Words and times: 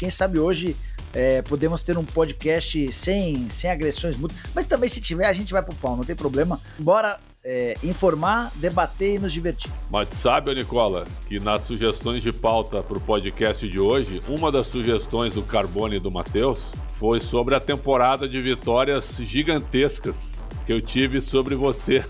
Quem 0.00 0.08
sabe 0.08 0.38
hoje 0.38 0.74
é, 1.12 1.42
podemos 1.42 1.82
ter 1.82 1.98
um 1.98 2.04
podcast 2.06 2.90
sem, 2.90 3.50
sem 3.50 3.70
agressões 3.70 4.16
mútuas. 4.16 4.40
Mas 4.54 4.64
também, 4.64 4.88
se 4.88 4.98
tiver, 4.98 5.26
a 5.26 5.32
gente 5.34 5.52
vai 5.52 5.62
pro 5.62 5.74
pau, 5.74 5.94
não 5.94 6.04
tem 6.04 6.16
problema. 6.16 6.58
Bora 6.78 7.20
é, 7.44 7.76
informar, 7.82 8.50
debater 8.54 9.16
e 9.16 9.18
nos 9.18 9.30
divertir. 9.30 9.70
Mas 9.90 10.08
sabe, 10.14 10.54
Nicola, 10.54 11.04
que 11.28 11.38
nas 11.38 11.64
sugestões 11.64 12.22
de 12.22 12.32
pauta 12.32 12.82
para 12.82 12.96
o 12.96 13.00
podcast 13.02 13.68
de 13.68 13.78
hoje, 13.78 14.22
uma 14.26 14.50
das 14.50 14.68
sugestões 14.68 15.34
do 15.34 15.42
Carbone 15.42 15.96
e 15.96 16.00
do 16.00 16.10
Matheus 16.10 16.72
foi 16.94 17.20
sobre 17.20 17.54
a 17.54 17.60
temporada 17.60 18.26
de 18.26 18.40
vitórias 18.40 19.18
gigantescas 19.18 20.42
que 20.64 20.72
eu 20.72 20.80
tive 20.80 21.20
sobre 21.20 21.54
você. 21.54 22.02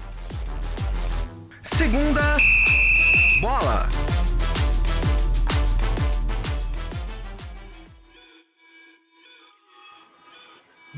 Segunda 1.60 2.36
bola. 3.40 3.88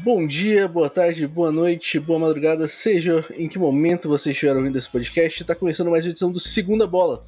Bom 0.05 0.27
dia, 0.27 0.66
boa 0.66 0.91
tarde, 0.91 1.29
boa 1.29 1.52
noite, 1.52 2.01
boa 2.01 2.19
madrugada, 2.19 2.66
seja 2.66 3.24
em 3.37 3.48
que 3.48 3.56
momento 3.56 4.09
você 4.09 4.33
estiver 4.33 4.56
ouvindo 4.56 4.77
esse 4.77 4.91
podcast. 4.91 5.42
Está 5.42 5.55
começando 5.55 5.92
mais 5.92 6.05
uma 6.05 6.11
edição 6.11 6.33
do 6.33 6.41
Segunda 6.41 6.88
Bola, 6.88 7.23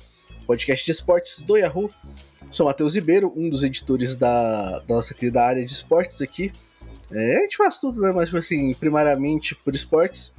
podcast 0.44 0.84
de 0.84 0.90
esportes 0.90 1.40
do 1.40 1.56
Yahoo. 1.56 1.88
Sou 2.50 2.66
Matheus 2.66 2.96
Ribeiro, 2.96 3.32
um 3.36 3.48
dos 3.48 3.62
editores 3.62 4.16
da, 4.16 4.80
da, 4.80 4.94
nossa 4.96 5.14
querida 5.14 5.44
área 5.44 5.64
de 5.64 5.72
esportes 5.72 6.20
aqui. 6.20 6.50
É, 7.12 7.36
a 7.36 7.40
gente 7.42 7.56
faz 7.56 7.78
tudo, 7.78 8.00
né? 8.00 8.10
Mas, 8.10 8.34
assim, 8.34 8.74
primariamente 8.74 9.54
por 9.54 9.72
esportes. 9.72 10.32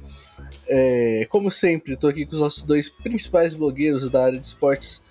É, 0.68 1.26
como 1.30 1.50
sempre, 1.50 1.94
estou 1.94 2.10
aqui 2.10 2.26
com 2.26 2.34
os 2.34 2.40
nossos 2.40 2.62
dois 2.62 2.90
principais 2.90 3.54
blogueiros 3.54 4.10
da 4.10 4.26
área 4.26 4.38
de 4.38 4.46
esportes. 4.46 5.02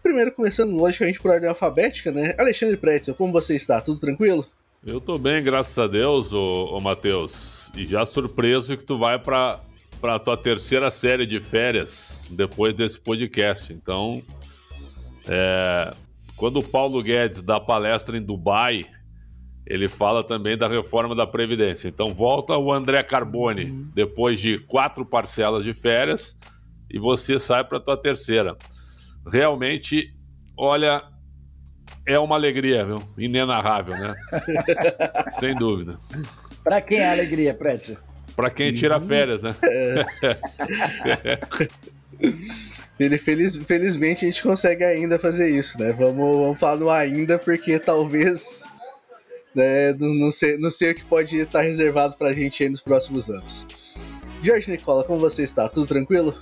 Primeiro, 0.00 0.30
começando, 0.30 0.76
logicamente, 0.76 1.18
por 1.18 1.32
ordem 1.32 1.48
alfabética, 1.48 2.12
né? 2.12 2.36
Alexandre 2.38 2.76
Pretzel, 2.76 3.16
como 3.16 3.32
você 3.32 3.56
está? 3.56 3.80
Tudo 3.80 3.98
tranquilo? 3.98 4.46
Eu 4.84 5.00
tô 5.00 5.16
bem, 5.16 5.40
graças 5.42 5.78
a 5.78 5.86
Deus, 5.86 6.34
ô, 6.34 6.76
ô 6.76 6.80
Matheus. 6.80 7.70
E 7.76 7.86
já 7.86 8.04
surpreso 8.04 8.76
que 8.76 8.84
tu 8.84 8.98
vai 8.98 9.18
para 9.18 9.60
para 10.02 10.18
tua 10.18 10.36
terceira 10.36 10.90
série 10.90 11.24
de 11.24 11.38
férias 11.38 12.24
depois 12.28 12.74
desse 12.74 12.98
podcast. 12.98 13.72
Então, 13.72 14.20
é, 15.28 15.92
quando 16.34 16.58
o 16.58 16.62
Paulo 16.62 17.00
Guedes 17.00 17.40
dá 17.40 17.60
palestra 17.60 18.16
em 18.16 18.20
Dubai, 18.20 18.84
ele 19.64 19.86
fala 19.86 20.24
também 20.24 20.58
da 20.58 20.66
reforma 20.66 21.14
da 21.14 21.24
Previdência. 21.24 21.86
Então, 21.86 22.12
volta 22.12 22.58
o 22.58 22.72
André 22.72 23.00
Carbone 23.04 23.66
uhum. 23.66 23.90
depois 23.94 24.40
de 24.40 24.58
quatro 24.58 25.06
parcelas 25.06 25.62
de 25.62 25.72
férias 25.72 26.36
e 26.90 26.98
você 26.98 27.38
sai 27.38 27.62
para 27.62 27.78
tua 27.78 27.96
terceira. 27.96 28.56
Realmente, 29.30 30.12
olha, 30.56 31.00
é 32.06 32.18
uma 32.18 32.36
alegria, 32.36 32.84
viu? 32.84 33.02
Inenarrável, 33.16 33.94
né? 33.96 34.14
Sem 35.38 35.54
dúvida. 35.54 35.96
Para 36.62 36.80
quem 36.80 36.98
é 36.98 37.10
alegria, 37.10 37.54
Pretzel? 37.54 37.96
Para 38.34 38.50
quem 38.50 38.72
tira 38.72 38.98
uhum. 38.98 39.06
férias, 39.06 39.42
né? 39.42 39.54
Ele, 42.98 43.18
feliz, 43.18 43.56
felizmente 43.56 44.24
a 44.24 44.28
gente 44.28 44.42
consegue 44.42 44.84
ainda 44.84 45.18
fazer 45.18 45.48
isso, 45.50 45.78
né? 45.78 45.92
Vamos, 45.92 46.38
vamos 46.38 46.58
falar 46.58 46.76
no 46.76 46.90
ainda, 46.90 47.38
porque 47.38 47.78
talvez 47.78 48.70
né, 49.54 49.92
não, 49.94 50.14
não, 50.14 50.30
sei, 50.30 50.56
não 50.56 50.70
sei 50.70 50.92
o 50.92 50.94
que 50.94 51.04
pode 51.04 51.36
estar 51.36 51.62
reservado 51.62 52.16
pra 52.16 52.32
gente 52.32 52.62
aí 52.62 52.68
nos 52.68 52.80
próximos 52.80 53.28
anos. 53.28 53.66
Jorge 54.42 54.70
Nicola, 54.70 55.04
como 55.04 55.18
você 55.18 55.42
está? 55.42 55.68
Tudo 55.68 55.86
tranquilo? 55.86 56.34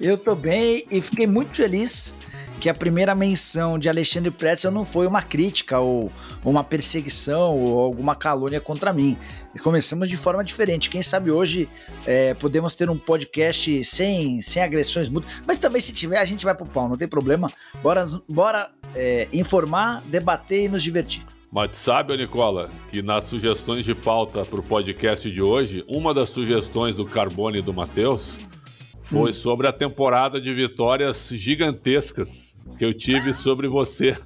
Eu 0.00 0.16
tô 0.16 0.34
bem 0.34 0.84
e 0.90 1.00
fiquei 1.00 1.26
muito 1.26 1.56
feliz 1.56 2.16
que 2.58 2.68
a 2.68 2.74
primeira 2.74 3.14
menção 3.14 3.78
de 3.78 3.88
Alexandre 3.88 4.30
Pretzel 4.30 4.70
não 4.70 4.84
foi 4.84 5.06
uma 5.06 5.22
crítica 5.22 5.78
ou 5.78 6.10
uma 6.44 6.64
perseguição 6.64 7.56
ou 7.58 7.80
alguma 7.80 8.14
calúnia 8.14 8.60
contra 8.60 8.92
mim. 8.92 9.16
E 9.54 9.58
começamos 9.58 10.08
de 10.08 10.16
forma 10.16 10.44
diferente. 10.44 10.90
Quem 10.90 11.02
sabe 11.02 11.30
hoje 11.30 11.68
é, 12.06 12.34
podemos 12.34 12.74
ter 12.74 12.90
um 12.90 12.98
podcast 12.98 13.84
sem, 13.84 14.40
sem 14.40 14.62
agressões 14.62 15.08
mútuas. 15.08 15.42
Mas 15.46 15.58
também, 15.58 15.80
se 15.80 15.92
tiver, 15.92 16.18
a 16.18 16.24
gente 16.24 16.44
vai 16.44 16.54
pro 16.54 16.66
pau, 16.66 16.88
não 16.88 16.96
tem 16.96 17.08
problema. 17.08 17.50
Bora, 17.82 18.06
bora 18.28 18.70
é, 18.94 19.28
informar, 19.32 20.02
debater 20.06 20.64
e 20.64 20.68
nos 20.68 20.82
divertir. 20.82 21.24
Mas 21.50 21.78
sabe, 21.78 22.14
Nicola, 22.16 22.70
que 22.90 23.00
nas 23.00 23.24
sugestões 23.24 23.84
de 23.84 23.94
pauta 23.94 24.44
para 24.44 24.60
o 24.60 24.62
podcast 24.62 25.30
de 25.30 25.40
hoje, 25.40 25.82
uma 25.88 26.12
das 26.12 26.28
sugestões 26.28 26.94
do 26.94 27.06
Carbone 27.06 27.60
e 27.60 27.62
do 27.62 27.72
Matheus 27.72 28.36
foi 29.10 29.32
sobre 29.32 29.66
a 29.66 29.72
temporada 29.72 30.40
de 30.40 30.52
vitórias 30.52 31.30
gigantescas 31.32 32.56
que 32.76 32.84
eu 32.84 32.92
tive 32.92 33.32
sobre 33.32 33.66
você 33.66 34.16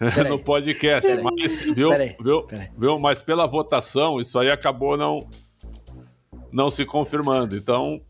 no 0.28 0.38
podcast. 0.38 1.08
Peraí. 1.08 1.22
Mas, 1.22 1.62
viu, 1.62 1.90
peraí. 1.90 2.16
Viu, 2.20 2.42
peraí. 2.42 2.68
viu, 2.76 2.98
mas 2.98 3.22
pela 3.22 3.46
votação, 3.46 4.20
isso 4.20 4.38
aí 4.38 4.50
acabou 4.50 4.96
não, 4.96 5.20
não 6.50 6.70
se 6.70 6.84
confirmando. 6.84 7.56
Então, 7.56 8.00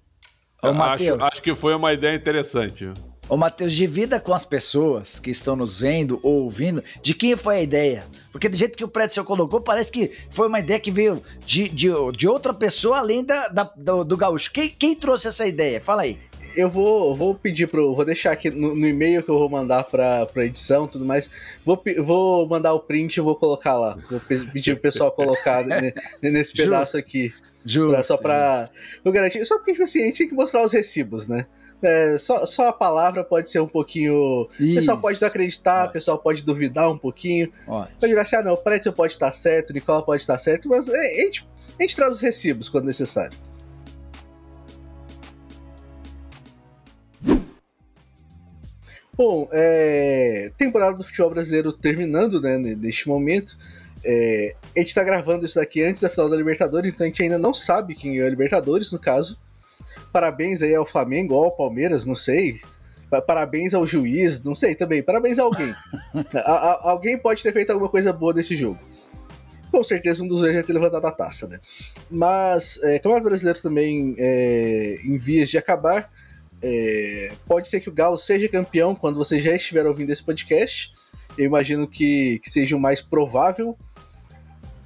Ô, 0.63 0.69
acho, 0.69 1.23
acho 1.23 1.43
que 1.43 1.55
foi 1.55 1.75
uma 1.75 1.93
ideia 1.93 2.17
interessante. 2.17 2.91
Ô, 3.33 3.37
Matheus, 3.39 3.73
divida 3.73 4.21
com 4.21 4.35
as 4.35 4.45
pessoas 4.45 5.19
que 5.19 5.31
estão 5.31 5.57
nos 5.57 5.81
vendo 5.81 6.21
ou 6.23 6.43
ouvindo 6.43 6.85
de 7.01 7.15
quem 7.15 7.35
foi 7.35 7.57
a 7.57 7.63
ideia. 7.63 8.05
Porque 8.31 8.47
do 8.47 8.55
jeito 8.55 8.77
que 8.77 8.85
o 8.85 8.89
Pretzel 8.89 9.25
colocou, 9.25 9.59
parece 9.59 9.91
que 9.91 10.13
foi 10.31 10.49
uma 10.49 10.61
ideia 10.61 10.79
que 10.79 10.91
veio 10.91 11.23
de, 11.47 11.67
de, 11.71 11.89
de 12.15 12.29
outra 12.29 12.53
pessoa 12.53 12.99
além 12.99 13.25
da, 13.25 13.49
da 13.49 13.73
do, 13.75 14.05
do 14.05 14.19
gaúcho. 14.19 14.53
Quem, 14.53 14.69
quem 14.69 14.95
trouxe 14.95 15.29
essa 15.29 15.47
ideia? 15.47 15.81
Fala 15.81 16.03
aí 16.03 16.19
eu 16.55 16.69
vou, 16.69 17.15
vou 17.15 17.35
pedir 17.35 17.69
pro. 17.69 17.95
Vou 17.95 18.05
deixar 18.05 18.33
aqui 18.33 18.51
no, 18.51 18.77
no 18.77 18.87
e-mail 18.87 19.23
que 19.23 19.31
eu 19.31 19.39
vou 19.39 19.49
mandar 19.49 19.85
pra, 19.85 20.27
pra 20.27 20.45
edição 20.45 20.85
e 20.85 20.89
tudo 20.89 21.07
mais. 21.07 21.31
Vou, 21.65 21.83
vou 22.03 22.47
mandar 22.47 22.75
o 22.75 22.81
print 22.81 23.17
e 23.17 23.23
vou 23.23 23.35
colocar 23.35 23.79
lá. 23.79 23.97
Vou 24.11 24.21
pedir 24.21 24.75
pro 24.75 24.83
pessoal 24.83 25.11
colocar 25.11 25.65
nesse 26.21 26.53
pedaço 26.53 26.99
aqui. 26.99 27.33
Justo, 27.65 27.93
pra, 27.93 28.03
só 28.03 28.17
pra. 28.19 28.69
Vou 29.03 29.11
garantir. 29.11 29.43
Só 29.47 29.57
porque, 29.57 29.73
tipo 29.73 29.85
assim, 29.85 30.03
a 30.03 30.05
gente 30.05 30.19
tem 30.19 30.29
que 30.29 30.35
mostrar 30.35 30.63
os 30.63 30.73
recibos, 30.73 31.27
né? 31.27 31.47
É, 31.83 32.17
só, 32.17 32.47
só 32.47 32.69
a 32.69 32.73
palavra 32.73 33.25
pode 33.25 33.51
ser 33.51 33.61
um 33.61 33.67
pouquinho. 33.67 34.15
O 34.15 34.49
pessoal 34.59 35.01
pode 35.01 35.21
não 35.21 35.29
acreditar, 35.29 35.89
o 35.89 35.93
pessoal 35.93 36.19
pode 36.19 36.45
duvidar 36.45 36.91
um 36.91 36.97
pouquinho. 36.97 37.53
Ótimo. 37.67 37.97
Pode 37.99 38.13
dizer 38.13 38.21
assim, 38.21 38.37
ah, 38.37 38.43
não, 38.43 38.53
o 38.53 38.57
Pretzel 38.57 38.93
pode 38.93 39.13
estar 39.13 39.33
certo, 39.33 39.71
o 39.71 39.73
Nicola 39.73 40.03
pode 40.03 40.23
estar 40.23 40.39
certo, 40.39 40.69
mas 40.69 40.89
a 40.89 41.03
gente, 41.03 41.45
a 41.79 41.83
gente 41.83 41.97
traz 41.97 42.13
os 42.13 42.21
recibos 42.21 42.69
quando 42.69 42.85
necessário. 42.85 43.37
Bom, 49.15 49.49
é, 49.53 50.51
temporada 50.57 50.97
do 50.97 51.05
futebol 51.05 51.31
brasileiro 51.31 51.73
terminando, 51.73 52.41
né, 52.41 52.57
neste 52.57 53.09
momento. 53.09 53.57
É, 54.05 54.55
a 54.75 54.81
gente 54.81 54.95
tá 54.95 55.05
gravando 55.05 55.45
isso 55.45 55.57
daqui 55.57 55.83
antes 55.83 56.03
da 56.03 56.09
final 56.09 56.29
da 56.29 56.37
Libertadores, 56.37 56.95
então 56.95 57.05
a 57.05 57.09
gente 57.09 57.23
ainda 57.23 57.39
não 57.39 57.53
sabe 57.53 57.95
quem 57.95 58.19
é 58.19 58.27
a 58.27 58.31
Libertadores, 58.31 58.91
no 58.91 58.99
caso. 58.99 59.39
Parabéns 60.13 60.63
aí 60.63 60.75
ao 60.75 60.85
Flamengo 60.85 61.35
ou 61.35 61.45
ao 61.45 61.57
Palmeiras, 61.57 62.05
não 62.05 62.15
sei. 62.15 62.61
Parabéns 63.27 63.75
ao 63.75 63.87
juiz, 63.87 64.43
não 64.43 64.55
sei 64.55 64.75
também. 64.75 65.03
Parabéns 65.03 65.39
a 65.39 65.43
alguém. 65.43 65.73
a, 66.37 66.53
a, 66.53 66.91
alguém 66.91 67.19
pode 67.19 67.43
ter 67.43 67.53
feito 67.53 67.71
alguma 67.71 67.89
coisa 67.89 68.13
boa 68.13 68.35
nesse 68.35 68.55
jogo. 68.55 68.79
Com 69.71 69.83
certeza 69.83 70.23
um 70.23 70.29
dos 70.29 70.41
dois 70.41 70.55
já 70.55 70.63
ter 70.63 70.75
levantado 70.75 71.07
a 71.07 71.11
taça, 71.11 71.49
né? 71.49 71.59
Mas, 72.11 72.79
é, 72.83 72.99
Campeonato 72.99 73.25
Brasileiro 73.25 73.61
também 73.63 74.15
é, 74.19 74.99
em 75.03 75.17
vias 75.17 75.49
de 75.49 75.57
acabar. 75.57 76.11
É, 76.61 77.33
pode 77.47 77.69
ser 77.69 77.81
que 77.81 77.89
o 77.89 77.93
Galo 77.93 78.19
seja 78.19 78.49
campeão 78.49 78.95
quando 78.95 79.17
você 79.17 79.41
já 79.41 79.55
estiver 79.55 79.87
ouvindo 79.87 80.11
esse 80.11 80.23
podcast. 80.23 80.93
Eu 81.39 81.47
imagino 81.47 81.89
que, 81.89 82.39
que 82.41 82.51
seja 82.51 82.77
o 82.77 82.81
mais 82.81 83.01
provável. 83.01 83.77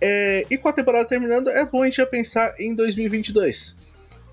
É, 0.00 0.44
e 0.48 0.56
com 0.56 0.68
a 0.68 0.72
temporada 0.72 1.04
terminando, 1.04 1.50
é 1.50 1.64
bom 1.64 1.82
a 1.82 1.84
gente 1.86 1.96
já 1.96 2.06
pensar 2.06 2.54
em 2.60 2.74
2022 2.74 3.74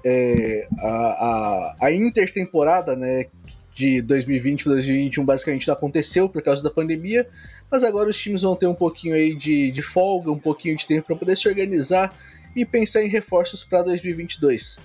é, 0.03 0.67
a, 0.79 0.87
a, 0.87 1.75
a 1.81 1.91
intertemporada, 1.91 2.95
né, 2.95 3.27
de 3.73 4.01
2020 4.01 4.63
para 4.63 4.73
2021 4.73 5.25
basicamente 5.25 5.67
não 5.67 5.73
aconteceu 5.73 6.29
por 6.29 6.41
causa 6.41 6.63
da 6.63 6.69
pandemia, 6.69 7.27
mas 7.71 7.83
agora 7.83 8.09
os 8.09 8.17
times 8.17 8.41
vão 8.41 8.55
ter 8.55 8.67
um 8.67 8.75
pouquinho 8.75 9.15
aí 9.15 9.35
de, 9.35 9.71
de 9.71 9.81
folga, 9.81 10.31
um 10.31 10.39
pouquinho 10.39 10.77
de 10.77 10.85
tempo 10.85 11.07
para 11.07 11.15
poder 11.15 11.35
se 11.35 11.47
organizar 11.47 12.15
e 12.55 12.65
pensar 12.65 13.03
em 13.03 13.09
reforços 13.09 13.63
para 13.63 13.81
2022. 13.83 14.77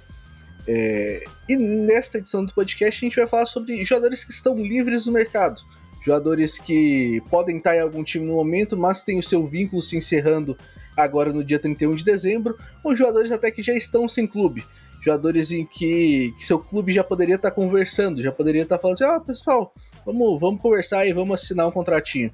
É, 0.66 1.24
e 1.48 1.56
nesta 1.56 2.18
edição 2.18 2.44
do 2.44 2.52
podcast 2.54 3.04
a 3.04 3.08
gente 3.08 3.16
vai 3.16 3.26
falar 3.26 3.46
sobre 3.46 3.82
jogadores 3.84 4.24
que 4.24 4.32
estão 4.32 4.56
livres 4.56 5.06
no 5.06 5.12
mercado, 5.12 5.60
jogadores 6.02 6.58
que 6.58 7.22
podem 7.30 7.58
estar 7.58 7.76
em 7.76 7.80
algum 7.80 8.02
time 8.02 8.26
no 8.26 8.34
momento, 8.34 8.76
mas 8.76 9.02
têm 9.02 9.18
o 9.18 9.22
seu 9.22 9.44
vínculo 9.44 9.82
se 9.82 9.96
encerrando 9.96 10.56
agora 10.96 11.32
no 11.32 11.44
dia 11.44 11.58
31 11.58 11.94
de 11.94 12.04
dezembro, 12.04 12.56
ou 12.82 12.96
jogadores 12.96 13.30
até 13.30 13.50
que 13.50 13.62
já 13.62 13.74
estão 13.74 14.08
sem 14.08 14.26
clube 14.26 14.64
jogadores 15.00 15.52
em 15.52 15.64
que, 15.64 16.34
que 16.36 16.44
seu 16.44 16.58
clube 16.58 16.92
já 16.92 17.04
poderia 17.04 17.36
estar 17.36 17.50
tá 17.50 17.54
conversando, 17.54 18.22
já 18.22 18.32
poderia 18.32 18.62
estar 18.62 18.76
tá 18.76 18.82
falando 18.82 18.94
assim, 18.94 19.04
ah, 19.04 19.20
pessoal, 19.20 19.72
vamos, 20.04 20.40
vamos 20.40 20.60
conversar 20.60 21.06
e 21.06 21.12
vamos 21.12 21.42
assinar 21.42 21.66
um 21.66 21.72
contratinho. 21.72 22.32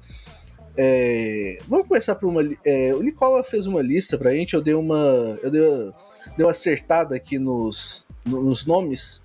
É, 0.77 1.57
vamos 1.67 1.87
começar 1.87 2.15
por 2.15 2.27
uma. 2.27 2.41
É, 2.65 2.93
o 2.93 3.01
Nicola 3.01 3.43
fez 3.43 3.65
uma 3.65 3.81
lista 3.81 4.17
pra 4.17 4.31
gente, 4.31 4.53
eu 4.53 4.61
dei 4.61 4.73
uma. 4.73 5.39
Eu 5.41 5.49
dei, 5.49 5.61
dei 6.35 6.45
uma 6.45 6.51
acertada 6.51 7.15
aqui 7.15 7.39
nos, 7.39 8.05
nos 8.25 8.65
nomes. 8.65 9.23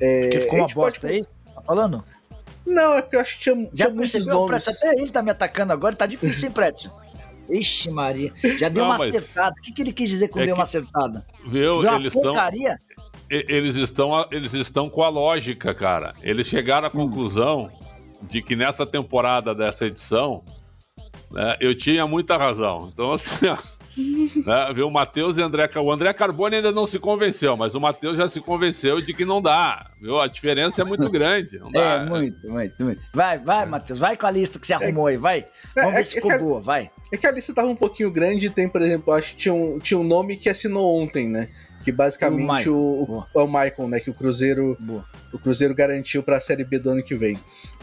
É, 0.00 0.22
porque 0.22 0.40
ficou 0.40 0.58
uma 0.60 0.68
bosta 0.68 1.00
pode... 1.00 1.12
aí? 1.12 1.24
Tá 1.54 1.62
falando? 1.62 2.04
Não, 2.66 2.94
é 2.94 3.02
porque 3.02 3.16
eu 3.16 3.20
acho 3.20 3.36
que 3.36 3.42
tinha, 3.44 3.68
Já 3.74 3.86
tinha 3.86 3.94
muitos 3.94 4.26
nomes. 4.26 4.64
Pretz, 4.64 4.68
até 4.68 4.92
ele 4.94 5.10
tá 5.10 5.22
me 5.22 5.30
atacando 5.30 5.72
agora, 5.72 5.94
tá 5.94 6.06
difícil, 6.06 6.48
hein, 6.48 6.52
Pretz? 6.52 6.90
Ixi, 7.50 7.90
Maria. 7.90 8.32
Já 8.58 8.68
deu 8.68 8.84
não, 8.84 8.90
uma 8.90 8.98
mas... 8.98 9.08
acertada. 9.08 9.54
O 9.58 9.62
que, 9.62 9.72
que 9.72 9.82
ele 9.82 9.92
quis 9.92 10.10
dizer 10.10 10.28
com 10.28 10.40
é 10.40 10.44
deu 10.44 10.54
que... 10.54 10.58
uma 10.58 10.64
acertada? 10.64 11.26
Viu? 11.46 11.82
Eles 11.98 12.14
estão. 12.14 12.34
Eles 13.28 13.76
estão, 13.76 14.28
eles 14.30 14.54
estão 14.54 14.90
com 14.90 15.02
a 15.02 15.08
lógica, 15.08 15.74
cara. 15.74 16.12
Eles 16.22 16.46
chegaram 16.46 16.86
à 16.86 16.90
hum. 16.90 17.08
conclusão 17.08 17.64
hum. 17.64 18.26
de 18.28 18.40
que 18.40 18.54
nessa 18.54 18.86
temporada 18.86 19.54
dessa 19.54 19.86
edição 19.86 20.44
né, 21.30 21.56
eu 21.60 21.74
tinha 21.74 22.06
muita 22.06 22.36
razão. 22.36 22.88
Então, 22.92 23.12
assim, 23.12 23.46
né, 24.44 24.72
viu? 24.74 24.88
O 24.88 24.90
Matheus 24.90 25.38
e 25.38 25.42
o 25.42 25.44
André. 25.44 25.68
O 25.76 25.92
André 25.92 26.12
Carbone 26.12 26.56
ainda 26.56 26.72
não 26.72 26.86
se 26.86 26.98
convenceu, 26.98 27.56
mas 27.56 27.74
o 27.74 27.80
Matheus 27.80 28.18
já 28.18 28.28
se 28.28 28.40
convenceu 28.40 29.00
de 29.00 29.12
que 29.12 29.24
não 29.24 29.42
dá. 29.42 29.86
Viu? 30.00 30.20
A 30.20 30.26
diferença 30.26 30.82
é 30.82 30.84
muito 30.84 31.08
grande. 31.10 31.60
É, 31.74 32.04
muito, 32.04 32.48
muito, 32.48 32.84
muito. 32.84 33.04
Vai, 33.12 33.38
vai, 33.38 33.64
é. 33.64 33.66
Matheus, 33.66 33.98
vai 33.98 34.16
com 34.16 34.26
a 34.26 34.30
lista 34.30 34.58
que 34.58 34.66
você 34.66 34.74
arrumou 34.74 35.06
aí, 35.06 35.16
vai. 35.16 35.40
É, 35.76 35.80
Vamos 35.80 35.94
é, 35.94 35.96
ver 35.98 36.04
se 36.04 36.14
ficou 36.14 36.38
boa, 36.38 36.60
vai. 36.60 36.90
É 37.12 37.16
que 37.16 37.26
a 37.26 37.30
lista 37.30 37.54
tava 37.54 37.68
um 37.68 37.76
pouquinho 37.76 38.10
grande 38.10 38.50
tem, 38.50 38.68
por 38.68 38.82
exemplo, 38.82 39.12
acho 39.12 39.30
que 39.30 39.36
tinha 39.36 39.54
um, 39.54 39.78
tinha 39.78 39.98
um 39.98 40.04
nome 40.04 40.36
que 40.36 40.48
assinou 40.48 41.00
ontem, 41.00 41.28
né? 41.28 41.48
Que 41.84 41.92
basicamente 41.92 42.68
o, 42.68 42.76
o, 42.76 43.24
o, 43.32 43.44
o 43.44 43.46
Michael, 43.46 43.88
né? 43.88 44.00
Que 44.00 44.10
o 44.10 44.14
Cruzeiro, 44.14 44.76
Boa. 44.80 45.04
o 45.32 45.38
Cruzeiro 45.38 45.74
garantiu 45.74 46.22
para 46.22 46.38
a 46.38 46.40
Série 46.40 46.64
B 46.64 46.80
do 46.80 46.90
ano 46.90 47.02
que 47.02 47.14
vem. 47.14 47.38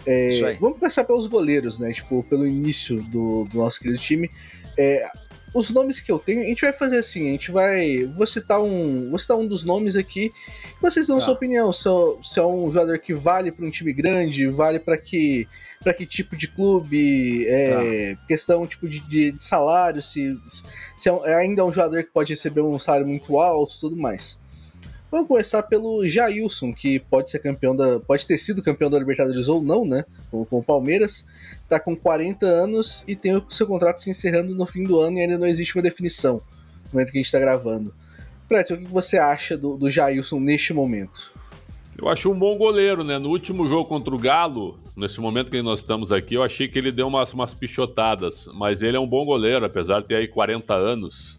É, 0.06 0.58
vamos 0.60 0.78
começar 0.78 1.06
pelos 1.06 1.28
goleiros, 1.28 1.80
né? 1.80 1.94
Tipo, 1.94 2.22
pelo 2.24 2.46
início 2.46 3.02
do, 3.04 3.46
do 3.46 3.60
nosso 3.60 3.80
querido 3.80 3.98
time. 3.98 4.30
É, 4.78 5.06
os 5.54 5.70
nomes 5.70 6.02
que 6.02 6.12
eu 6.12 6.18
tenho, 6.18 6.42
a 6.42 6.46
gente 6.46 6.62
vai 6.62 6.74
fazer 6.74 6.98
assim, 6.98 7.30
a 7.30 7.32
gente 7.32 7.52
vai. 7.52 8.06
Vou 8.06 8.26
citar 8.26 8.62
um. 8.62 9.10
Vou 9.10 9.20
citar 9.20 9.38
um 9.38 9.46
dos 9.46 9.64
nomes 9.64 9.96
aqui. 9.96 10.32
Vocês 10.82 11.08
dão 11.08 11.20
tá. 11.20 11.26
sua 11.26 11.34
opinião. 11.34 11.72
Se, 11.72 11.90
se 12.24 12.40
é 12.40 12.44
um 12.44 12.72
jogador 12.72 12.98
que 13.00 13.14
vale 13.14 13.52
para 13.52 13.66
um 13.66 13.70
time 13.70 13.94
grande, 13.94 14.48
vale 14.48 14.80
para 14.80 14.98
que. 14.98 15.48
para 15.84 15.94
que 15.94 16.06
tipo 16.06 16.36
de 16.36 16.48
clube, 16.48 17.46
é, 17.48 18.16
tá. 18.16 18.26
questão 18.28 18.66
tipo 18.66 18.90
de, 18.90 19.00
de, 19.02 19.36
salário, 19.38 20.02
se, 20.02 20.36
se 20.98 21.10
é 21.10 21.36
ainda 21.36 21.62
é 21.62 21.66
um 21.66 21.72
jogador 21.72 22.04
que 22.04 22.10
pode 22.10 22.34
receber 22.34 22.62
um 22.62 22.80
salário 22.80 23.08
muito 23.08 23.38
alto 23.38 23.80
tudo 23.80 23.96
mais. 23.96 24.42
Vamos 25.14 25.28
começar 25.28 25.62
pelo 25.62 26.08
Jailson, 26.08 26.74
que 26.74 26.98
pode 26.98 27.30
ser 27.30 27.38
campeão 27.38 27.76
da. 27.76 28.00
pode 28.00 28.26
ter 28.26 28.36
sido 28.40 28.64
campeão 28.64 28.90
da 28.90 28.98
Libertadores 28.98 29.48
ou 29.48 29.62
não, 29.62 29.86
né? 29.86 30.06
Com, 30.32 30.44
com 30.44 30.58
o 30.58 30.64
Palmeiras. 30.64 31.24
Tá 31.70 31.80
com 31.80 31.96
40 31.96 32.48
anos 32.48 33.04
e 33.08 33.16
tem 33.16 33.36
o 33.36 33.46
seu 33.48 33.68
contrato 33.68 34.02
se 34.02 34.10
encerrando 34.10 34.56
no 34.56 34.66
fim 34.66 34.84
do 34.84 35.00
ano 35.00 35.20
e 35.20 35.22
ainda 35.22 35.38
não 35.38 35.46
existe 35.46 35.76
uma 35.76 35.84
definição 35.84 36.42
no 36.86 36.94
momento 36.94 37.12
que 37.12 37.20
a 37.20 37.22
gente 37.22 37.28
está 37.28 37.38
gravando. 37.38 37.94
Pretzel, 38.50 38.76
o 38.76 38.80
que 38.80 38.88
você 38.88 39.20
acha 39.20 39.56
do, 39.56 39.78
do 39.78 39.88
Jailson 39.88 40.40
neste 40.40 40.74
momento? 40.74 41.32
Eu 41.96 42.10
acho 42.10 42.32
um 42.32 42.40
bom 42.40 42.58
goleiro, 42.58 43.04
né? 43.04 43.20
No 43.20 43.30
último 43.30 43.68
jogo 43.68 43.88
contra 43.88 44.16
o 44.16 44.18
Galo, 44.18 44.80
nesse 44.98 45.22
momento 45.22 45.52
que 45.52 45.62
nós 45.62 45.82
estamos 45.82 46.12
aqui, 46.12 46.34
eu 46.34 46.42
achei 46.42 46.68
que 46.68 46.80
ele 46.80 46.92
deu 46.92 47.08
umas, 47.08 47.32
umas 47.34 47.54
pichotadas, 47.54 48.50
mas 48.56 48.82
ele 48.82 48.98
é 48.98 49.00
um 49.00 49.08
bom 49.08 49.24
goleiro, 49.24 49.64
apesar 49.64 50.02
de 50.02 50.08
ter 50.08 50.16
aí 50.16 50.28
40 50.28 50.74
anos. 50.74 51.38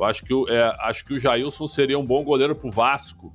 Eu 0.00 0.06
acho 0.06 0.24
que, 0.24 0.32
é, 0.48 0.74
acho 0.80 1.04
que 1.04 1.12
o 1.12 1.20
Jailson 1.20 1.68
seria 1.68 1.98
um 1.98 2.04
bom 2.04 2.24
goleiro 2.24 2.56
pro 2.56 2.70
Vasco. 2.70 3.34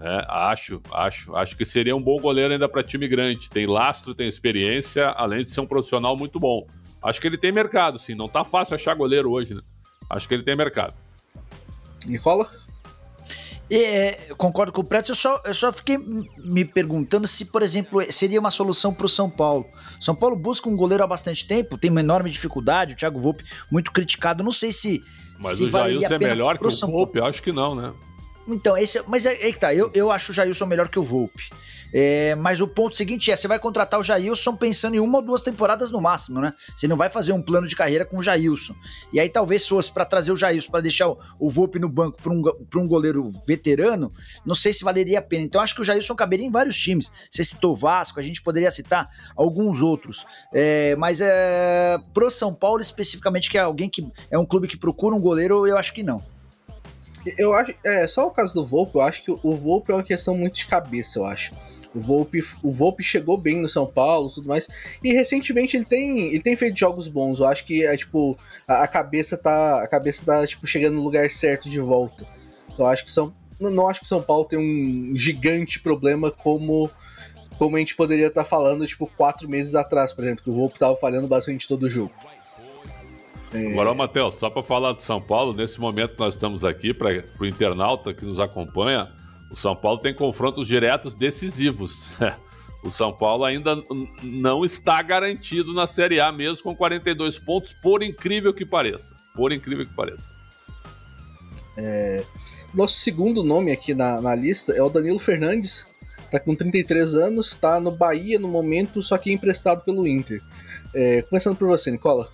É, 0.00 0.26
acho, 0.28 0.82
acho. 0.92 1.36
Acho 1.36 1.56
que 1.56 1.64
seria 1.64 1.94
um 1.94 2.02
bom 2.02 2.16
goleiro 2.16 2.52
ainda 2.52 2.68
para 2.68 2.82
time 2.82 3.06
grande. 3.06 3.48
Tem 3.48 3.64
lastro, 3.64 4.12
tem 4.12 4.26
experiência, 4.26 5.06
além 5.10 5.44
de 5.44 5.50
ser 5.50 5.60
um 5.60 5.66
profissional 5.66 6.16
muito 6.16 6.40
bom. 6.40 6.66
Acho 7.00 7.20
que 7.20 7.28
ele 7.28 7.38
tem 7.38 7.52
mercado, 7.52 7.96
sim. 7.96 8.16
Não 8.16 8.28
tá 8.28 8.44
fácil 8.44 8.74
achar 8.74 8.94
goleiro 8.94 9.30
hoje, 9.30 9.54
né? 9.54 9.60
Acho 10.10 10.26
que 10.26 10.34
ele 10.34 10.42
tem 10.42 10.56
mercado. 10.56 10.94
Nicola? 12.04 12.50
É, 13.70 14.34
concordo 14.36 14.72
com 14.72 14.80
o 14.80 14.84
Preto, 14.84 15.10
eu 15.10 15.14
só, 15.14 15.40
eu 15.44 15.54
só 15.54 15.72
fiquei 15.72 15.98
me 15.98 16.64
perguntando 16.64 17.26
se, 17.26 17.44
por 17.44 17.62
exemplo, 17.62 18.00
seria 18.12 18.38
uma 18.38 18.50
solução 18.50 18.92
para 18.92 19.06
o 19.06 19.08
São 19.08 19.30
Paulo. 19.30 19.66
São 20.00 20.14
Paulo 20.14 20.36
busca 20.36 20.68
um 20.68 20.76
goleiro 20.76 21.02
há 21.02 21.06
bastante 21.06 21.46
tempo, 21.46 21.78
tem 21.78 21.90
uma 21.90 22.00
enorme 22.00 22.30
dificuldade, 22.30 22.94
o 22.94 22.96
Thiago 22.96 23.18
Volpe 23.18 23.44
muito 23.70 23.90
criticado. 23.90 24.44
Não 24.44 24.52
sei 24.52 24.70
se 24.70 25.02
mas 25.42 25.60
o 25.60 25.68
Jailson 25.68 26.14
é 26.14 26.18
melhor 26.18 26.58
que 26.58 26.66
o 26.66 26.70
Volpe? 26.70 27.20
Acho 27.20 27.42
que 27.42 27.52
não, 27.52 27.74
né? 27.74 27.92
Então, 28.48 28.76
esse, 28.76 29.02
mas 29.08 29.26
é, 29.26 29.48
é 29.48 29.52
que 29.52 29.58
tá, 29.58 29.74
eu, 29.74 29.90
eu 29.92 30.10
acho 30.10 30.30
o 30.30 30.34
Jailson 30.34 30.66
melhor 30.66 30.88
que 30.88 30.98
o 30.98 31.02
Volpe. 31.02 31.50
É, 31.92 32.34
mas 32.34 32.60
o 32.60 32.68
ponto 32.68 32.96
seguinte 32.96 33.30
é: 33.30 33.36
você 33.36 33.48
vai 33.48 33.58
contratar 33.58 33.98
o 33.98 34.02
Jailson 34.02 34.56
pensando 34.56 34.96
em 34.96 35.00
uma 35.00 35.18
ou 35.18 35.24
duas 35.24 35.40
temporadas 35.40 35.90
no 35.90 36.00
máximo, 36.00 36.40
né? 36.40 36.52
Você 36.74 36.86
não 36.88 36.96
vai 36.96 37.08
fazer 37.08 37.32
um 37.32 37.42
plano 37.42 37.66
de 37.66 37.76
carreira 37.76 38.04
com 38.04 38.18
o 38.18 38.22
Jailson. 38.22 38.74
E 39.12 39.20
aí, 39.20 39.28
talvez 39.28 39.66
fosse 39.66 39.90
para 39.90 40.04
trazer 40.04 40.32
o 40.32 40.36
Jailson, 40.36 40.70
para 40.70 40.80
deixar 40.80 41.08
o, 41.08 41.18
o 41.38 41.50
Volpe 41.50 41.78
no 41.78 41.88
banco 41.88 42.20
para 42.22 42.32
um, 42.32 42.42
um 42.84 42.88
goleiro 42.88 43.28
veterano, 43.46 44.12
não 44.44 44.54
sei 44.54 44.72
se 44.72 44.84
valeria 44.84 45.18
a 45.18 45.22
pena. 45.22 45.44
Então, 45.44 45.60
acho 45.60 45.74
que 45.74 45.80
o 45.80 45.84
Jailson 45.84 46.14
caberia 46.14 46.46
em 46.46 46.50
vários 46.50 46.76
times. 46.76 47.10
Você 47.30 47.44
citou 47.44 47.72
o 47.72 47.76
Vasco, 47.76 48.20
a 48.20 48.22
gente 48.22 48.42
poderia 48.42 48.70
citar 48.70 49.08
alguns 49.36 49.80
outros. 49.82 50.26
É, 50.52 50.96
mas 50.96 51.20
é, 51.20 51.98
pro 52.12 52.30
São 52.30 52.52
Paulo, 52.52 52.80
especificamente, 52.80 53.50
que 53.50 53.58
é 53.58 53.60
alguém 53.60 53.88
que 53.88 54.06
é 54.30 54.38
um 54.38 54.46
clube 54.46 54.68
que 54.68 54.76
procura 54.76 55.14
um 55.14 55.20
goleiro, 55.20 55.66
eu 55.66 55.78
acho 55.78 55.92
que 55.92 56.02
não. 56.02 56.22
Eu 57.36 57.52
acho, 57.54 57.74
é, 57.84 58.06
só 58.06 58.26
o 58.26 58.30
caso 58.30 58.54
do 58.54 58.64
Volpe, 58.64 58.94
eu 58.94 59.00
acho 59.00 59.22
que 59.22 59.30
o 59.30 59.52
Volpe 59.52 59.90
é 59.90 59.94
uma 59.94 60.02
questão 60.02 60.36
muito 60.36 60.54
de 60.54 60.66
cabeça, 60.66 61.18
eu 61.18 61.24
acho. 61.24 61.52
O 61.96 62.00
Volpe, 62.00 62.44
o 62.62 62.70
Volpe 62.70 63.02
chegou 63.02 63.38
bem 63.38 63.58
no 63.58 63.68
São 63.68 63.86
Paulo 63.86 64.28
tudo 64.28 64.46
mais. 64.46 64.68
E 65.02 65.14
recentemente 65.14 65.76
ele 65.76 65.86
tem, 65.86 66.26
ele 66.26 66.42
tem 66.42 66.54
feito 66.54 66.78
jogos 66.78 67.08
bons. 67.08 67.38
Eu 67.38 67.46
acho 67.46 67.64
que 67.64 67.86
é 67.86 67.96
tipo. 67.96 68.38
A, 68.68 68.82
a 68.82 68.88
cabeça 68.88 69.38
tá. 69.38 69.82
A 69.82 69.88
cabeça 69.88 70.26
tá 70.26 70.46
tipo, 70.46 70.66
chegando 70.66 70.96
no 70.96 71.02
lugar 71.02 71.30
certo 71.30 71.70
de 71.70 71.80
volta. 71.80 72.26
Eu 72.78 72.84
acho 72.84 73.02
que 73.02 73.10
São. 73.10 73.32
Não, 73.58 73.70
não 73.70 73.88
acho 73.88 74.02
que 74.02 74.08
São 74.08 74.20
Paulo 74.20 74.44
tem 74.44 74.58
um 74.58 75.16
gigante 75.16 75.80
problema 75.80 76.30
como. 76.30 76.90
Como 77.58 77.76
a 77.76 77.78
gente 77.78 77.96
poderia 77.96 78.26
estar 78.26 78.44
tá 78.44 78.48
falando, 78.48 78.86
tipo, 78.86 79.10
quatro 79.16 79.48
meses 79.48 79.74
atrás, 79.74 80.12
por 80.12 80.22
exemplo, 80.22 80.44
que 80.44 80.50
o 80.50 80.52
Volpe 80.52 80.78
tava 80.78 80.94
falhando 80.94 81.26
basicamente 81.26 81.66
todo 81.66 81.84
o 81.84 81.90
jogo. 81.90 82.12
É... 83.54 83.72
Agora, 83.72 83.94
Matheus, 83.94 84.34
só 84.34 84.50
para 84.50 84.62
falar 84.62 84.92
de 84.92 85.02
São 85.02 85.18
Paulo, 85.22 85.54
nesse 85.54 85.80
momento 85.80 86.14
nós 86.18 86.34
estamos 86.34 86.66
aqui, 86.66 86.92
para 86.92 87.24
o 87.40 87.46
internauta 87.46 88.12
que 88.12 88.26
nos 88.26 88.38
acompanha, 88.38 89.10
o 89.50 89.56
São 89.56 89.76
Paulo 89.76 89.98
tem 89.98 90.14
confrontos 90.14 90.66
diretos 90.66 91.14
decisivos. 91.14 92.10
o 92.82 92.90
São 92.90 93.12
Paulo 93.12 93.44
ainda 93.44 93.76
não 94.22 94.64
está 94.64 95.00
garantido 95.02 95.72
na 95.72 95.86
Série 95.86 96.20
A, 96.20 96.32
mesmo 96.32 96.62
com 96.62 96.76
42 96.76 97.38
pontos, 97.38 97.72
por 97.72 98.02
incrível 98.02 98.52
que 98.52 98.66
pareça. 98.66 99.16
Por 99.34 99.52
incrível 99.52 99.86
que 99.86 99.94
pareça. 99.94 100.30
É... 101.76 102.24
Nosso 102.74 102.96
segundo 102.96 103.42
nome 103.42 103.70
aqui 103.70 103.94
na, 103.94 104.20
na 104.20 104.34
lista 104.34 104.72
é 104.72 104.82
o 104.82 104.88
Danilo 104.88 105.18
Fernandes. 105.18 105.86
Tá 106.30 106.40
com 106.40 106.54
33 106.54 107.14
anos, 107.14 107.50
está 107.50 107.78
no 107.78 107.92
Bahia 107.92 108.38
no 108.38 108.48
momento, 108.48 109.00
só 109.02 109.16
que 109.16 109.32
emprestado 109.32 109.84
pelo 109.84 110.06
Inter. 110.06 110.42
É... 110.92 111.22
Começando 111.22 111.56
por 111.56 111.68
você, 111.68 111.90
Nicola. 111.90 112.28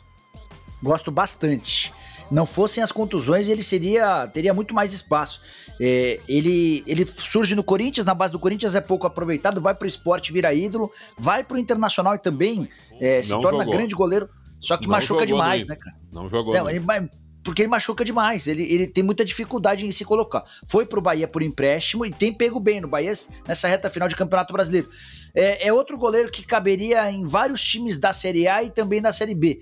Gosto 0.82 1.10
bastante 1.12 1.92
não 2.32 2.46
fossem 2.46 2.82
as 2.82 2.90
contusões, 2.90 3.46
ele 3.46 3.62
seria 3.62 4.26
teria 4.26 4.54
muito 4.54 4.74
mais 4.74 4.94
espaço. 4.94 5.42
É, 5.78 6.18
ele, 6.26 6.82
ele 6.86 7.04
surge 7.04 7.54
no 7.54 7.62
Corinthians, 7.62 8.06
na 8.06 8.14
base 8.14 8.32
do 8.32 8.38
Corinthians 8.38 8.74
é 8.74 8.80
pouco 8.80 9.06
aproveitado, 9.06 9.60
vai 9.60 9.74
pro 9.74 9.86
esporte, 9.86 10.32
vira 10.32 10.52
ídolo, 10.54 10.90
vai 11.18 11.44
pro 11.44 11.58
Internacional 11.58 12.14
e 12.14 12.18
também 12.18 12.68
é, 12.98 13.20
se 13.20 13.30
torna 13.30 13.58
jogou. 13.58 13.72
grande 13.72 13.94
goleiro, 13.94 14.30
só 14.58 14.78
que 14.78 14.84
não 14.84 14.92
machuca 14.92 15.26
demais, 15.26 15.66
né, 15.66 15.76
cara? 15.76 15.94
Não 16.10 16.26
jogou. 16.26 16.54
Não, 16.54 16.70
ele, 16.70 16.82
porque 17.44 17.62
ele 17.62 17.68
machuca 17.68 18.02
demais, 18.02 18.46
ele, 18.46 18.62
ele 18.62 18.86
tem 18.86 19.04
muita 19.04 19.24
dificuldade 19.24 19.86
em 19.86 19.92
se 19.92 20.04
colocar. 20.04 20.42
Foi 20.66 20.86
pro 20.86 21.02
Bahia 21.02 21.28
por 21.28 21.42
empréstimo 21.42 22.06
e 22.06 22.10
tem 22.10 22.32
pego 22.32 22.58
bem 22.58 22.80
no 22.80 22.88
Bahia 22.88 23.12
nessa 23.46 23.68
reta 23.68 23.90
final 23.90 24.08
de 24.08 24.16
Campeonato 24.16 24.54
Brasileiro. 24.54 24.88
É, 25.34 25.68
é 25.68 25.72
outro 25.72 25.98
goleiro 25.98 26.30
que 26.30 26.42
caberia 26.42 27.10
em 27.10 27.26
vários 27.26 27.62
times 27.62 27.98
da 27.98 28.12
Série 28.12 28.48
A 28.48 28.62
e 28.62 28.70
também 28.70 29.02
da 29.02 29.12
Série 29.12 29.34
B. 29.34 29.60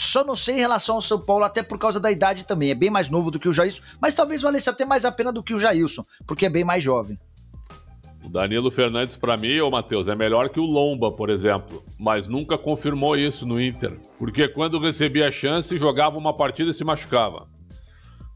Só 0.00 0.24
não 0.24 0.34
sei 0.34 0.54
em 0.54 0.60
relação 0.60 0.94
ao 0.94 1.02
São 1.02 1.20
Paulo, 1.20 1.44
até 1.44 1.62
por 1.62 1.78
causa 1.78 2.00
da 2.00 2.10
idade 2.10 2.46
também. 2.46 2.70
É 2.70 2.74
bem 2.74 2.88
mais 2.88 3.10
novo 3.10 3.30
do 3.30 3.38
que 3.38 3.46
o 3.46 3.52
Jailson, 3.52 3.82
mas 4.00 4.14
talvez 4.14 4.40
valesse 4.40 4.70
até 4.70 4.82
mais 4.86 5.04
a 5.04 5.12
pena 5.12 5.30
do 5.30 5.42
que 5.42 5.52
o 5.52 5.58
Jailson, 5.58 6.02
porque 6.26 6.46
é 6.46 6.48
bem 6.48 6.64
mais 6.64 6.82
jovem. 6.82 7.18
O 8.24 8.30
Danilo 8.30 8.70
Fernandes, 8.70 9.18
para 9.18 9.36
mim, 9.36 9.60
ô 9.60 9.70
Matheus, 9.70 10.08
é 10.08 10.14
melhor 10.14 10.48
que 10.48 10.58
o 10.58 10.64
Lomba, 10.64 11.12
por 11.12 11.28
exemplo, 11.28 11.84
mas 11.98 12.26
nunca 12.26 12.56
confirmou 12.56 13.14
isso 13.14 13.44
no 13.44 13.60
Inter, 13.60 14.00
porque 14.18 14.48
quando 14.48 14.78
recebia 14.78 15.28
a 15.28 15.30
chance, 15.30 15.78
jogava 15.78 16.16
uma 16.16 16.34
partida 16.34 16.70
e 16.70 16.74
se 16.74 16.82
machucava. 16.82 17.46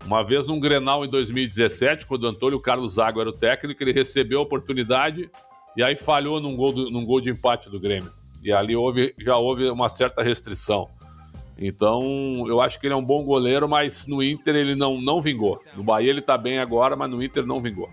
Uma 0.05 0.23
vez 0.23 0.47
num 0.47 0.61
Grenal 0.61 1.03
em 1.03 1.09
2017, 1.09 2.05
quando 2.05 2.25
o 2.25 2.29
Antônio 2.29 2.61
Carlos 2.61 2.97
Zago 2.97 3.23
era 3.23 3.31
o 3.31 3.33
técnico, 3.33 3.83
ele 3.83 3.93
recebeu 3.93 4.41
a 4.41 4.43
oportunidade 4.43 5.31
e 5.75 5.83
aí 5.83 5.97
falhou 5.97 6.43
num 6.43 6.55
gol, 6.57 6.75
do, 6.75 6.91
num 6.91 7.07
gol 7.07 7.23
de 7.23 7.31
empate 7.31 7.71
do 7.71 7.81
Grêmio. 7.81 8.13
E 8.43 8.53
ali 8.53 8.77
houve, 8.77 9.15
já 9.19 9.39
houve 9.39 9.71
uma 9.71 9.89
certa 9.89 10.23
restrição. 10.23 10.91
Então, 11.57 12.45
eu 12.49 12.61
acho 12.61 12.81
que 12.81 12.87
ele 12.87 12.95
é 12.95 12.97
um 12.97 13.05
bom 13.05 13.25
goleiro, 13.25 13.69
mas 13.69 14.07
no 14.07 14.23
Inter 14.23 14.57
ele 14.57 14.75
não, 14.75 15.01
não 15.01 15.23
vingou. 15.23 15.61
No 15.77 15.85
Bahia 15.85 16.11
ele 16.11 16.21
tá 16.21 16.37
bem 16.37 16.59
agora, 16.59 16.97
mas 16.97 17.11
no 17.11 17.23
Inter 17.23 17.47
não 17.47 17.61
vingou. 17.61 17.89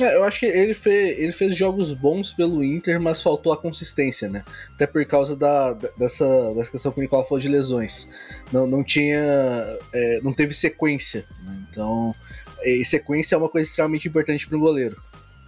É, 0.00 0.16
eu 0.16 0.24
acho 0.24 0.40
que 0.40 0.46
ele 0.46 0.72
fez, 0.72 1.18
ele 1.18 1.32
fez 1.32 1.54
jogos 1.54 1.92
bons 1.92 2.32
pelo 2.32 2.64
Inter, 2.64 2.98
mas 2.98 3.20
faltou 3.20 3.52
a 3.52 3.56
consistência, 3.56 4.30
né? 4.30 4.42
Até 4.74 4.86
por 4.86 5.04
causa 5.04 5.36
da, 5.36 5.74
dessa, 5.74 6.54
dessa 6.54 6.70
questão 6.70 6.90
que 6.90 6.98
o 6.98 7.02
Nicola 7.02 7.24
falou 7.24 7.38
de 7.38 7.48
lesões. 7.48 8.08
Não, 8.50 8.66
não 8.66 8.82
tinha. 8.82 9.18
É, 9.92 10.20
não 10.22 10.32
teve 10.32 10.54
sequência. 10.54 11.26
Né? 11.44 11.66
Então, 11.70 12.14
sequência 12.84 13.34
é 13.34 13.38
uma 13.38 13.48
coisa 13.48 13.68
extremamente 13.68 14.08
importante 14.08 14.46
para 14.46 14.56
o 14.56 14.60
goleiro. 14.60 14.96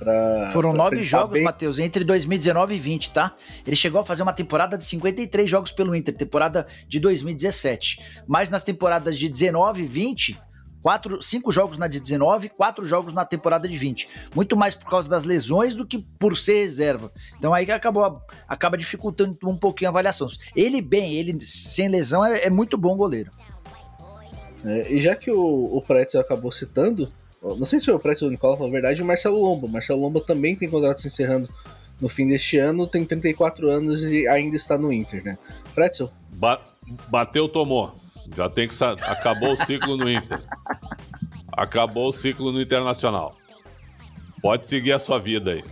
Pra, 0.03 0.51
Foram 0.53 0.71
pra 0.71 0.79
nove 0.79 1.05
jogos, 1.05 1.35
bem. 1.35 1.45
Matheus, 1.45 1.79
entre 1.79 2.03
2019 2.03 2.75
e 2.75 2.79
20, 2.79 3.11
tá? 3.11 3.33
Ele 3.65 3.77
chegou 3.77 4.01
a 4.01 4.05
fazer 4.05 4.25
uma 4.25 4.33
temporada 4.33 4.77
de 4.77 4.85
53 4.85 5.49
jogos 5.49 5.71
pelo 5.71 5.95
Inter, 5.95 6.13
temporada 6.13 6.67
de 6.89 6.99
2017. 6.99 8.01
Mas 8.27 8.51
nas 8.51 8.65
temporadas 8.65 9.17
de 9.17 9.29
19 9.29 9.83
e 9.83 9.87
20, 9.87 10.39
quatro, 10.83 11.23
cinco 11.23 11.53
jogos 11.53 11.79
na 11.79 11.87
de 11.87 12.01
19, 12.01 12.49
quatro 12.49 12.85
jogos 12.85 13.15
na 13.15 13.25
temporada 13.25 13.69
de 13.69 13.77
20. 13.77 14.09
Muito 14.35 14.57
mais 14.57 14.75
por 14.75 14.91
causa 14.91 15.09
das 15.09 15.23
lesões 15.23 15.77
do 15.77 15.87
que 15.87 15.99
por 16.19 16.37
ser 16.37 16.63
reserva. 16.63 17.13
Então 17.39 17.55
aí 17.55 17.65
que 17.65 17.71
acabou, 17.71 18.21
acaba 18.49 18.77
dificultando 18.77 19.39
um 19.45 19.57
pouquinho 19.57 19.89
a 19.89 19.93
avaliação. 19.93 20.29
Ele 20.57 20.83
bem, 20.83 21.15
ele 21.15 21.41
sem 21.41 21.87
lesão 21.87 22.25
é, 22.25 22.47
é 22.47 22.51
muito 22.51 22.77
bom 22.77 22.97
goleiro. 22.97 23.31
É, 24.65 24.93
e 24.93 25.01
já 25.01 25.15
que 25.15 25.31
o, 25.31 25.77
o 25.77 25.81
Pretzel 25.81 26.21
acabou 26.21 26.51
citando, 26.51 27.13
não 27.43 27.67
sei 27.67 27.81
se 27.81 27.87
foi 27.87 27.95
o 27.95 27.99
Pretzel 27.99 28.27
ou 28.27 28.29
o 28.29 28.33
Nicola, 28.33 28.59
na 28.59 28.73
verdade, 28.73 29.03
o 29.03 29.05
Marcelo 29.05 29.41
Lomba. 29.41 29.67
O 29.67 29.71
Marcelo 29.71 30.01
Lomba 30.01 30.21
também 30.21 30.55
tem 30.55 30.71
contrato 30.71 31.01
se 31.01 31.09
encerrando 31.09 31.49
no 32.01 32.09
fim 32.09 32.27
deste 32.27 32.59
ano, 32.59 32.87
tem 32.87 33.05
34 33.05 33.69
anos 33.69 34.03
e 34.05 34.27
ainda 34.29 34.57
está 34.57 34.79
no 34.79 34.93
Inter, 34.93 35.25
né? 35.25 35.39
Pretzel? 35.75 36.11
Ba 36.35 36.61
bateu, 37.09 37.49
tomou. 37.49 37.93
Já 38.37 38.49
tem 38.49 38.69
que. 38.69 38.75
Acabou 38.85 39.53
o 39.53 39.65
ciclo 39.65 39.97
no 39.97 40.11
Inter. 40.11 40.41
Acabou 41.53 42.09
o 42.09 42.13
ciclo 42.13 42.53
no 42.53 42.61
Internacional. 42.61 43.37
Pode 44.41 44.67
seguir 44.67 44.93
a 44.93 44.99
sua 44.99 45.19
vida 45.19 45.53
aí. 45.53 45.65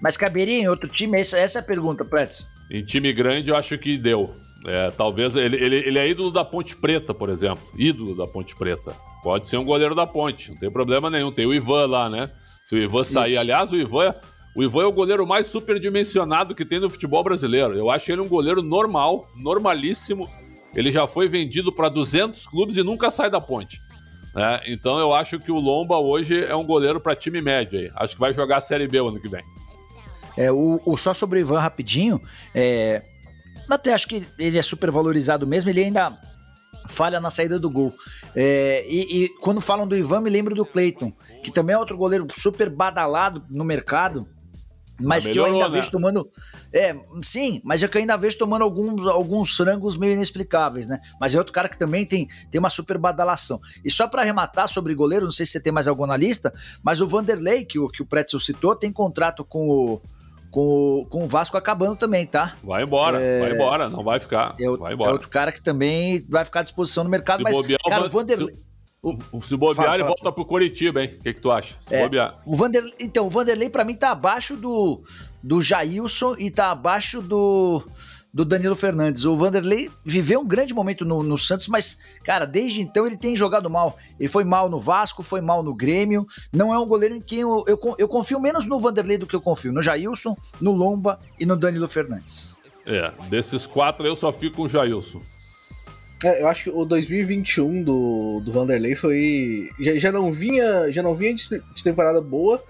Mas 0.00 0.16
caberia 0.16 0.58
em 0.58 0.68
outro 0.68 0.88
time? 0.88 1.18
Essa, 1.18 1.38
essa 1.38 1.58
é 1.58 1.62
a 1.62 1.64
pergunta, 1.64 2.04
Pretz. 2.04 2.46
Em 2.70 2.84
time 2.84 3.12
grande, 3.12 3.50
eu 3.50 3.56
acho 3.56 3.76
que 3.78 3.96
deu. 3.96 4.32
É, 4.64 4.90
talvez 4.90 5.36
ele, 5.36 5.56
ele, 5.56 5.76
ele 5.76 5.98
é 5.98 6.08
ídolo 6.08 6.30
da 6.30 6.44
Ponte 6.44 6.76
Preta, 6.76 7.14
por 7.14 7.28
exemplo. 7.28 7.64
Ídolo 7.76 8.16
da 8.16 8.26
Ponte 8.26 8.54
Preta. 8.54 8.94
Pode 9.26 9.48
ser 9.48 9.56
um 9.56 9.64
goleiro 9.64 9.92
da 9.92 10.06
Ponte, 10.06 10.52
não 10.52 10.56
tem 10.56 10.70
problema 10.70 11.10
nenhum. 11.10 11.32
Tem 11.32 11.44
o 11.44 11.52
Ivan 11.52 11.86
lá, 11.86 12.08
né? 12.08 12.30
Se 12.62 12.76
o 12.76 12.78
Ivan 12.78 13.02
sair, 13.02 13.32
Isso. 13.32 13.40
aliás, 13.40 13.72
o 13.72 13.76
Ivan, 13.76 14.14
o 14.54 14.62
Ivan 14.62 14.82
é 14.82 14.86
o 14.86 14.92
goleiro 14.92 15.26
mais 15.26 15.48
superdimensionado 15.48 16.54
que 16.54 16.64
tem 16.64 16.78
no 16.78 16.88
futebol 16.88 17.24
brasileiro. 17.24 17.74
Eu 17.74 17.90
acho 17.90 18.12
ele 18.12 18.20
um 18.20 18.28
goleiro 18.28 18.62
normal, 18.62 19.28
normalíssimo. 19.34 20.30
Ele 20.76 20.92
já 20.92 21.08
foi 21.08 21.26
vendido 21.26 21.72
para 21.72 21.88
200 21.88 22.46
clubes 22.46 22.76
e 22.76 22.84
nunca 22.84 23.10
sai 23.10 23.28
da 23.28 23.40
Ponte. 23.40 23.82
né? 24.32 24.60
Então 24.64 24.96
eu 25.00 25.12
acho 25.12 25.40
que 25.40 25.50
o 25.50 25.58
Lomba 25.58 25.98
hoje 25.98 26.44
é 26.44 26.54
um 26.54 26.64
goleiro 26.64 27.00
para 27.00 27.16
time 27.16 27.42
médio 27.42 27.80
aí. 27.80 27.90
Acho 27.96 28.14
que 28.14 28.20
vai 28.20 28.32
jogar 28.32 28.58
a 28.58 28.60
Série 28.60 28.86
B 28.86 29.00
o 29.00 29.08
ano 29.08 29.18
que 29.18 29.28
vem. 29.28 29.42
É, 30.36 30.52
o, 30.52 30.80
o 30.86 30.96
só 30.96 31.12
sobre 31.12 31.40
o 31.40 31.42
Ivan 31.42 31.58
rapidinho, 31.58 32.20
é, 32.54 33.02
até 33.68 33.92
acho 33.92 34.06
que 34.06 34.24
ele 34.38 34.56
é 34.56 34.62
super 34.62 34.92
valorizado 34.92 35.48
mesmo, 35.48 35.68
ele 35.68 35.82
ainda 35.82 36.16
falha 36.88 37.20
na 37.20 37.30
saída 37.30 37.58
do 37.58 37.70
gol. 37.70 37.94
É, 38.34 38.84
e, 38.88 39.24
e 39.24 39.28
quando 39.40 39.60
falam 39.60 39.86
do 39.86 39.96
Ivan, 39.96 40.20
me 40.20 40.30
lembro 40.30 40.54
do 40.54 40.64
Cleiton, 40.66 41.12
que 41.42 41.50
também 41.50 41.74
é 41.74 41.78
outro 41.78 41.96
goleiro 41.96 42.26
super 42.30 42.68
badalado 42.70 43.44
no 43.48 43.64
mercado, 43.64 44.28
mas 44.98 45.26
Ah, 45.26 45.30
que 45.30 45.38
eu 45.38 45.42
melhorou, 45.42 45.62
ainda 45.62 45.74
né? 45.74 45.78
vejo 45.80 45.90
tomando. 45.90 46.30
É, 46.72 46.96
sim, 47.22 47.60
mas 47.62 47.82
é 47.82 47.88
que 47.88 47.96
eu 47.96 48.00
ainda 48.00 48.16
vejo 48.16 48.38
tomando 48.38 48.62
alguns, 48.62 49.06
alguns 49.06 49.54
frangos 49.54 49.96
meio 49.96 50.14
inexplicáveis, 50.14 50.86
né? 50.86 50.98
Mas 51.20 51.34
é 51.34 51.38
outro 51.38 51.52
cara 51.52 51.68
que 51.68 51.78
também 51.78 52.06
tem, 52.06 52.26
tem 52.50 52.58
uma 52.58 52.70
super 52.70 52.96
badalação. 52.96 53.60
E 53.84 53.90
só 53.90 54.08
pra 54.08 54.22
arrematar 54.22 54.66
sobre 54.68 54.94
goleiro, 54.94 55.26
não 55.26 55.32
sei 55.32 55.44
se 55.44 55.52
você 55.52 55.60
tem 55.60 55.72
mais 55.72 55.86
algum 55.86 56.06
na 56.06 56.16
lista, 56.16 56.52
mas 56.82 57.00
o 57.02 57.06
Vanderlei, 57.06 57.64
que 57.64 57.78
o, 57.78 57.88
que 57.88 58.02
o 58.02 58.06
Pretzel 58.06 58.40
citou, 58.40 58.74
tem 58.74 58.90
contrato 58.90 59.44
com 59.44 59.68
o, 59.68 60.00
com 60.56 61.00
o, 61.00 61.04
com 61.04 61.24
o 61.24 61.28
Vasco 61.28 61.54
acabando 61.58 61.96
também, 61.96 62.24
tá? 62.24 62.54
Vai 62.64 62.82
embora, 62.82 63.18
vai 63.18 63.52
embora, 63.52 63.90
não 63.90 64.02
vai 64.02 64.18
ficar. 64.18 64.54
É, 64.58 64.70
o- 64.70 64.78
vai 64.78 64.92
é 64.92 64.94
embora. 64.94 65.12
outro 65.12 65.28
cara 65.28 65.52
que 65.52 65.60
também 65.62 66.24
vai 66.30 66.46
ficar 66.46 66.60
à 66.60 66.62
disposição 66.62 67.04
no 67.04 67.10
mercado, 67.10 67.36
Se 67.36 67.42
mas, 67.42 67.54
bobear, 67.54 67.78
o 67.84 67.90
cara, 67.90 68.06
o 68.06 68.08
Vanderlei... 68.08 68.54
Se 69.42 69.54
bobear, 69.54 69.84
Fala, 69.84 69.94
ele 69.96 70.04
volta 70.04 70.32
pro 70.32 70.46
Coritiba, 70.46 71.02
hein? 71.02 71.14
O 71.18 71.22
que, 71.22 71.34
que 71.34 71.40
tu 71.40 71.50
acha? 71.50 71.74
Se 71.78 71.94
É. 71.94 72.02
bobear. 72.04 72.40
O 72.46 72.56
Vanderlei, 72.56 72.94
então, 72.98 73.26
o 73.26 73.30
Vanderlei 73.30 73.68
pra 73.68 73.84
mim 73.84 73.94
tá 73.94 74.12
abaixo 74.12 74.56
do, 74.56 75.02
do 75.42 75.60
Jailson 75.60 76.34
e 76.38 76.50
tá 76.50 76.70
abaixo 76.70 77.20
do, 77.20 77.86
do 78.36 78.44
Danilo 78.44 78.76
Fernandes. 78.76 79.24
O 79.24 79.34
Vanderlei 79.34 79.90
viveu 80.04 80.40
um 80.40 80.46
grande 80.46 80.74
momento 80.74 81.06
no, 81.06 81.22
no 81.22 81.38
Santos, 81.38 81.68
mas, 81.68 81.98
cara, 82.22 82.44
desde 82.44 82.82
então 82.82 83.06
ele 83.06 83.16
tem 83.16 83.34
jogado 83.34 83.70
mal. 83.70 83.96
Ele 84.20 84.28
foi 84.28 84.44
mal 84.44 84.68
no 84.68 84.78
Vasco, 84.78 85.22
foi 85.22 85.40
mal 85.40 85.62
no 85.62 85.74
Grêmio. 85.74 86.26
Não 86.52 86.70
é 86.72 86.78
um 86.78 86.86
goleiro 86.86 87.16
em 87.16 87.20
quem 87.20 87.40
eu, 87.40 87.64
eu, 87.66 87.80
eu 87.96 88.06
confio 88.06 88.38
menos 88.38 88.66
no 88.66 88.78
Vanderlei 88.78 89.16
do 89.16 89.26
que 89.26 89.34
eu 89.34 89.40
confio 89.40 89.72
no 89.72 89.80
Jailson, 89.80 90.36
no 90.60 90.72
Lomba 90.72 91.18
e 91.40 91.46
no 91.46 91.56
Danilo 91.56 91.88
Fernandes. 91.88 92.58
É, 92.84 93.10
desses 93.30 93.66
quatro 93.66 94.06
eu 94.06 94.14
só 94.14 94.30
fico 94.30 94.56
com 94.56 94.62
o 94.64 94.68
Jailson. 94.68 95.22
É, 96.22 96.42
eu 96.42 96.46
acho 96.48 96.64
que 96.64 96.70
o 96.70 96.84
2021 96.84 97.82
do, 97.82 98.42
do 98.44 98.52
Vanderlei 98.52 98.94
foi. 98.94 99.70
Já, 99.80 99.94
já 99.98 100.12
não 100.12 100.30
vinha, 100.30 100.92
já 100.92 101.02
não 101.02 101.14
vinha 101.14 101.32
de, 101.32 101.48
de 101.48 101.82
temporada 101.82 102.20
boa 102.20 102.62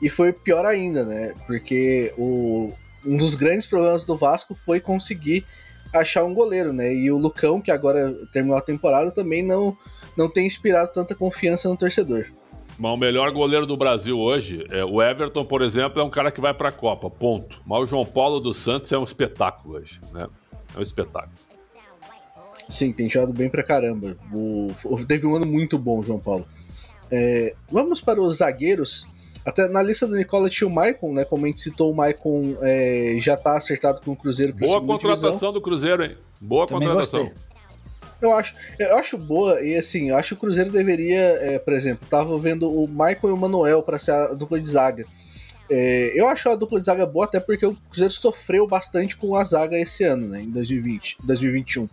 e 0.00 0.08
foi 0.08 0.32
pior 0.32 0.64
ainda, 0.64 1.04
né? 1.04 1.34
Porque 1.44 2.14
o, 2.16 2.72
um 3.08 3.16
dos 3.16 3.34
grandes 3.34 3.66
problemas 3.66 4.04
do 4.04 4.16
Vasco 4.16 4.54
foi 4.54 4.80
conseguir 4.80 5.44
achar 5.92 6.24
um 6.24 6.34
goleiro, 6.34 6.72
né? 6.72 6.92
E 6.94 7.10
o 7.10 7.16
Lucão, 7.18 7.60
que 7.60 7.70
agora 7.70 8.12
terminou 8.32 8.56
a 8.58 8.60
temporada, 8.60 9.10
também 9.10 9.42
não, 9.42 9.76
não 10.16 10.28
tem 10.28 10.46
inspirado 10.46 10.92
tanta 10.92 11.14
confiança 11.14 11.68
no 11.68 11.76
torcedor. 11.76 12.26
Mas 12.78 12.92
o 12.92 12.96
melhor 12.96 13.32
goleiro 13.32 13.66
do 13.66 13.76
Brasil 13.76 14.18
hoje, 14.18 14.64
é, 14.70 14.84
o 14.84 15.02
Everton, 15.02 15.44
por 15.44 15.62
exemplo, 15.62 16.00
é 16.00 16.04
um 16.04 16.10
cara 16.10 16.30
que 16.30 16.40
vai 16.40 16.52
pra 16.54 16.70
Copa, 16.70 17.10
ponto. 17.10 17.60
Mas 17.66 17.80
o 17.82 17.86
João 17.86 18.04
Paulo 18.04 18.38
dos 18.38 18.56
Santos 18.58 18.92
é 18.92 18.98
um 18.98 19.02
espetáculo 19.04 19.76
hoje, 19.78 20.00
né? 20.12 20.28
É 20.76 20.78
um 20.78 20.82
espetáculo. 20.82 21.32
Sim, 22.68 22.92
tem 22.92 23.08
jogado 23.08 23.32
bem 23.32 23.48
pra 23.48 23.62
caramba. 23.62 24.16
O- 24.32 24.68
teve 25.08 25.26
um 25.26 25.34
ano 25.34 25.46
muito 25.46 25.78
bom, 25.78 26.02
João 26.02 26.20
Paulo. 26.20 26.46
É, 27.10 27.54
vamos 27.72 28.00
para 28.00 28.20
os 28.20 28.36
zagueiros. 28.36 29.08
Até 29.48 29.66
na 29.66 29.82
lista 29.82 30.06
do 30.06 30.14
Nicola 30.14 30.50
tinha 30.50 30.68
o 30.68 30.70
Maicon, 30.70 31.14
né? 31.14 31.24
Como 31.24 31.46
a 31.46 31.48
gente 31.48 31.62
citou, 31.62 31.90
o 31.90 31.94
Maicon 31.96 32.56
é, 32.60 33.16
já 33.18 33.34
tá 33.34 33.56
acertado 33.56 34.00
com 34.02 34.12
o 34.12 34.16
Cruzeiro. 34.16 34.52
Boa 34.52 34.78
contratação 34.78 35.30
divisão. 35.30 35.52
do 35.52 35.60
Cruzeiro, 35.62 36.04
hein? 36.04 36.16
Boa 36.38 36.66
Também 36.66 36.86
contratação. 36.86 37.24
gostei. 37.24 37.48
Eu 38.20 38.32
acho, 38.32 38.54
eu 38.78 38.96
acho 38.96 39.16
boa, 39.16 39.60
e 39.62 39.76
assim, 39.76 40.10
eu 40.10 40.16
acho 40.16 40.28
que 40.28 40.34
o 40.34 40.36
Cruzeiro 40.38 40.70
deveria, 40.70 41.20
é, 41.40 41.58
por 41.58 41.72
exemplo, 41.72 42.06
tava 42.10 42.36
vendo 42.36 42.68
o 42.68 42.86
Maicon 42.88 43.28
e 43.28 43.32
o 43.32 43.36
Manuel 43.36 43.82
para 43.82 43.98
ser 43.98 44.10
a 44.10 44.34
dupla 44.34 44.60
de 44.60 44.68
zaga. 44.68 45.06
É, 45.70 46.12
eu 46.18 46.26
acho 46.28 46.48
a 46.48 46.54
dupla 46.56 46.80
de 46.80 46.86
zaga 46.86 47.04
boa, 47.04 47.26
até 47.26 47.38
porque 47.38 47.66
o 47.66 47.74
Cruzeiro 47.90 48.12
sofreu 48.14 48.66
bastante 48.66 49.16
com 49.16 49.34
a 49.36 49.44
zaga 49.44 49.76
esse 49.78 50.02
ano, 50.04 50.26
né? 50.28 50.40
Em 50.42 50.50
2020, 50.50 51.18
2021. 51.24 51.88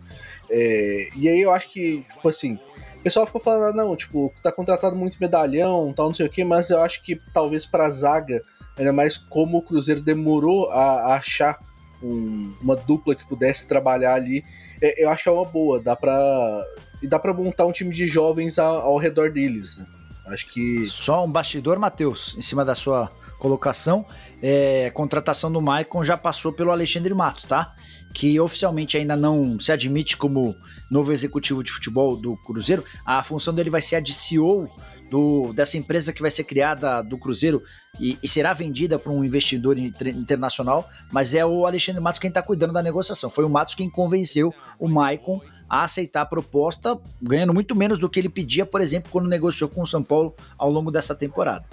É, 0.48 1.08
e 1.16 1.28
aí 1.28 1.40
eu 1.40 1.52
acho 1.52 1.68
que, 1.70 2.04
tipo 2.14 2.28
assim, 2.28 2.58
o 2.98 3.02
pessoal 3.02 3.26
ficou 3.26 3.40
falando, 3.40 3.78
ah, 3.78 3.84
não, 3.84 3.94
tipo, 3.96 4.32
tá 4.42 4.50
contratado 4.50 4.96
muito 4.96 5.18
medalhão, 5.20 5.92
tal, 5.94 6.06
não 6.08 6.14
sei 6.14 6.26
o 6.26 6.30
quê, 6.30 6.42
mas 6.44 6.70
eu 6.70 6.80
acho 6.80 7.02
que 7.02 7.20
talvez 7.34 7.66
pra 7.66 7.90
zaga, 7.90 8.42
ainda 8.78 8.92
mais 8.92 9.16
como 9.16 9.58
o 9.58 9.62
Cruzeiro 9.62 10.00
demorou 10.00 10.70
a, 10.70 11.12
a 11.12 11.14
achar 11.16 11.58
um- 12.02 12.52
uma 12.60 12.76
dupla 12.76 13.14
que 13.14 13.26
pudesse 13.26 13.66
trabalhar 13.66 14.14
ali, 14.14 14.42
é, 14.80 15.02
eu 15.04 15.10
acho 15.10 15.22
que 15.22 15.28
é 15.28 15.32
uma 15.32 15.44
boa. 15.44 15.80
Dá 15.80 15.94
pra, 15.96 16.62
e 17.02 17.06
dá 17.06 17.18
pra 17.18 17.32
montar 17.32 17.66
um 17.66 17.72
time 17.72 17.92
de 17.92 18.06
jovens 18.06 18.58
ao, 18.58 18.76
ao 18.82 18.96
redor 18.98 19.30
deles. 19.30 19.78
né? 19.78 19.86
Acho 20.26 20.46
que. 20.48 20.84
Só 20.86 21.24
um 21.24 21.30
bastidor, 21.30 21.78
Matheus, 21.78 22.34
em 22.36 22.42
cima 22.42 22.64
da 22.64 22.74
sua 22.74 23.10
colocação. 23.38 24.04
É, 24.42 24.90
contratação 24.90 25.50
do 25.50 25.60
Maicon 25.60 26.04
já 26.04 26.16
passou 26.16 26.52
pelo 26.52 26.70
Alexandre 26.70 27.12
Matos, 27.14 27.44
tá? 27.44 27.74
Que 28.14 28.38
oficialmente 28.40 28.96
ainda 28.96 29.16
não 29.16 29.58
se 29.60 29.72
admite 29.72 30.16
como 30.16 30.56
novo 30.90 31.12
executivo 31.12 31.62
de 31.62 31.70
futebol 31.70 32.16
do 32.16 32.36
Cruzeiro. 32.38 32.84
A 33.04 33.22
função 33.22 33.54
dele 33.54 33.70
vai 33.70 33.82
ser 33.82 33.96
a 33.96 34.00
de 34.00 34.14
CEO 34.14 34.70
do, 35.10 35.52
dessa 35.52 35.76
empresa 35.76 36.12
que 36.12 36.22
vai 36.22 36.30
ser 36.30 36.44
criada 36.44 37.02
do 37.02 37.18
Cruzeiro 37.18 37.62
e, 38.00 38.18
e 38.22 38.28
será 38.28 38.52
vendida 38.52 38.98
para 38.98 39.12
um 39.12 39.24
investidor 39.24 39.78
inter- 39.78 40.14
internacional, 40.16 40.88
mas 41.10 41.34
é 41.34 41.44
o 41.44 41.66
Alexandre 41.66 42.00
Matos 42.00 42.18
quem 42.18 42.28
está 42.28 42.42
cuidando 42.42 42.72
da 42.72 42.82
negociação. 42.82 43.30
Foi 43.30 43.44
o 43.44 43.48
Matos 43.48 43.74
quem 43.74 43.88
convenceu 43.88 44.52
o 44.78 44.88
Maicon 44.88 45.40
a 45.68 45.82
aceitar 45.82 46.22
a 46.22 46.26
proposta, 46.26 46.98
ganhando 47.20 47.52
muito 47.52 47.74
menos 47.74 47.98
do 47.98 48.08
que 48.08 48.20
ele 48.20 48.28
pedia, 48.28 48.64
por 48.64 48.80
exemplo, 48.80 49.10
quando 49.10 49.28
negociou 49.28 49.68
com 49.68 49.82
o 49.82 49.86
São 49.86 50.02
Paulo 50.02 50.34
ao 50.56 50.70
longo 50.70 50.90
dessa 50.90 51.14
temporada. 51.14 51.64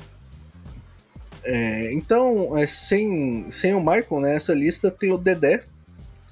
É, 1.44 1.94
então, 1.94 2.58
é, 2.58 2.66
sem, 2.66 3.50
sem 3.52 3.74
o 3.74 3.80
Michael, 3.80 4.22
né, 4.22 4.36
essa 4.36 4.54
lista 4.54 4.90
tem 4.90 5.12
o 5.12 5.18
Dedé, 5.18 5.64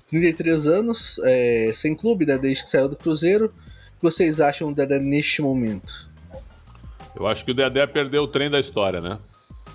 33 0.10 0.68
anos, 0.68 1.20
é, 1.24 1.72
sem 1.74 1.96
clube, 1.96 2.26
né, 2.26 2.38
desde 2.38 2.64
que 2.64 2.70
saiu 2.70 2.88
do 2.88 2.96
Cruzeiro. 2.96 3.48
O 3.48 3.50
que 3.50 4.02
vocês 4.02 4.40
acham 4.40 4.72
do 4.72 4.76
Dedé 4.76 5.00
neste 5.00 5.42
momento? 5.42 6.10
Eu 7.16 7.28
acho 7.28 7.44
que 7.44 7.52
o 7.52 7.54
Dedé 7.54 7.86
perdeu 7.86 8.24
o 8.24 8.28
trem 8.28 8.50
da 8.50 8.60
história, 8.60 9.02
né? 9.02 9.18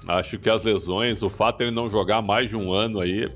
Acho 0.08 0.38
que 0.38 0.48
as 0.48 0.64
lesões, 0.64 1.22
o 1.22 1.28
fato 1.28 1.58
de 1.58 1.64
ele 1.64 1.70
não 1.70 1.90
jogar 1.90 2.22
mais 2.22 2.48
de 2.48 2.56
um 2.56 2.72
ano 2.72 3.00
aí, 3.00 3.28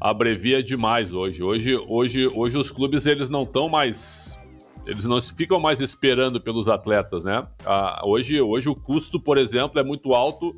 abrevia 0.00 0.62
demais 0.62 1.12
hoje. 1.12 1.42
Hoje, 1.42 1.76
hoje, 1.76 2.26
hoje 2.28 2.56
os 2.56 2.70
clubes 2.70 3.06
eles 3.06 3.28
não 3.28 3.42
estão 3.42 3.68
mais, 3.68 4.38
eles 4.86 5.04
não 5.04 5.20
ficam 5.20 5.60
mais 5.60 5.80
esperando 5.80 6.40
pelos 6.40 6.68
atletas, 6.68 7.24
né? 7.24 7.46
Ah, 7.64 8.02
hoje, 8.04 8.40
hoje 8.40 8.68
o 8.68 8.74
custo, 8.74 9.20
por 9.20 9.36
exemplo, 9.36 9.80
é 9.80 9.82
muito 9.82 10.14
alto 10.14 10.56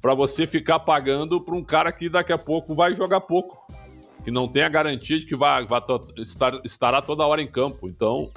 para 0.00 0.14
você 0.14 0.46
ficar 0.46 0.80
pagando 0.80 1.40
para 1.40 1.54
um 1.54 1.62
cara 1.64 1.92
que 1.92 2.08
daqui 2.08 2.32
a 2.32 2.38
pouco 2.38 2.74
vai 2.74 2.94
jogar 2.94 3.20
pouco, 3.20 3.66
que 4.24 4.30
não 4.30 4.48
tem 4.48 4.62
a 4.62 4.68
garantia 4.68 5.18
de 5.18 5.26
que 5.26 5.36
vai, 5.36 5.66
vai 5.66 5.80
to- 5.80 6.12
estar, 6.16 6.60
estará 6.64 7.02
toda 7.02 7.26
hora 7.26 7.42
em 7.42 7.46
campo. 7.46 7.88
Então, 7.88 8.30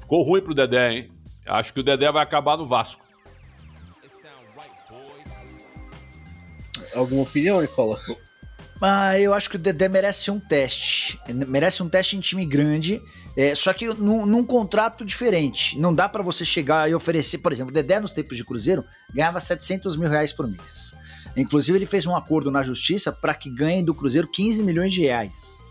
ficou 0.00 0.22
ruim 0.22 0.42
pro 0.42 0.54
Dedé, 0.54 0.92
hein? 0.92 1.10
Acho 1.46 1.72
que 1.72 1.80
o 1.80 1.82
Dedé 1.82 2.10
vai 2.10 2.22
acabar 2.22 2.56
no 2.56 2.66
Vasco. 2.66 3.04
Alguma 6.94 7.22
opinião, 7.22 7.60
Nicola? 7.60 8.00
Ah, 8.82 9.18
eu 9.18 9.32
acho 9.32 9.48
que 9.50 9.56
o 9.56 9.58
Dedé 9.58 9.88
merece 9.88 10.30
um 10.30 10.40
teste. 10.40 11.20
Merece 11.46 11.82
um 11.82 11.88
teste 11.88 12.16
em 12.16 12.20
time 12.20 12.44
grande. 12.44 13.00
É, 13.36 13.54
só 13.54 13.72
que 13.72 13.86
num, 13.94 14.26
num, 14.26 14.44
contrato 14.44 15.04
diferente. 15.04 15.78
Não 15.78 15.94
dá 15.94 16.08
para 16.08 16.22
você 16.22 16.44
chegar 16.44 16.90
e 16.90 16.94
oferecer, 16.94 17.38
por 17.38 17.52
exemplo, 17.52 17.70
o 17.70 17.74
Dedé 17.74 18.00
nos 18.00 18.12
tempos 18.12 18.36
de 18.36 18.44
Cruzeiro 18.44 18.84
ganhava 19.14 19.38
700 19.38 19.96
mil 19.96 20.08
reais 20.08 20.32
por 20.32 20.48
mês. 20.48 20.96
Inclusive, 21.36 21.78
ele 21.78 21.86
fez 21.86 22.06
um 22.06 22.16
acordo 22.16 22.50
na 22.50 22.62
justiça 22.62 23.12
para 23.12 23.34
que 23.34 23.48
ganhe 23.48 23.82
do 23.82 23.94
Cruzeiro 23.94 24.28
15 24.28 24.62
milhões 24.62 24.92
de 24.92 25.02
reais. 25.02 25.62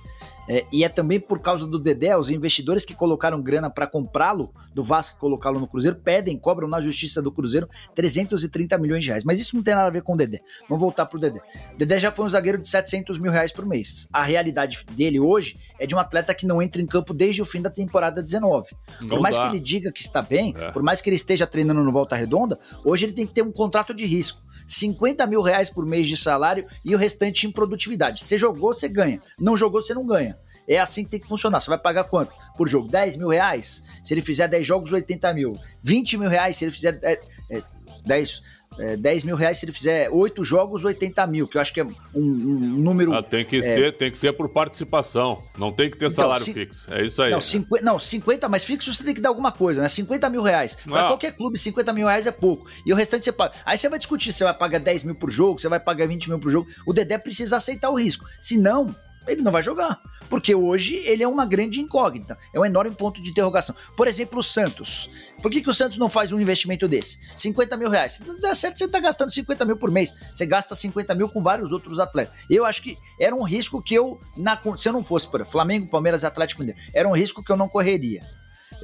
É, 0.50 0.66
e 0.72 0.84
é 0.84 0.90
também 0.90 1.20
por 1.20 1.40
causa 1.40 1.68
do 1.68 1.78
Dedé, 1.78 2.18
os 2.18 2.32
investidores 2.32 2.84
que 2.84 2.96
colocaram 2.96 3.42
grana 3.42 3.70
para 3.70 3.86
comprá-lo, 3.86 4.52
do 4.74 4.82
Vasco 4.82 5.20
colocá-lo 5.20 5.60
no 5.60 5.68
Cruzeiro, 5.68 5.96
pedem, 5.98 6.36
cobram 6.38 6.68
na 6.68 6.82
justiça 6.82 7.22
do 7.22 7.32
Cruzeiro 7.32 7.70
330 7.94 8.76
milhões 8.80 9.04
de 9.04 9.10
reais. 9.10 9.24
Mas 9.24 9.40
isso 9.40 9.56
não 9.56 9.62
tem 9.62 9.76
nada 9.76 9.88
a 9.88 9.92
ver 9.92 10.02
com 10.02 10.14
o 10.14 10.18
Dedé. 10.18 10.40
Vamos 10.68 10.82
voltar 10.82 11.06
pro 11.06 11.20
Dedé. 11.20 11.40
O 11.76 11.78
Dedé 11.78 12.00
já 12.00 12.12
foi 12.12 12.26
um 12.26 12.30
zagueiro 12.30 12.58
de 12.58 12.68
700 12.68 13.20
mil 13.20 13.32
reais 13.32 13.52
por 13.52 13.64
mês. 13.64 14.10
A 14.12 14.24
realidade 14.24 14.84
dele 14.92 15.20
hoje 15.20 15.56
é 15.78 15.86
de 15.86 15.94
um 15.94 16.00
atleta 16.00 16.34
que 16.34 16.48
não 16.48 16.62
entra 16.62 16.82
em 16.82 16.88
campo 16.88 17.14
desde 17.14 17.44
o 17.44 17.46
fim 17.46 17.62
da 17.62 17.70
temporada 17.70 18.24
19. 18.24 18.76
Não 19.02 19.10
por 19.10 19.22
mais 19.22 19.36
dá. 19.36 19.44
que 19.44 19.56
ele 19.56 19.64
diga 19.64 19.92
que 19.92 20.02
está 20.02 20.22
bem, 20.22 20.56
é. 20.58 20.72
por 20.72 20.82
mais 20.82 21.00
que 21.00 21.10
ele 21.10 21.16
esteja 21.16 21.46
treinando 21.46 21.84
no 21.84 21.92
Volta 21.92 22.16
Redonda, 22.16 22.60
hoje 22.84 23.06
ele 23.06 23.14
tem 23.14 23.28
que 23.28 23.34
ter 23.34 23.44
um 23.44 23.52
contrato 23.52 23.94
de 23.94 24.06
risco. 24.06 24.42
50 24.70 25.26
mil 25.26 25.42
reais 25.42 25.70
por 25.70 25.86
mês 25.86 26.08
de 26.08 26.16
salário 26.16 26.66
e 26.86 26.94
o 26.94 26.98
restante 26.98 27.48
em 27.48 27.52
produtividade. 27.52 28.24
Você 28.24 28.38
jogou, 28.38 28.72
você 28.72 28.88
ganha. 28.88 29.20
Não 29.38 29.58
jogou, 29.58 29.82
você 29.82 29.96
não 29.96 30.06
ganha. 30.06 30.38
É 30.68 30.80
assim 30.80 31.04
que 31.04 31.10
tem 31.10 31.20
que 31.20 31.28
funcionar. 31.28 31.60
Você 31.60 31.70
vai 31.70 31.80
pagar 31.80 32.04
quanto 32.04 32.32
por 32.56 32.68
jogo? 32.68 32.88
10 32.88 33.18
mil 33.18 33.30
reais? 33.30 33.84
Se 34.04 34.14
ele 34.14 34.22
fizer 34.22 34.48
10 34.48 34.66
jogos, 34.66 34.94
80 34.94 35.34
mil. 35.34 35.58
20 35.82 36.18
mil 36.18 36.30
reais 36.30 36.56
se 36.56 36.66
ele 36.66 36.72
fizer 36.72 37.00
é, 37.02 37.20
é, 37.50 37.64
10, 38.06 38.44
é, 38.78 38.96
10 38.96 39.24
mil 39.24 39.36
reais 39.36 39.58
se 39.58 39.66
ele 39.66 39.72
fizer 39.72 40.10
8 40.10 40.44
jogos, 40.44 40.84
80 40.86 41.26
mil, 41.28 41.48
que 41.48 41.58
eu 41.58 41.62
acho 41.62 41.74
que 41.74 41.80
é 41.80 41.84
um, 41.84 41.96
um 42.16 42.60
número. 42.78 43.14
Ah, 43.14 43.24
tem, 43.24 43.44
que 43.44 43.58
é... 43.58 43.62
ser, 43.62 43.98
tem 43.98 44.12
que 44.12 44.18
ser 44.18 44.34
por 44.34 44.50
participação. 44.50 45.44
Não 45.58 45.72
tem 45.72 45.90
que 45.90 45.98
ter 45.98 46.06
então, 46.06 46.24
salário 46.24 46.46
fixo. 46.46 46.94
É 46.94 47.04
isso 47.04 47.22
aí. 47.22 47.32
Não, 47.32 47.42
50, 47.42 47.84
não, 47.84 48.00
50 48.00 48.48
mais 48.48 48.64
fixo 48.64 48.94
você 48.94 49.04
tem 49.04 49.14
que 49.14 49.22
dar 49.22 49.30
alguma 49.30 49.52
coisa, 49.52 49.82
né? 49.82 49.90
50 49.90 50.30
mil 50.30 50.42
reais. 50.42 50.78
Para 50.88 51.08
qualquer 51.08 51.36
clube, 51.36 51.58
50 51.58 51.92
mil 51.94 52.08
reais 52.08 52.28
é 52.28 52.32
pouco. 52.32 52.70
E 52.86 52.94
o 52.94 52.96
restante 52.96 53.26
você 53.26 53.32
paga. 53.32 53.54
Aí 53.66 53.78
você 53.78 53.90
vai 53.90 53.98
discutir 53.98 54.32
se 54.32 54.40
você 54.40 54.44
vai 54.44 54.54
pagar 54.54 54.80
10 54.80 55.04
mil 55.06 55.16
por 55.16 55.32
jogo, 55.32 55.60
você 55.60 55.68
vai 55.68 55.80
pagar 55.80 56.08
20 56.08 56.30
mil 56.30 56.40
por 56.40 56.52
jogo. 56.52 56.70
O 56.86 56.94
Dedé 56.94 57.18
precisa 57.18 57.58
aceitar 57.58 57.90
o 57.90 57.96
risco. 57.96 58.26
Se 58.40 58.58
não, 58.58 58.96
ele 59.32 59.42
não 59.42 59.52
vai 59.52 59.62
jogar. 59.62 60.02
Porque 60.30 60.54
hoje 60.54 60.96
ele 61.06 61.24
é 61.24 61.28
uma 61.28 61.46
grande 61.46 61.80
incógnita, 61.80 62.38
é 62.54 62.60
um 62.60 62.66
enorme 62.66 62.96
ponto 62.96 63.22
de 63.22 63.30
interrogação. 63.30 63.76
Por 63.98 64.08
exemplo, 64.08 64.40
o 64.40 64.44
Santos. 64.44 65.10
Por 65.42 65.50
que, 65.50 65.62
que 65.62 65.70
o 65.70 65.74
Santos 65.74 65.98
não 65.98 66.10
faz 66.10 66.32
um 66.32 66.40
investimento 66.40 66.88
desse? 66.88 67.20
50 67.36 67.78
mil 67.78 67.90
reais. 67.90 68.14
Se 68.14 68.28
não 68.28 68.40
dá 68.40 68.54
certo, 68.54 68.78
você 68.78 68.86
está 68.86 69.00
gastando 69.00 69.32
50 69.32 69.66
mil 69.66 69.78
por 69.78 69.90
mês. 69.90 70.16
Você 70.34 70.46
gasta 70.46 70.76
50 70.76 71.16
mil 71.16 71.30
com 71.30 71.42
vários 71.42 71.72
outros 71.72 72.00
atletas. 72.00 72.34
Eu 72.50 72.66
acho 72.66 72.84
que 72.84 72.98
era 73.20 73.36
um 73.36 73.44
risco 73.44 73.82
que 73.82 73.96
eu, 73.96 74.20
na, 74.38 74.62
se 74.76 74.88
eu 74.88 74.94
não 74.94 75.04
fosse 75.04 75.30
para 75.30 75.46
Flamengo, 75.46 75.90
Palmeiras 75.90 76.24
Atlético 76.24 76.62
Mineiro, 76.62 76.80
era 76.94 77.08
um 77.08 77.16
risco 77.16 77.44
que 77.44 77.52
eu 77.52 77.58
não 77.58 77.68
correria. 77.68 78.22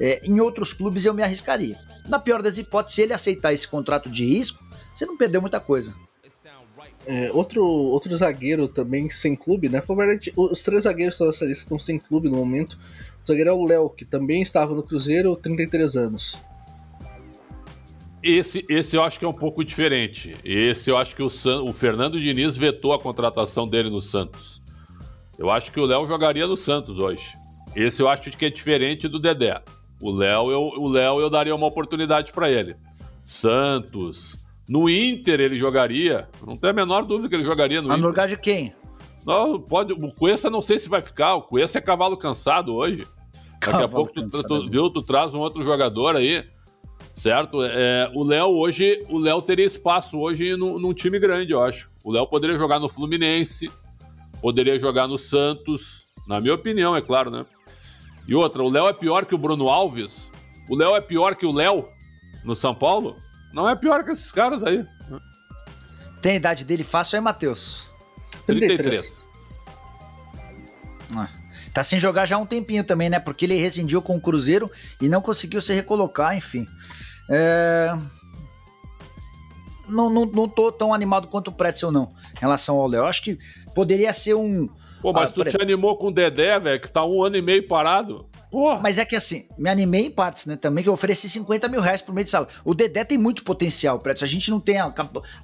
É, 0.00 0.20
em 0.24 0.40
outros 0.40 0.72
clubes 0.72 1.04
eu 1.04 1.14
me 1.14 1.22
arriscaria. 1.22 1.78
Na 2.08 2.18
pior 2.18 2.42
das 2.42 2.58
hipóteses, 2.58 2.96
se 2.96 3.02
ele 3.02 3.12
aceitar 3.12 3.52
esse 3.52 3.66
contrato 3.66 4.10
de 4.10 4.26
risco, 4.26 4.64
você 4.94 5.06
não 5.06 5.16
perdeu 5.16 5.40
muita 5.40 5.60
coisa. 5.60 5.94
É, 7.06 7.30
outro, 7.32 7.64
outro 7.64 8.16
zagueiro 8.16 8.66
também 8.66 9.08
sem 9.08 9.36
clube, 9.36 9.68
né? 9.68 9.80
Verdade, 9.86 10.32
os 10.36 10.62
três 10.62 10.82
zagueiros 10.82 11.18
dessa 11.18 11.44
lista 11.44 11.62
estão 11.62 11.78
sem 11.78 11.98
clube 11.98 12.28
no 12.28 12.36
momento. 12.36 12.76
O 13.22 13.26
zagueiro 13.26 13.50
é 13.50 13.52
o 13.52 13.64
Léo, 13.64 13.88
que 13.90 14.04
também 14.04 14.42
estava 14.42 14.74
no 14.74 14.82
Cruzeiro, 14.82 15.36
33 15.36 15.96
anos. 15.96 16.36
Esse, 18.22 18.64
esse 18.68 18.96
eu 18.96 19.04
acho 19.04 19.20
que 19.20 19.24
é 19.24 19.28
um 19.28 19.32
pouco 19.32 19.64
diferente. 19.64 20.34
Esse 20.44 20.90
eu 20.90 20.96
acho 20.96 21.14
que 21.14 21.22
o, 21.22 21.30
San, 21.30 21.62
o 21.62 21.72
Fernando 21.72 22.20
Diniz 22.20 22.56
vetou 22.56 22.92
a 22.92 22.98
contratação 22.98 23.68
dele 23.68 23.88
no 23.88 24.00
Santos. 24.00 24.60
Eu 25.38 25.48
acho 25.48 25.70
que 25.70 25.78
o 25.78 25.84
Léo 25.84 26.08
jogaria 26.08 26.46
no 26.46 26.56
Santos 26.56 26.98
hoje. 26.98 27.36
Esse 27.74 28.02
eu 28.02 28.08
acho 28.08 28.30
que 28.32 28.46
é 28.46 28.50
diferente 28.50 29.06
do 29.06 29.20
Dedé. 29.20 29.62
O 30.00 30.10
Léo 30.10 30.50
eu, 30.50 30.60
o 30.60 30.88
Léo 30.88 31.20
eu 31.20 31.30
daria 31.30 31.54
uma 31.54 31.66
oportunidade 31.66 32.32
para 32.32 32.50
ele. 32.50 32.74
Santos, 33.22 34.38
no 34.68 34.88
Inter 34.90 35.40
ele 35.40 35.56
jogaria, 35.56 36.28
não 36.44 36.56
tem 36.56 36.70
a 36.70 36.72
menor 36.72 37.04
dúvida 37.04 37.28
que 37.28 37.34
ele 37.34 37.44
jogaria 37.44 37.80
no 37.80 37.88
Inter. 37.88 37.98
No 37.98 38.08
lugar 38.08 38.28
de 38.28 38.36
quem? 38.36 38.74
Não, 39.24 39.60
pode, 39.60 39.92
o 39.92 40.12
Cuesta 40.12 40.48
não 40.48 40.60
sei 40.60 40.78
se 40.78 40.88
vai 40.88 41.02
ficar, 41.02 41.34
o 41.34 41.42
Cuesta 41.42 41.78
é 41.78 41.80
cavalo 41.80 42.16
cansado 42.16 42.74
hoje. 42.74 43.06
Daqui 43.60 43.82
a 43.82 43.88
pouco 43.88 44.12
tu, 44.12 44.42
tu, 44.42 44.68
viu, 44.68 44.90
tu 44.90 45.02
traz 45.02 45.34
um 45.34 45.40
outro 45.40 45.62
jogador 45.62 46.14
aí, 46.14 46.44
certo? 47.12 47.64
É, 47.64 48.10
o 48.14 48.22
Léo 48.22 48.48
hoje, 48.56 49.04
o 49.08 49.18
Léo 49.18 49.42
teria 49.42 49.66
espaço 49.66 50.18
hoje 50.18 50.56
no, 50.56 50.78
num 50.78 50.94
time 50.94 51.18
grande, 51.18 51.52
eu 51.52 51.62
acho. 51.62 51.90
O 52.04 52.12
Léo 52.12 52.26
poderia 52.26 52.56
jogar 52.56 52.78
no 52.78 52.88
Fluminense, 52.88 53.70
poderia 54.40 54.78
jogar 54.78 55.08
no 55.08 55.18
Santos, 55.18 56.06
na 56.26 56.40
minha 56.40 56.54
opinião, 56.54 56.94
é 56.94 57.00
claro, 57.00 57.30
né? 57.30 57.44
E 58.28 58.34
outra, 58.34 58.62
o 58.62 58.68
Léo 58.68 58.86
é 58.86 58.92
pior 58.92 59.24
que 59.24 59.34
o 59.34 59.38
Bruno 59.38 59.68
Alves? 59.68 60.30
O 60.68 60.76
Léo 60.76 60.94
é 60.94 61.00
pior 61.00 61.36
que 61.36 61.46
o 61.46 61.52
Léo 61.52 61.86
no 62.44 62.54
São 62.54 62.74
Paulo? 62.74 63.16
Não 63.56 63.66
é 63.66 63.74
pior 63.74 64.04
que 64.04 64.10
esses 64.10 64.30
caras 64.30 64.62
aí. 64.62 64.86
Tem 66.20 66.32
a 66.32 66.34
idade 66.34 66.62
dele 66.62 66.84
fácil, 66.84 67.16
é 67.16 67.20
Matheus? 67.20 67.90
33. 68.46 69.22
Ah, 71.16 71.30
tá 71.72 71.82
sem 71.82 71.98
jogar 71.98 72.26
já 72.26 72.36
há 72.36 72.38
um 72.38 72.44
tempinho 72.44 72.84
também, 72.84 73.08
né? 73.08 73.18
Porque 73.18 73.46
ele 73.46 73.56
rescindiu 73.58 74.02
com 74.02 74.14
o 74.14 74.20
Cruzeiro 74.20 74.70
e 75.00 75.08
não 75.08 75.22
conseguiu 75.22 75.62
se 75.62 75.72
recolocar, 75.72 76.36
enfim. 76.36 76.68
É... 77.30 77.96
Não, 79.88 80.10
não, 80.10 80.26
não 80.26 80.46
tô 80.46 80.70
tão 80.70 80.92
animado 80.92 81.28
quanto 81.28 81.48
o 81.48 81.52
Pretzel, 81.52 81.90
não, 81.90 82.12
em 82.36 82.40
relação 82.40 82.76
ao 82.76 82.86
Léo. 82.86 83.06
Acho 83.06 83.22
que 83.22 83.38
poderia 83.74 84.12
ser 84.12 84.34
um. 84.34 84.68
Pô, 85.00 85.14
mas 85.14 85.30
ah, 85.30 85.32
tu 85.32 85.44
te 85.46 85.62
animou 85.62 85.96
com 85.96 86.08
o 86.08 86.12
Dedé, 86.12 86.60
velho, 86.60 86.80
que 86.80 86.92
tá 86.92 87.06
um 87.06 87.22
ano 87.22 87.36
e 87.38 87.42
meio 87.42 87.66
parado. 87.66 88.28
Porra. 88.56 88.80
Mas 88.82 88.96
é 88.96 89.04
que 89.04 89.14
assim, 89.14 89.44
me 89.58 89.68
animei 89.68 90.06
em 90.06 90.10
partes, 90.10 90.46
né? 90.46 90.56
Também 90.56 90.82
que 90.82 90.88
eu 90.88 90.94
ofereci 90.94 91.28
50 91.28 91.68
mil 91.68 91.78
reais 91.78 92.00
por 92.00 92.14
meio 92.14 92.24
de 92.24 92.30
sala. 92.30 92.48
O 92.64 92.72
Dedé 92.72 93.04
tem 93.04 93.18
muito 93.18 93.44
potencial, 93.44 93.98
Preto. 93.98 94.24
A 94.24 94.26
gente 94.26 94.50
não 94.50 94.58
tem 94.58 94.78
a, 94.78 94.94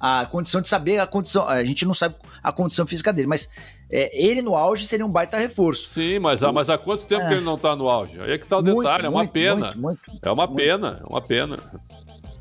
a, 0.01 0.25
condição 0.25 0.59
de 0.59 0.67
saber 0.67 0.97
a 0.97 1.05
condição. 1.05 1.47
A 1.47 1.63
gente 1.63 1.85
não 1.85 1.93
sabe 1.93 2.15
a 2.41 2.51
condição 2.51 2.87
física 2.87 3.13
dele, 3.13 3.27
mas 3.27 3.51
é, 3.91 4.09
ele 4.19 4.41
no 4.41 4.55
auge 4.55 4.87
seria 4.87 5.05
um 5.05 5.11
baita 5.11 5.37
reforço. 5.37 5.89
Sim, 5.89 6.17
mas, 6.17 6.41
o, 6.41 6.51
mas 6.51 6.71
há 6.71 6.77
quanto 6.79 7.05
tempo 7.05 7.21
é, 7.21 7.27
que 7.27 7.33
ele 7.35 7.45
não 7.45 7.55
tá 7.55 7.75
no 7.75 7.87
auge? 7.87 8.19
Aí 8.19 8.31
é 8.31 8.37
que 8.39 8.47
tá 8.47 8.57
o 8.57 8.63
detalhe, 8.63 8.81
muito, 8.81 9.05
é 9.05 9.09
uma 9.09 9.19
muito, 9.19 9.31
pena. 9.31 9.73
Muito, 9.75 10.01
é 10.19 10.31
uma 10.31 10.47
pena, 10.47 11.01
é 11.03 11.07
uma 11.07 11.21
pena. 11.21 11.57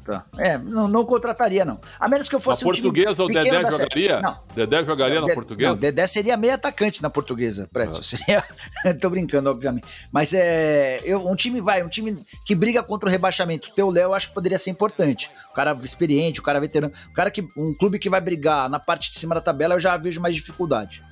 Tá. 0.05 0.27
É, 0.37 0.59
não, 0.59 0.89
não, 0.89 1.05
contrataria, 1.05 1.65
não. 1.65 1.81
A 1.99 2.09
menos 2.09 2.29
que 2.29 2.35
eu 2.35 2.41
fosse 2.41 2.65
na 2.65 2.71
um 2.71 2.73
portuguesa, 2.73 3.23
o 3.23 3.29
Dedé 3.29 3.71
jogaria? 3.71 4.21
Não. 4.21 4.39
Dedé 4.53 4.85
jogaria 4.85 5.21
não, 5.21 5.29
na 5.29 5.35
portuguesa? 5.35 5.71
Não, 5.71 5.79
Dedé 5.79 6.07
seria 6.09 6.37
meio 6.37 6.55
atacante 6.55 7.01
na 7.01 7.09
portuguesa, 7.09 7.69
Pretzel. 7.73 8.01
Ah. 8.01 8.03
Seria. 8.83 8.95
Tô 9.01 9.09
brincando, 9.09 9.49
obviamente. 9.49 9.87
Mas 10.11 10.35
é. 10.35 11.01
Eu, 11.05 11.29
um 11.29 11.37
time 11.37 11.61
vai, 11.61 11.85
um 11.85 11.89
time 11.89 12.19
que 12.45 12.55
briga 12.55 12.83
contra 12.83 13.09
o 13.09 13.13
rebaixamento. 13.13 13.71
O 13.71 13.75
teu 13.75 13.91
Léo, 13.91 14.13
acho 14.13 14.29
que 14.29 14.35
poderia 14.35 14.59
ser 14.59 14.71
importante. 14.71 15.31
O 15.51 15.55
cara 15.55 15.77
experiente, 15.83 16.41
o 16.41 16.43
cara 16.43 16.59
veterano. 16.59 16.93
O 17.09 17.13
cara 17.13 17.31
que. 17.31 17.47
Um 17.57 17.73
clube 17.73 17.99
que 17.99 18.11
vai 18.11 18.21
brigar 18.21 18.69
na 18.69 18.81
parte 18.81 19.13
de 19.13 19.19
cima 19.19 19.37
da 19.37 19.41
tabela, 19.41 19.75
eu 19.75 19.81
já 19.81 19.97
vejo 19.97 20.21
mais 20.21 20.35
dificuldade. 20.35 21.05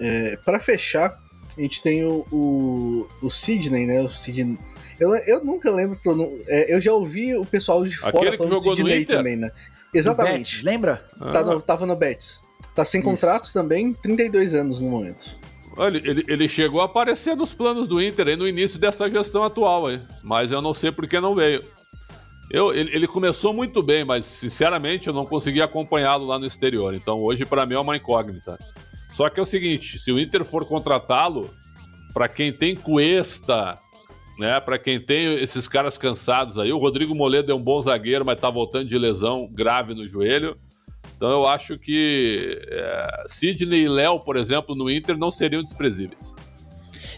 É, 0.00 0.36
para 0.44 0.58
fechar, 0.58 1.16
a 1.56 1.60
gente 1.60 1.80
tem 1.80 2.04
o, 2.04 2.26
o, 2.32 3.08
o 3.22 3.30
Sidney, 3.30 3.86
né? 3.86 4.00
O 4.00 4.08
Sidney 4.08 4.58
eu, 4.98 5.14
eu 5.14 5.44
nunca 5.44 5.70
lembro. 5.70 5.98
É, 6.46 6.74
eu 6.74 6.80
já 6.80 6.92
ouvi 6.92 7.34
o 7.36 7.44
pessoal 7.44 7.84
de 7.84 7.96
fora 7.96 8.16
Aquele 8.16 8.36
falando 8.36 8.60
Sidney 8.60 9.04
também, 9.04 9.36
né? 9.36 9.50
Exatamente. 9.92 10.56
Betis, 10.56 10.64
lembra? 10.64 11.04
Tá 11.18 11.40
ah. 11.40 11.44
no, 11.44 11.60
tava 11.60 11.86
no 11.86 11.96
Betis. 11.96 12.42
Tá 12.74 12.84
sem 12.84 13.00
Isso. 13.00 13.08
contrato 13.08 13.52
também, 13.52 13.92
32 13.92 14.54
anos 14.54 14.80
no 14.80 14.88
momento. 14.88 15.36
Olha, 15.76 15.98
ele, 15.98 16.24
ele 16.28 16.48
chegou 16.48 16.80
a 16.80 16.84
aparecer 16.84 17.36
nos 17.36 17.54
planos 17.54 17.88
do 17.88 18.00
Inter 18.00 18.28
aí 18.28 18.36
no 18.36 18.46
início 18.46 18.78
dessa 18.78 19.08
gestão 19.08 19.42
atual 19.42 19.86
aí, 19.86 20.00
mas 20.22 20.52
eu 20.52 20.60
não 20.60 20.74
sei 20.74 20.92
por 20.92 21.06
que 21.06 21.18
não 21.18 21.34
veio. 21.34 21.62
Eu, 22.50 22.74
ele, 22.74 22.94
ele 22.94 23.06
começou 23.06 23.54
muito 23.54 23.82
bem, 23.82 24.04
mas 24.04 24.26
sinceramente 24.26 25.08
eu 25.08 25.14
não 25.14 25.24
consegui 25.24 25.62
acompanhá-lo 25.62 26.26
lá 26.26 26.38
no 26.38 26.46
exterior. 26.46 26.94
Então 26.94 27.20
hoje 27.20 27.46
para 27.46 27.64
mim 27.64 27.74
é 27.74 27.78
uma 27.78 27.96
incógnita. 27.96 28.58
Só 29.12 29.28
que 29.30 29.40
é 29.40 29.42
o 29.42 29.46
seguinte, 29.46 29.98
se 29.98 30.12
o 30.12 30.18
Inter 30.18 30.44
for 30.44 30.66
contratá-lo, 30.66 31.50
para 32.12 32.28
quem 32.28 32.52
tem 32.52 32.74
Cuesta, 32.74 33.78
né? 34.38 34.60
Para 34.60 34.78
quem 34.78 35.00
tem 35.00 35.34
esses 35.40 35.68
caras 35.68 35.98
cansados 35.98 36.58
aí, 36.58 36.72
o 36.72 36.78
Rodrigo 36.78 37.14
Moledo 37.14 37.52
é 37.52 37.54
um 37.54 37.62
bom 37.62 37.80
zagueiro, 37.80 38.24
mas 38.24 38.40
tá 38.40 38.50
voltando 38.50 38.86
de 38.86 38.98
lesão 38.98 39.48
grave 39.52 39.94
no 39.94 40.06
joelho. 40.06 40.56
Então 41.16 41.30
eu 41.30 41.46
acho 41.46 41.78
que 41.78 42.60
é, 42.70 43.24
Sidney 43.26 43.82
e 43.82 43.88
Léo, 43.88 44.20
por 44.20 44.36
exemplo, 44.36 44.74
no 44.74 44.90
Inter 44.90 45.16
não 45.16 45.30
seriam 45.30 45.62
desprezíveis. 45.62 46.34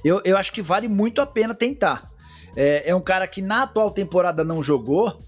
Eu, 0.04 0.20
eu 0.24 0.36
acho 0.36 0.52
que 0.52 0.62
vale 0.62 0.88
muito 0.88 1.20
a 1.20 1.26
pena 1.26 1.54
tentar. 1.54 2.10
É, 2.56 2.90
é 2.90 2.94
um 2.94 3.00
cara 3.00 3.26
que 3.26 3.40
na 3.40 3.62
atual 3.62 3.90
temporada 3.90 4.44
não 4.44 4.62
jogou, 4.62 5.18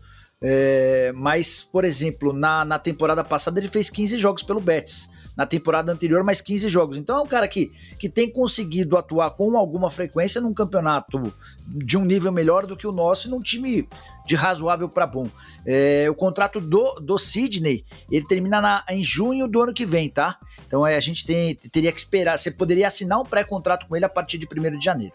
é, 0.43 1.13
mas, 1.15 1.63
por 1.63 1.85
exemplo, 1.85 2.33
na, 2.33 2.65
na 2.65 2.79
temporada 2.79 3.25
passada 3.25 3.59
ele 3.59 3.69
fez 3.69 3.89
15 3.89 4.19
jogos 4.19 4.43
pelo 4.43 4.61
Betis 4.61 5.11
na 5.37 5.45
temporada 5.45 5.93
anterior 5.93 6.25
mais 6.25 6.41
15 6.41 6.69
jogos. 6.69 6.97
Então 6.97 7.19
é 7.19 7.21
um 7.21 7.27
cara 7.27 7.47
que, 7.47 7.71
que 7.99 8.09
tem 8.09 8.31
conseguido 8.31 8.97
atuar 8.97 9.31
com 9.31 9.57
alguma 9.57 9.91
frequência 9.91 10.41
num 10.41 10.55
campeonato 10.55 11.33
de 11.67 11.99
um 11.99 12.05
nível 12.05 12.33
melhor 12.33 12.67
do 12.67 12.77
que 12.77 12.87
o 12.87 12.93
nosso 12.93 13.29
e 13.29 13.31
num 13.31 13.41
time 13.41 13.89
de 14.27 14.35
razoável 14.35 14.89
para 14.89 15.07
bom. 15.07 15.29
É, 15.65 16.07
o 16.11 16.15
contrato 16.15 16.61
do, 16.61 16.95
do 16.95 17.19
Sidney, 17.19 17.85
ele 18.11 18.27
termina 18.27 18.61
na, 18.61 18.85
em 18.89 19.05
junho 19.05 19.47
do 19.47 19.63
ano 19.63 19.75
que 19.75 19.85
vem, 19.85 20.09
tá? 20.09 20.39
Então 20.67 20.87
é, 20.87 20.97
a 20.97 21.01
gente 21.01 21.27
tem, 21.27 21.55
teria 21.55 21.93
que 21.93 21.99
esperar. 21.99 22.39
Você 22.39 22.51
poderia 22.51 22.87
assinar 22.87 23.21
um 23.21 23.25
pré-contrato 23.25 23.87
com 23.87 23.95
ele 23.95 24.05
a 24.05 24.09
partir 24.09 24.39
de 24.39 24.47
1 24.47 24.79
de 24.79 24.85
janeiro. 24.85 25.15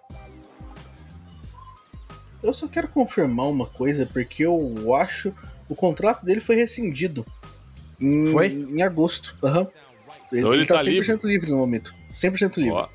Eu 2.43 2.53
só 2.53 2.67
quero 2.67 2.87
confirmar 2.87 3.47
uma 3.47 3.67
coisa, 3.67 4.05
porque 4.05 4.43
eu 4.43 4.95
acho 4.95 5.33
o 5.71 5.75
contrato 5.75 6.25
dele 6.25 6.41
foi 6.41 6.57
rescindido. 6.57 7.25
Em, 7.97 8.27
foi? 8.27 8.47
Em 8.47 8.81
agosto. 8.81 9.37
Uhum. 9.41 9.65
Ele, 10.31 10.41
então 10.41 10.53
ele 10.53 10.65
tá, 10.65 10.77
tá 10.77 10.83
100% 10.83 10.87
livre. 10.87 11.27
livre 11.27 11.51
no 11.51 11.57
momento. 11.57 11.93
100% 12.13 12.57
livre. 12.57 12.71
Ó. 12.71 12.87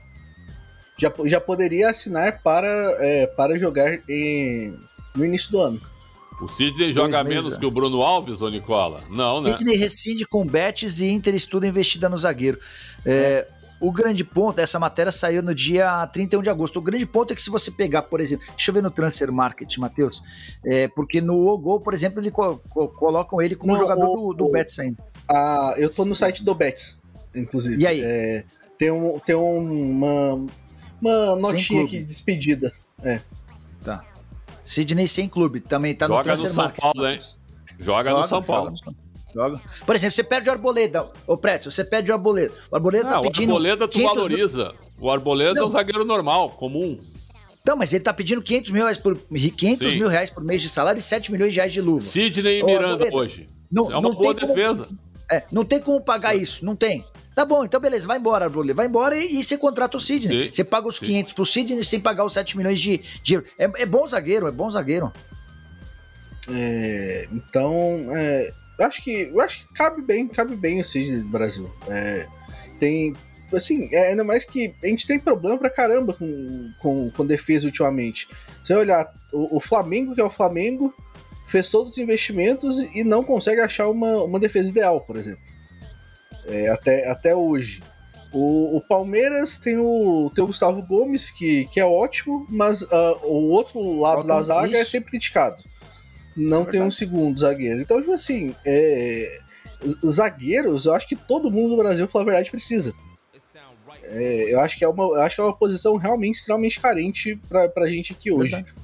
Já, 0.98 1.12
já 1.26 1.40
poderia 1.40 1.90
assinar 1.90 2.40
para, 2.42 2.68
é, 3.00 3.26
para 3.26 3.58
jogar 3.58 3.98
em, 4.08 4.74
no 5.14 5.24
início 5.24 5.50
do 5.50 5.60
ano. 5.60 5.80
O 6.40 6.48
Sidney 6.48 6.92
joga 6.92 7.24
menos 7.24 7.56
é. 7.56 7.58
que 7.58 7.64
o 7.64 7.70
Bruno 7.70 8.02
Alves, 8.02 8.42
ô 8.42 8.48
Nicola? 8.48 9.00
Não, 9.10 9.40
né? 9.40 9.56
Sidney 9.56 9.76
rescinde 9.76 10.26
com 10.26 10.46
Betis 10.46 11.00
e 11.00 11.06
Inter 11.06 11.34
estuda 11.34 11.66
investida 11.66 12.08
no 12.08 12.16
zagueiro. 12.16 12.58
É, 13.04 13.46
o 13.80 13.90
grande 13.90 14.24
ponto, 14.24 14.58
essa 14.58 14.78
matéria 14.78 15.12
saiu 15.12 15.42
no 15.42 15.54
dia 15.54 16.06
31 16.08 16.42
de 16.42 16.50
agosto. 16.50 16.78
O 16.78 16.82
grande 16.82 17.06
ponto 17.06 17.32
é 17.32 17.36
que 17.36 17.42
se 17.42 17.50
você 17.50 17.70
pegar, 17.70 18.02
por 18.02 18.20
exemplo, 18.20 18.46
deixa 18.48 18.70
eu 18.70 18.74
ver 18.74 18.82
no 18.82 18.90
Transfer 18.90 19.32
Market, 19.32 19.76
Matheus, 19.78 20.22
é, 20.64 20.88
porque 20.88 21.20
no 21.20 21.56
Gol, 21.58 21.80
por 21.80 21.94
exemplo, 21.94 22.20
eles 22.20 22.32
co 22.32 22.58
co 22.70 22.88
colocam 22.88 23.40
ele 23.40 23.54
como 23.54 23.72
Não, 23.72 23.80
jogador 23.80 24.04
o, 24.04 24.32
do, 24.32 24.34
do 24.34 24.46
o, 24.46 24.52
Betis 24.52 24.78
ainda. 24.78 25.02
Ah, 25.28 25.74
eu 25.76 25.92
tô 25.92 26.04
no 26.04 26.14
site 26.14 26.44
do 26.44 26.54
Betis, 26.54 26.98
inclusive. 27.36 27.82
E 27.82 27.86
aí? 27.86 28.02
É, 28.02 28.44
tem 28.78 28.90
um, 28.90 29.18
tem 29.18 29.34
uma, 29.34 30.46
uma 31.00 31.36
notinha 31.36 31.84
aqui 31.84 31.98
de 31.98 32.04
despedida. 32.04 32.72
É. 33.02 33.20
Tá. 33.82 34.04
Sidney 34.62 35.06
sem 35.06 35.28
clube, 35.28 35.60
também 35.60 35.94
tá 35.94 36.06
Joga 36.06 36.18
no 36.18 36.24
Transfer 36.24 36.48
no 36.48 36.54
São 36.54 36.64
Market. 36.64 36.82
Paulo, 36.82 37.08
hein? 37.08 37.20
Joga, 37.78 38.10
joga 38.10 38.20
no 38.20 38.24
São 38.26 38.42
Paulo. 38.42 38.74
Joga. 39.32 39.60
Por 39.84 39.94
exemplo, 39.94 40.14
você 40.14 40.24
perde 40.24 40.48
o 40.48 40.52
Arboleda. 40.52 41.10
Ô, 41.26 41.36
Pretzel, 41.36 41.70
você 41.70 41.84
perde 41.84 42.10
o 42.10 42.14
Arboleda. 42.14 42.52
O 42.70 42.76
Arboleda 42.76 43.08
tá 43.08 43.20
pedindo. 43.20 43.50
O 43.50 43.56
Arboleda 43.56 43.86
tu 43.86 44.02
valoriza. 44.02 44.64
Mil... 44.64 44.74
O 44.98 45.10
Arboleda 45.10 45.54
Não. 45.54 45.64
é 45.64 45.66
um 45.66 45.70
zagueiro 45.70 46.04
normal, 46.04 46.50
comum. 46.50 46.98
Não, 47.66 47.76
mas 47.76 47.92
ele 47.92 48.04
tá 48.04 48.14
pedindo 48.14 48.40
500 48.40 48.70
mil 48.70 48.82
reais 48.82 48.96
por, 48.96 49.16
500 49.16 49.94
mil 49.94 50.08
reais 50.08 50.30
por 50.30 50.42
mês 50.42 50.62
de 50.62 50.68
salário 50.68 51.00
e 51.00 51.02
7 51.02 51.32
milhões 51.32 51.52
de 51.52 51.58
reais 51.58 51.72
de 51.72 51.80
luva. 51.80 52.00
Sidney 52.00 52.60
e 52.60 52.62
Miranda 52.62 53.04
Arboleda, 53.04 53.16
hoje. 53.16 53.46
Não, 53.70 53.90
é 53.90 53.96
uma 53.98 54.14
boa 54.14 54.32
defesa. 54.32 54.84
Como, 54.84 54.98
é, 55.30 55.42
não 55.50 55.64
tem 55.64 55.80
como 55.80 56.00
pagar 56.00 56.34
isso, 56.34 56.64
não 56.64 56.76
tem. 56.76 57.04
Tá 57.36 57.44
bom, 57.44 57.66
então 57.66 57.78
beleza, 57.78 58.06
vai 58.06 58.16
embora, 58.16 58.46
Arboleda. 58.46 58.72
Vai 58.72 58.86
embora 58.86 59.14
e, 59.14 59.38
e, 59.38 59.44
você 59.44 59.58
contrata 59.58 59.98
o 59.98 60.00
Sidney. 60.00 60.50
Você 60.50 60.64
paga 60.64 60.88
os 60.88 60.96
sim. 60.96 61.04
500 61.04 61.34
pro 61.34 61.44
Sidney 61.44 61.84
sem 61.84 62.00
pagar 62.00 62.24
os 62.24 62.32
7 62.32 62.56
milhões 62.56 62.80
de, 62.80 62.96
de 63.22 63.34
euros. 63.34 63.50
É, 63.58 63.70
é 63.82 63.84
bom 63.84 64.06
zagueiro, 64.06 64.48
é 64.48 64.50
bom 64.50 64.70
zagueiro. 64.70 65.12
É, 66.50 67.28
então, 67.30 68.06
é, 68.16 68.50
eu 68.78 68.86
acho 68.86 69.04
que 69.04 69.30
eu 69.30 69.38
acho 69.42 69.68
que 69.68 69.74
cabe 69.74 70.00
bem, 70.00 70.26
cabe 70.26 70.56
bem 70.56 70.80
o 70.80 70.84
Sidney 70.84 71.20
do 71.20 71.28
Brasil. 71.28 71.70
É, 71.90 72.26
tem 72.80 73.12
assim, 73.52 73.90
é, 73.92 74.12
ainda 74.12 74.24
mais 74.24 74.42
que 74.42 74.74
a 74.82 74.86
gente 74.86 75.06
tem 75.06 75.20
problema 75.20 75.58
pra 75.58 75.68
caramba 75.68 76.14
com, 76.14 76.72
com, 76.80 77.10
com 77.10 77.26
defesa 77.26 77.66
ultimamente. 77.66 78.26
Você 78.64 78.72
vai 78.72 78.82
olhar, 78.82 79.12
o, 79.30 79.58
o, 79.58 79.60
Flamengo, 79.60 80.14
que 80.14 80.22
é 80.22 80.24
o 80.24 80.30
Flamengo, 80.30 80.90
fez 81.46 81.68
todos 81.68 81.92
os 81.92 81.98
investimentos 81.98 82.80
e 82.94 83.04
não 83.04 83.22
consegue 83.22 83.60
achar 83.60 83.90
uma, 83.90 84.22
uma 84.22 84.40
defesa 84.40 84.70
ideal, 84.70 85.02
por 85.02 85.18
exemplo. 85.18 85.55
É, 86.48 86.68
até, 86.68 87.08
até 87.10 87.34
hoje. 87.34 87.82
O, 88.32 88.76
o, 88.76 88.80
Palmeiras 88.80 89.58
tem 89.58 89.78
o, 89.78 90.30
tem 90.34 90.44
o 90.44 90.48
Gustavo 90.48 90.82
Gomes, 90.82 91.30
que, 91.30 91.66
que 91.66 91.80
é 91.80 91.84
ótimo, 91.84 92.46
mas 92.50 92.82
uh, 92.82 93.18
o 93.22 93.50
outro 93.50 93.98
lado 93.98 94.26
da 94.26 94.42
zaga 94.42 94.68
isso. 94.68 94.76
é 94.76 94.84
sempre 94.84 95.10
criticado 95.10 95.62
não 96.36 96.62
é 96.62 96.66
tem 96.66 96.82
um 96.82 96.90
segundo 96.90 97.38
zagueiro. 97.40 97.80
Então, 97.80 97.98
tipo 97.98 98.12
assim, 98.12 98.54
é, 98.64 99.40
zagueiros, 100.06 100.84
eu 100.84 100.92
acho 100.92 101.08
que 101.08 101.16
todo 101.16 101.50
mundo 101.50 101.70
no 101.70 101.76
Brasil, 101.82 102.06
pela 102.06 102.24
verdade, 102.24 102.50
precisa. 102.50 102.92
É, 104.02 104.52
eu 104.52 104.60
acho 104.60 104.76
que 104.76 104.84
é 104.84 104.88
uma, 104.88 105.24
acho 105.24 105.34
que 105.34 105.40
é 105.40 105.44
uma 105.44 105.56
posição 105.56 105.96
realmente 105.96 106.36
extremamente 106.36 106.78
carente 106.78 107.36
pra, 107.48 107.68
pra 107.68 107.88
gente 107.88 108.12
aqui 108.12 108.30
hoje. 108.30 108.54
Verdade. 108.54 108.74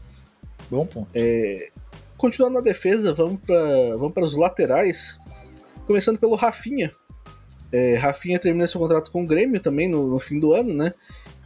Bom 0.70 0.86
ponto. 0.86 1.08
É, 1.14 1.70
continuando 2.16 2.54
na 2.54 2.60
defesa, 2.60 3.12
vamos 3.12 3.40
para 3.40 3.96
vamos 3.96 4.32
os 4.32 4.36
laterais. 4.36 5.20
Começando 5.86 6.18
pelo 6.18 6.34
Rafinha. 6.34 6.92
É, 7.72 7.94
Rafinha 7.96 8.38
termina 8.38 8.68
seu 8.68 8.80
contrato 8.80 9.10
com 9.10 9.24
o 9.24 9.26
Grêmio 9.26 9.58
também 9.58 9.88
no, 9.88 10.06
no, 10.06 10.18
fim 10.18 10.38
do 10.38 10.52
ano, 10.52 10.74
né? 10.74 10.92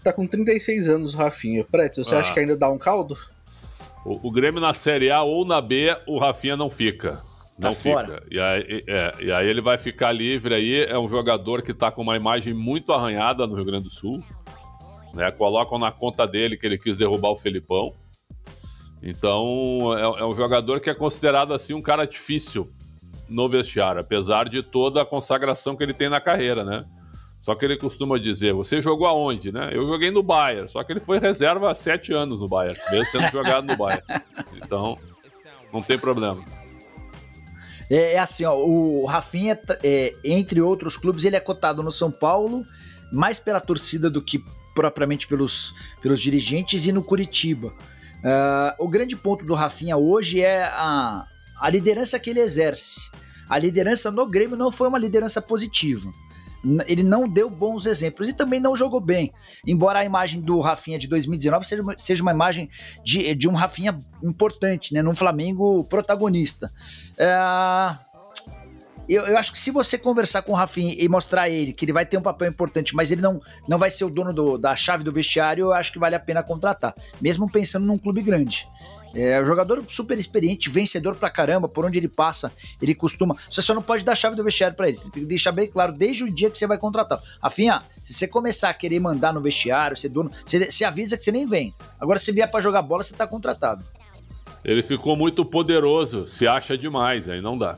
Tá 0.02 0.12
com 0.12 0.26
36 0.26 0.88
anos 0.88 1.14
o 1.14 1.16
Rafinha. 1.16 1.64
Pretz, 1.64 1.98
você 1.98 2.14
ah. 2.14 2.18
acha 2.18 2.32
que 2.32 2.40
ainda 2.40 2.56
dá 2.56 2.68
um 2.68 2.78
caldo? 2.78 3.16
O, 4.04 4.28
o, 4.28 4.30
Grêmio 4.30 4.60
na 4.60 4.72
Série 4.72 5.10
A 5.10 5.22
ou 5.22 5.44
na 5.44 5.60
B, 5.60 5.96
o 6.06 6.18
Rafinha 6.18 6.56
não 6.56 6.68
fica. 6.68 7.12
Tá 7.60 7.68
não 7.68 7.72
fora. 7.72 8.14
fica. 8.14 8.26
E 8.30 8.40
aí, 8.40 8.84
é, 8.88 9.12
e 9.20 9.32
aí 9.32 9.48
ele 9.48 9.60
vai 9.60 9.78
ficar 9.78 10.10
livre 10.12 10.54
aí. 10.54 10.84
É 10.84 10.98
um 10.98 11.08
jogador 11.08 11.62
que 11.62 11.70
está 11.70 11.90
com 11.90 12.02
uma 12.02 12.16
imagem 12.16 12.52
muito 12.52 12.92
arranhada 12.92 13.46
no 13.46 13.54
Rio 13.54 13.64
Grande 13.64 13.84
do 13.84 13.90
Sul. 13.90 14.22
Né? 15.14 15.30
Colocam 15.30 15.78
na 15.78 15.90
conta 15.90 16.26
dele 16.26 16.56
que 16.56 16.66
ele 16.66 16.76
quis 16.76 16.98
derrubar 16.98 17.30
o 17.30 17.36
Felipão. 17.36 17.94
Então 19.02 19.96
é, 19.96 20.20
é 20.20 20.24
um 20.24 20.34
jogador 20.34 20.80
que 20.80 20.90
é 20.90 20.94
considerado 20.94 21.54
assim 21.54 21.74
um 21.74 21.82
cara 21.82 22.04
difícil 22.04 22.70
no 23.28 23.48
vestiário, 23.48 24.00
apesar 24.00 24.48
de 24.48 24.62
toda 24.62 25.02
a 25.02 25.06
consagração 25.06 25.76
que 25.76 25.82
ele 25.82 25.94
tem 25.94 26.08
na 26.08 26.20
carreira, 26.20 26.64
né? 26.64 26.84
Só 27.40 27.54
que 27.54 27.64
ele 27.64 27.76
costuma 27.76 28.18
dizer: 28.18 28.52
você 28.52 28.80
jogou 28.80 29.06
aonde, 29.06 29.52
né? 29.52 29.70
Eu 29.72 29.86
joguei 29.86 30.10
no 30.10 30.22
Bayern, 30.22 30.68
só 30.68 30.82
que 30.82 30.92
ele 30.92 31.00
foi 31.00 31.18
reserva 31.18 31.70
há 31.70 31.74
sete 31.74 32.12
anos 32.12 32.40
no 32.40 32.48
Bayern, 32.48 32.78
mesmo 32.90 33.06
sendo 33.06 33.30
jogado 33.30 33.66
no 33.66 33.76
Bayern. 33.76 34.04
Então, 34.56 34.98
não 35.72 35.82
tem 35.82 35.98
problema. 35.98 36.42
É, 37.88 38.14
é 38.14 38.18
assim, 38.18 38.44
ó, 38.44 38.56
o 38.56 39.04
Rafinha, 39.04 39.58
é, 39.84 40.12
entre 40.24 40.60
outros 40.60 40.96
clubes, 40.96 41.24
ele 41.24 41.36
é 41.36 41.40
cotado 41.40 41.82
no 41.82 41.90
São 41.90 42.10
Paulo, 42.10 42.66
mais 43.12 43.38
pela 43.38 43.60
torcida 43.60 44.10
do 44.10 44.20
que 44.20 44.42
propriamente 44.74 45.26
pelos, 45.26 45.74
pelos 46.02 46.20
dirigentes, 46.20 46.86
e 46.86 46.92
no 46.92 47.02
Curitiba. 47.02 47.68
Uh, 48.18 48.84
o 48.84 48.88
grande 48.88 49.14
ponto 49.14 49.44
do 49.44 49.54
Rafinha 49.54 49.96
hoje 49.96 50.40
é 50.40 50.64
a, 50.64 51.24
a 51.60 51.70
liderança 51.70 52.18
que 52.18 52.30
ele 52.30 52.40
exerce. 52.40 53.10
A 53.48 53.58
liderança 53.58 54.10
no 54.10 54.26
Grêmio 54.26 54.56
não 54.56 54.72
foi 54.72 54.88
uma 54.88 54.98
liderança 54.98 55.40
positiva 55.40 56.10
ele 56.86 57.02
não 57.02 57.28
deu 57.28 57.48
bons 57.48 57.86
exemplos 57.86 58.28
e 58.28 58.32
também 58.32 58.58
não 58.58 58.74
jogou 58.74 59.00
bem. 59.00 59.32
Embora 59.66 60.00
a 60.00 60.04
imagem 60.04 60.40
do 60.40 60.58
Rafinha 60.60 60.98
de 60.98 61.06
2019 61.06 61.66
seja 61.66 61.82
uma, 61.82 61.94
seja 61.96 62.22
uma 62.22 62.32
imagem 62.32 62.68
de, 63.04 63.34
de 63.34 63.48
um 63.48 63.54
Rafinha 63.54 63.98
importante, 64.22 64.92
né? 64.92 65.02
Num 65.02 65.14
Flamengo 65.14 65.84
protagonista. 65.84 66.72
É... 67.16 68.06
Eu, 69.08 69.24
eu, 69.24 69.38
acho 69.38 69.52
que 69.52 69.58
se 69.58 69.70
você 69.70 69.96
conversar 69.96 70.42
com 70.42 70.50
o 70.50 70.54
Rafinha 70.56 70.92
e 70.98 71.08
mostrar 71.08 71.48
ele 71.48 71.72
que 71.72 71.84
ele 71.84 71.92
vai 71.92 72.04
ter 72.04 72.16
um 72.16 72.22
papel 72.22 72.48
importante, 72.48 72.92
mas 72.92 73.12
ele 73.12 73.22
não, 73.22 73.40
não 73.68 73.78
vai 73.78 73.88
ser 73.88 74.04
o 74.04 74.10
dono 74.10 74.32
do, 74.32 74.58
da 74.58 74.74
chave 74.74 75.04
do 75.04 75.12
vestiário, 75.12 75.66
eu 75.66 75.72
acho 75.72 75.92
que 75.92 75.98
vale 75.98 76.16
a 76.16 76.20
pena 76.20 76.42
contratar, 76.42 76.92
mesmo 77.20 77.48
pensando 77.48 77.86
num 77.86 77.96
clube 77.96 78.20
grande. 78.20 78.68
É 79.16 79.40
um 79.40 79.46
jogador 79.46 79.82
super 79.86 80.18
experiente, 80.18 80.68
vencedor 80.68 81.16
pra 81.16 81.30
caramba, 81.30 81.66
por 81.66 81.86
onde 81.86 81.98
ele 81.98 82.08
passa, 82.08 82.52
ele 82.82 82.94
costuma. 82.94 83.34
Você 83.48 83.62
só 83.62 83.74
não 83.74 83.80
pode 83.80 84.04
dar 84.04 84.12
a 84.12 84.14
chave 84.14 84.36
do 84.36 84.44
vestiário 84.44 84.76
para 84.76 84.88
ele. 84.88 84.98
Tem 84.98 85.10
que 85.10 85.24
deixar 85.24 85.52
bem 85.52 85.66
claro 85.66 85.92
desde 85.92 86.24
o 86.24 86.30
dia 86.30 86.50
que 86.50 86.58
você 86.58 86.66
vai 86.66 86.76
contratar. 86.76 87.22
Afinal, 87.40 87.82
se 88.04 88.12
você 88.12 88.28
começar 88.28 88.68
a 88.68 88.74
querer 88.74 89.00
mandar 89.00 89.32
no 89.32 89.40
vestiário, 89.40 89.96
ser 89.96 90.10
dono, 90.10 90.30
você, 90.44 90.70
você 90.70 90.84
avisa 90.84 91.16
que 91.16 91.24
você 91.24 91.32
nem 91.32 91.46
vem. 91.46 91.74
Agora, 91.98 92.18
se 92.18 92.30
vier 92.30 92.50
para 92.50 92.60
jogar 92.60 92.82
bola, 92.82 93.02
você 93.02 93.14
tá 93.14 93.26
contratado. 93.26 93.82
Ele 94.62 94.82
ficou 94.82 95.16
muito 95.16 95.44
poderoso, 95.44 96.26
se 96.26 96.46
acha 96.46 96.76
demais, 96.76 97.28
aí 97.28 97.40
não 97.40 97.56
dá. 97.56 97.76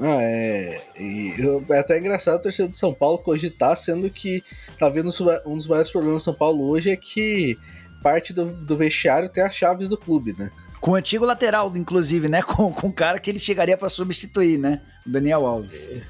Ah, 0.00 0.18
é. 0.20 0.82
E 0.98 1.34
é 1.70 1.78
até 1.78 1.98
engraçado 1.98 2.36
a 2.36 2.38
torcida 2.40 2.68
de 2.68 2.76
São 2.76 2.92
Paulo 2.92 3.18
cogitar, 3.18 3.76
sendo 3.76 4.10
que 4.10 4.42
tá 4.78 4.88
vendo 4.88 5.10
um 5.46 5.56
dos 5.56 5.66
maiores 5.66 5.90
problemas 5.90 6.22
de 6.22 6.24
São 6.24 6.34
Paulo 6.34 6.68
hoje 6.68 6.90
é 6.90 6.96
que 6.96 7.56
parte 8.04 8.34
do, 8.34 8.52
do 8.52 8.76
vestiário 8.76 9.30
tem 9.30 9.42
as 9.42 9.54
chaves 9.54 9.88
do 9.88 9.96
clube, 9.96 10.34
né? 10.38 10.50
Com 10.78 10.90
o 10.90 10.94
antigo 10.94 11.24
lateral, 11.24 11.74
inclusive, 11.74 12.28
né? 12.28 12.42
Com, 12.44 12.70
com 12.70 12.88
o 12.88 12.92
cara 12.92 13.18
que 13.18 13.30
ele 13.30 13.38
chegaria 13.38 13.78
para 13.78 13.88
substituir, 13.88 14.58
né? 14.58 14.82
O 15.06 15.10
Daniel 15.10 15.46
Alves. 15.46 15.88
É. 15.88 16.02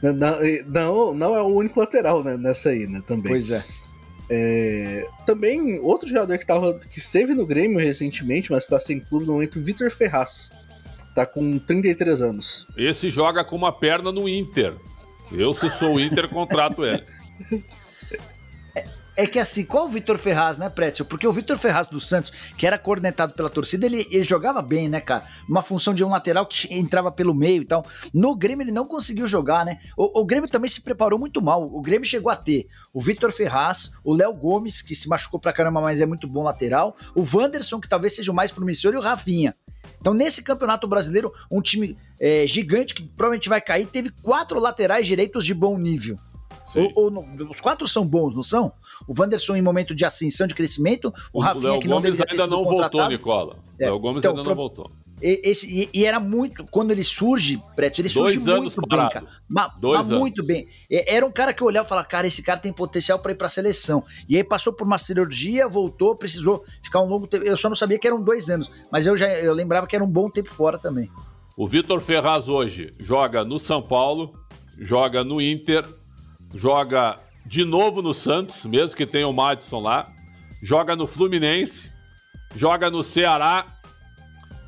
Não, 0.00 0.14
não, 0.66 1.14
não, 1.14 1.36
é 1.36 1.42
o 1.42 1.48
único 1.48 1.78
lateral 1.78 2.24
né, 2.24 2.36
nessa 2.38 2.70
aí, 2.70 2.86
né? 2.86 3.02
Também. 3.06 3.32
Pois 3.32 3.50
é. 3.50 3.62
é 4.30 5.06
também, 5.26 5.78
outro 5.80 6.08
jogador 6.08 6.38
que, 6.38 6.46
tava, 6.46 6.78
que 6.78 6.98
esteve 6.98 7.34
no 7.34 7.44
Grêmio 7.44 7.78
recentemente, 7.78 8.50
mas 8.50 8.64
está 8.64 8.80
sem 8.80 9.00
clube 9.00 9.26
no 9.26 9.34
momento, 9.34 9.60
Vitor 9.60 9.90
Ferraz. 9.90 10.50
Tá 11.14 11.26
com 11.26 11.58
33 11.58 12.22
anos. 12.22 12.66
Esse 12.76 13.10
joga 13.10 13.44
com 13.44 13.56
uma 13.56 13.72
perna 13.72 14.10
no 14.10 14.28
Inter. 14.28 14.74
Eu, 15.32 15.52
se 15.52 15.68
sou 15.68 15.96
o 15.96 16.00
Inter, 16.00 16.28
contrato 16.28 16.84
ele. 16.86 17.04
É 19.18 19.26
que 19.26 19.40
assim, 19.40 19.64
qual 19.64 19.86
o 19.86 19.88
Vitor 19.88 20.16
Ferraz, 20.16 20.58
né, 20.58 20.70
Pretzel? 20.70 21.04
Porque 21.04 21.26
o 21.26 21.32
Vitor 21.32 21.58
Ferraz 21.58 21.88
do 21.88 21.98
Santos, 21.98 22.30
que 22.56 22.64
era 22.64 22.78
coordenado 22.78 23.32
pela 23.32 23.50
torcida, 23.50 23.84
ele, 23.84 24.06
ele, 24.12 24.22
jogava 24.22 24.62
bem, 24.62 24.88
né, 24.88 25.00
cara? 25.00 25.26
Uma 25.48 25.60
função 25.60 25.92
de 25.92 26.04
um 26.04 26.08
lateral 26.08 26.46
que 26.46 26.72
entrava 26.72 27.10
pelo 27.10 27.34
meio 27.34 27.62
e 27.62 27.64
tal. 27.64 27.84
No 28.14 28.36
Grêmio 28.36 28.62
ele 28.62 28.70
não 28.70 28.86
conseguiu 28.86 29.26
jogar, 29.26 29.64
né? 29.64 29.80
O, 29.96 30.20
o 30.20 30.24
Grêmio 30.24 30.48
também 30.48 30.70
se 30.70 30.80
preparou 30.80 31.18
muito 31.18 31.42
mal. 31.42 31.64
O 31.64 31.82
Grêmio 31.82 32.06
chegou 32.06 32.30
a 32.30 32.36
ter 32.36 32.68
o 32.94 33.00
Vitor 33.00 33.32
Ferraz, 33.32 33.90
o 34.04 34.14
Léo 34.14 34.32
Gomes, 34.32 34.82
que 34.82 34.94
se 34.94 35.08
machucou 35.08 35.40
pra 35.40 35.52
caramba, 35.52 35.80
mas 35.80 36.00
é 36.00 36.06
muito 36.06 36.28
bom 36.28 36.44
lateral, 36.44 36.94
o 37.12 37.24
Wanderson, 37.24 37.80
que 37.80 37.88
talvez 37.88 38.14
seja 38.14 38.30
o 38.30 38.34
mais 38.34 38.52
promissor, 38.52 38.94
e 38.94 38.98
o 38.98 39.02
Rafinha. 39.02 39.52
Então, 40.00 40.14
nesse 40.14 40.44
campeonato 40.44 40.86
brasileiro, 40.86 41.32
um 41.50 41.60
time 41.60 41.98
é, 42.20 42.46
gigante 42.46 42.94
que 42.94 43.02
provavelmente 43.02 43.48
vai 43.48 43.60
cair, 43.60 43.86
teve 43.86 44.10
quatro 44.22 44.60
laterais 44.60 45.08
direitos 45.08 45.44
de 45.44 45.54
bom 45.54 45.76
nível. 45.76 46.16
Ou, 46.76 46.92
ou, 46.94 47.48
os 47.50 47.60
quatro 47.60 47.86
são 47.86 48.06
bons, 48.06 48.34
não 48.34 48.42
são? 48.42 48.72
O 49.06 49.18
Wanderson 49.18 49.56
em 49.56 49.62
momento 49.62 49.94
de 49.94 50.04
ascensão, 50.04 50.46
de 50.46 50.54
crescimento, 50.54 51.12
o, 51.32 51.38
o 51.38 51.42
Rafinha 51.42 51.72
Léo 51.72 51.80
que 51.80 51.88
não 51.88 52.02
Gomes 52.02 52.20
ainda 52.20 52.46
não 52.46 52.64
voltou, 52.64 53.08
Nicola. 53.08 53.56
É. 53.78 53.86
Léo 53.86 53.98
Gomes 53.98 54.18
então, 54.18 54.32
ainda 54.32 54.48
não 54.48 54.54
voltou. 54.54 54.90
Esse, 55.20 55.66
e, 55.66 55.88
e, 55.92 56.04
era 56.04 56.20
muito. 56.20 56.64
Quando 56.70 56.92
ele 56.92 57.02
surge, 57.02 57.60
Preto, 57.74 58.00
ele 58.00 58.08
Dois 58.08 58.40
surge 58.40 58.60
muito 58.60 58.80
bem, 58.88 59.08
cara. 59.08 59.26
Mas, 59.48 59.72
mas 59.80 60.10
muito 60.10 60.44
bem. 60.44 60.68
Era 60.88 61.26
um 61.26 61.30
cara 61.30 61.52
que 61.52 61.60
eu 61.60 61.66
olhava 61.66 61.86
e 61.86 61.88
falava, 61.88 62.06
cara, 62.06 62.26
esse 62.26 62.42
cara 62.42 62.60
tem 62.60 62.72
potencial 62.72 63.18
para 63.18 63.32
ir 63.32 63.34
pra 63.34 63.48
seleção. 63.48 64.04
E 64.28 64.36
aí 64.36 64.44
passou 64.44 64.72
por 64.72 64.86
uma 64.86 64.98
cirurgia, 64.98 65.66
voltou, 65.66 66.14
precisou 66.14 66.64
ficar 66.82 67.00
um 67.02 67.08
longo 67.08 67.26
tempo. 67.26 67.44
Eu 67.44 67.56
só 67.56 67.68
não 67.68 67.76
sabia 67.76 67.98
que 67.98 68.06
eram 68.06 68.22
dois 68.22 68.48
anos, 68.48 68.70
mas 68.92 69.06
eu 69.06 69.16
já 69.16 69.26
eu 69.26 69.52
lembrava 69.52 69.86
que 69.86 69.96
era 69.96 70.04
um 70.04 70.10
bom 70.10 70.30
tempo 70.30 70.50
fora 70.50 70.78
também. 70.78 71.10
O 71.56 71.66
Vitor 71.66 72.00
Ferraz 72.00 72.48
hoje 72.48 72.94
joga 73.00 73.44
no 73.44 73.58
São 73.58 73.82
Paulo, 73.82 74.32
joga 74.78 75.24
no 75.24 75.40
Inter, 75.40 75.84
joga 76.54 77.18
de 77.44 77.64
novo 77.64 78.02
no 78.02 78.12
Santos, 78.12 78.64
mesmo 78.66 78.96
que 78.96 79.06
tenha 79.06 79.26
o 79.26 79.32
Madison 79.32 79.80
lá, 79.80 80.10
joga 80.62 80.94
no 80.94 81.06
Fluminense, 81.06 81.92
joga 82.54 82.90
no 82.90 83.02
Ceará, 83.02 83.78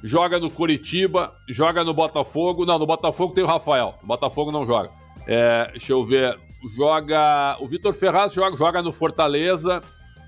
joga 0.02 0.38
no 0.38 0.50
Curitiba, 0.50 1.34
joga 1.48 1.84
no 1.84 1.94
Botafogo. 1.94 2.64
Não, 2.64 2.78
no 2.78 2.86
Botafogo 2.86 3.34
tem 3.34 3.44
o 3.44 3.46
Rafael. 3.46 3.94
No 4.02 4.08
Botafogo 4.08 4.50
não 4.50 4.64
joga. 4.64 4.90
É, 5.26 5.68
deixa 5.72 5.92
eu 5.92 6.04
ver. 6.04 6.38
Joga. 6.76 7.56
O 7.60 7.66
Vitor 7.66 7.92
Ferraz 7.92 8.32
joga, 8.32 8.56
joga 8.56 8.82
no 8.82 8.92
Fortaleza. 8.92 9.80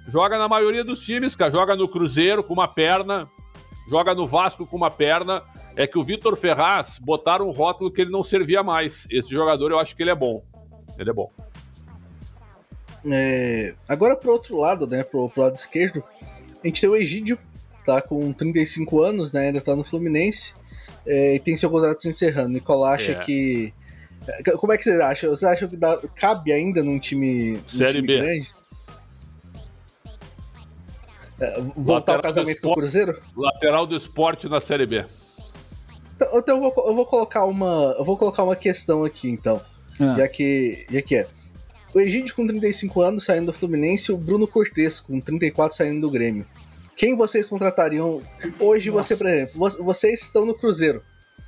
Joga 0.08 0.38
na 0.38 0.48
maioria 0.48 0.84
dos 0.84 1.00
times, 1.00 1.36
cara. 1.36 1.50
Joga 1.50 1.76
no 1.76 1.88
Cruzeiro 1.88 2.42
com 2.42 2.54
uma 2.54 2.68
perna. 2.68 3.28
Joga 3.88 4.14
no 4.14 4.26
Vasco 4.26 4.66
com 4.66 4.76
uma 4.76 4.90
perna. 4.90 5.42
É 5.76 5.86
que 5.86 5.98
o 5.98 6.02
Vitor 6.02 6.36
Ferraz 6.36 6.98
botaram 6.98 7.48
um 7.48 7.52
rótulo 7.52 7.90
que 7.90 8.02
ele 8.02 8.10
não 8.10 8.22
servia 8.22 8.62
mais. 8.62 9.06
Esse 9.10 9.30
jogador 9.30 9.70
eu 9.70 9.78
acho 9.78 9.96
que 9.96 10.02
ele 10.02 10.10
é 10.10 10.14
bom. 10.14 10.42
Ele 10.98 11.10
é 11.10 11.12
bom. 11.12 11.30
É, 13.10 13.74
agora 13.88 14.16
pro 14.16 14.32
outro 14.32 14.58
lado, 14.58 14.86
né? 14.86 15.02
Pro, 15.02 15.28
pro 15.28 15.42
lado 15.42 15.54
esquerdo, 15.54 16.04
a 16.62 16.66
gente 16.66 16.80
tem 16.80 16.88
o 16.88 16.96
Egídio, 16.96 17.38
tá 17.84 18.00
com 18.00 18.32
35 18.32 19.02
anos, 19.02 19.32
né? 19.32 19.46
Ainda 19.46 19.60
tá 19.60 19.74
no 19.74 19.84
Fluminense. 19.84 20.54
É, 21.04 21.34
e 21.34 21.40
tem 21.40 21.56
seu 21.56 21.68
contrato 21.70 22.00
se 22.00 22.08
encerrando. 22.08 22.50
Nicolau 22.50 22.84
acha 22.84 23.12
é. 23.12 23.14
que. 23.16 23.74
É, 24.26 24.52
como 24.52 24.72
é 24.72 24.78
que 24.78 24.84
vocês 24.84 25.00
acham? 25.00 25.30
Vocês 25.30 25.50
acham 25.50 25.68
que 25.68 25.76
dá, 25.76 25.98
cabe 26.14 26.52
ainda 26.52 26.82
num 26.82 26.98
time, 26.98 27.52
num 27.52 27.68
Série 27.68 27.94
time 27.94 28.06
B. 28.06 28.18
grande? 28.18 28.54
É, 31.40 31.60
voltar 31.76 32.16
ao 32.16 32.22
casamento 32.22 32.60
com 32.60 32.70
o 32.70 32.74
Cruzeiro? 32.74 33.20
Lateral 33.36 33.84
do 33.84 33.96
esporte 33.96 34.48
na 34.48 34.60
Série 34.60 34.86
B. 34.86 35.04
Então, 36.14 36.38
então 36.38 36.56
eu, 36.56 36.62
vou, 36.62 36.86
eu, 36.86 36.94
vou, 36.94 37.06
colocar 37.06 37.44
uma. 37.44 37.96
Eu 37.98 38.04
vou 38.04 38.16
colocar 38.16 38.44
uma 38.44 38.54
questão 38.54 39.04
aqui, 39.04 39.28
então. 39.28 39.60
Ah. 40.00 40.14
Já, 40.16 40.28
que, 40.28 40.86
já 40.90 41.02
que 41.02 41.16
é. 41.16 41.26
O 41.94 42.00
Egídio 42.00 42.34
com 42.34 42.46
35 42.46 43.02
anos 43.02 43.24
saindo 43.24 43.46
do 43.46 43.52
Fluminense 43.52 44.10
e 44.10 44.14
o 44.14 44.18
Bruno 44.18 44.46
Cortes 44.46 44.98
com 44.98 45.20
34 45.20 45.76
saindo 45.76 46.00
do 46.00 46.10
Grêmio. 46.10 46.46
Quem 46.96 47.16
vocês 47.16 47.46
contratariam 47.46 48.22
hoje, 48.58 48.90
Nossa. 48.90 49.14
você, 49.14 49.24
por 49.24 49.30
exemplo, 49.30 49.84
vocês 49.84 50.22
estão 50.22 50.46
no 50.46 50.54
Cruzeiro. 50.54 51.02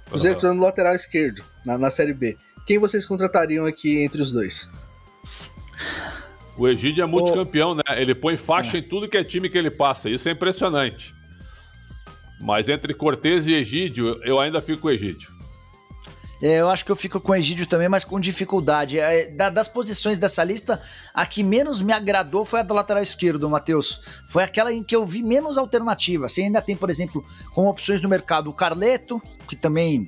Cruzeiro 0.07 0.39
uhum. 0.43 0.55
no 0.55 0.63
lateral 0.63 0.95
esquerdo, 0.95 1.43
na, 1.65 1.79
na 1.79 1.91
Série 1.91 2.13
B. 2.13 2.37
Quem 2.67 2.79
vocês 2.79 3.05
contratariam 3.07 3.67
aqui 3.67 4.03
entre 4.03 4.21
os 4.21 4.33
dois? 4.33 4.69
O 6.57 6.69
Egídio 6.69 7.03
é 7.03 7.07
multicampeão, 7.07 7.71
oh. 7.71 7.75
né? 7.75 7.83
Ele 8.01 8.15
põe 8.15 8.37
faixa 8.37 8.77
é. 8.77 8.81
em 8.81 8.83
tudo 8.83 9.09
que 9.09 9.17
é 9.17 9.25
time 9.25 9.49
que 9.49 9.59
ele 9.59 9.71
passa. 9.71 10.09
Isso 10.09 10.29
é 10.29 10.33
impressionante. 10.33 11.15
Mas 12.41 12.69
entre 12.69 12.95
Cortez 12.95 13.47
e 13.47 13.55
Egídio, 13.55 14.21
eu 14.23 14.39
ainda 14.39 14.61
fico 14.61 14.83
com 14.83 14.89
o 14.89 14.91
Egídio. 14.91 15.34
É, 16.45 16.61
eu 16.61 16.69
acho 16.69 16.85
que 16.85 16.93
eu 16.93 16.97
fico 16.97 17.19
com 17.19 17.33
o 17.33 17.35
Egídio 17.35 17.67
também, 17.67 17.89
mas 17.89 18.05
com 18.05 18.21
dificuldade. 18.21 18.99
É, 18.99 19.31
das 19.31 19.67
posições 19.67 20.19
dessa 20.19 20.45
lista, 20.45 20.79
a 21.15 21.25
que 21.25 21.43
menos 21.43 21.81
me 21.81 21.91
agradou 21.91 22.45
foi 22.45 22.61
a 22.61 22.63
do 22.63 22.75
lateral 22.75 23.03
esquerdo, 23.03 23.49
Matheus. 23.49 24.03
Foi 24.27 24.45
aquela 24.45 24.71
em 24.71 24.83
que 24.83 24.95
eu 24.95 25.07
vi 25.07 25.23
menos 25.23 25.57
alternativa. 25.57 26.29
Você 26.29 26.43
ainda 26.43 26.61
tem, 26.61 26.77
por 26.77 26.91
exemplo, 26.91 27.25
como 27.55 27.71
opções 27.71 28.03
no 28.03 28.11
mercado 28.11 28.51
o 28.51 28.53
Carleto, 28.53 29.23
que 29.49 29.57
também 29.57 30.07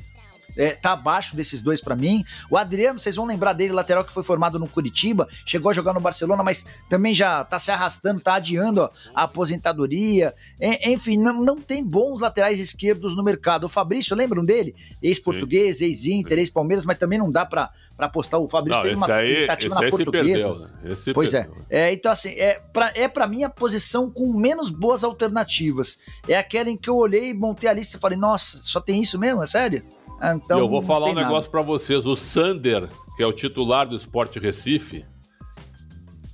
é, 0.56 0.70
tá 0.70 0.92
abaixo 0.92 1.36
desses 1.36 1.62
dois 1.62 1.80
para 1.80 1.94
mim. 1.94 2.24
O 2.50 2.56
Adriano, 2.56 2.98
vocês 2.98 3.16
vão 3.16 3.26
lembrar 3.26 3.52
dele, 3.52 3.72
lateral 3.72 4.04
que 4.04 4.12
foi 4.12 4.22
formado 4.22 4.58
no 4.58 4.68
Curitiba, 4.68 5.28
chegou 5.44 5.70
a 5.70 5.72
jogar 5.72 5.92
no 5.92 6.00
Barcelona, 6.00 6.42
mas 6.42 6.66
também 6.88 7.14
já 7.14 7.44
tá 7.44 7.58
se 7.58 7.70
arrastando, 7.70 8.20
tá 8.20 8.34
adiando 8.34 8.82
ó, 8.82 8.90
a 9.14 9.24
aposentadoria. 9.24 10.34
É, 10.60 10.90
enfim, 10.90 11.16
não, 11.16 11.42
não 11.42 11.56
tem 11.56 11.84
bons 11.84 12.20
laterais 12.20 12.58
esquerdos 12.58 13.14
no 13.14 13.22
mercado. 13.22 13.64
O 13.64 13.68
Fabrício, 13.68 14.16
lembram 14.16 14.44
dele? 14.44 14.74
Ex-português, 15.02 15.80
ex-Inter, 15.80 16.38
ex-Palmeiras, 16.38 16.84
mas 16.84 16.98
também 16.98 17.18
não 17.18 17.30
dá 17.30 17.44
para 17.44 17.70
apostar. 17.98 18.40
O 18.40 18.48
Fabrício 18.48 18.82
não, 18.82 18.88
teve 18.88 18.96
uma 18.96 19.14
aí, 19.14 19.34
tentativa 19.34 19.74
na 19.74 19.90
portuguesa. 19.90 20.48
Perdeu, 20.48 20.58
né? 20.58 20.96
pois 21.12 21.34
é. 21.34 21.42
perdeu. 21.42 21.64
é. 21.68 21.88
é. 21.88 21.92
Então, 21.92 22.12
assim, 22.12 22.30
é 22.30 22.60
para 22.72 22.92
é 22.94 23.08
pra 23.08 23.26
mim 23.26 23.44
a 23.44 23.50
posição 23.50 24.10
com 24.10 24.32
menos 24.32 24.70
boas 24.70 25.04
alternativas. 25.04 25.98
É 26.28 26.36
aquela 26.36 26.70
em 26.70 26.76
que 26.76 26.88
eu 26.88 26.96
olhei, 26.96 27.32
montei 27.34 27.68
a 27.68 27.72
lista 27.72 27.96
e 27.96 28.00
falei, 28.00 28.18
nossa, 28.18 28.62
só 28.62 28.80
tem 28.80 29.02
isso 29.02 29.18
mesmo? 29.18 29.42
É 29.42 29.46
sério? 29.46 29.82
Ah, 30.20 30.35
então, 30.35 30.59
eu 30.59 30.68
vou 30.68 30.81
falar 30.81 31.11
um 31.11 31.14
negócio 31.14 31.50
para 31.50 31.62
vocês. 31.62 32.07
O 32.07 32.16
Sander, 32.16 32.88
que 33.16 33.22
é 33.22 33.26
o 33.26 33.33
titular 33.33 33.87
do 33.87 33.96
Sport 33.96 34.37
Recife, 34.37 35.05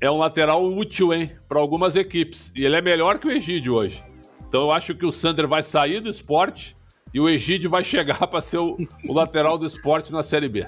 é 0.01 0.11
um 0.11 0.19
lateral 0.19 0.65
útil, 0.65 1.13
hein, 1.13 1.31
para 1.49 1.59
algumas 1.59 1.97
equipes. 1.97 2.53
E 2.57 2.65
ele 2.65 2.77
é 2.77 2.83
melhor 2.83 3.19
que 3.19 3.27
o 3.27 3.31
Egídio 3.31 3.75
hoje. 3.75 4.05
Então 4.49 4.63
eu 4.63 4.73
acho 4.73 4.95
que 4.95 5.07
o 5.07 5.13
Sander 5.13 5.49
vai 5.49 5.63
sair 5.63 6.01
do 6.01 6.11
esporte 6.11 6.77
e 7.15 7.21
o 7.21 7.29
Egídio 7.29 7.71
vai 7.71 7.85
chegar 7.85 8.27
para 8.29 8.41
ser 8.41 8.59
o, 8.59 8.77
o, 9.09 9.13
lateral 9.13 9.57
do 9.57 9.67
esporte 9.67 10.13
na 10.13 10.23
Série 10.23 10.49
B. 10.49 10.67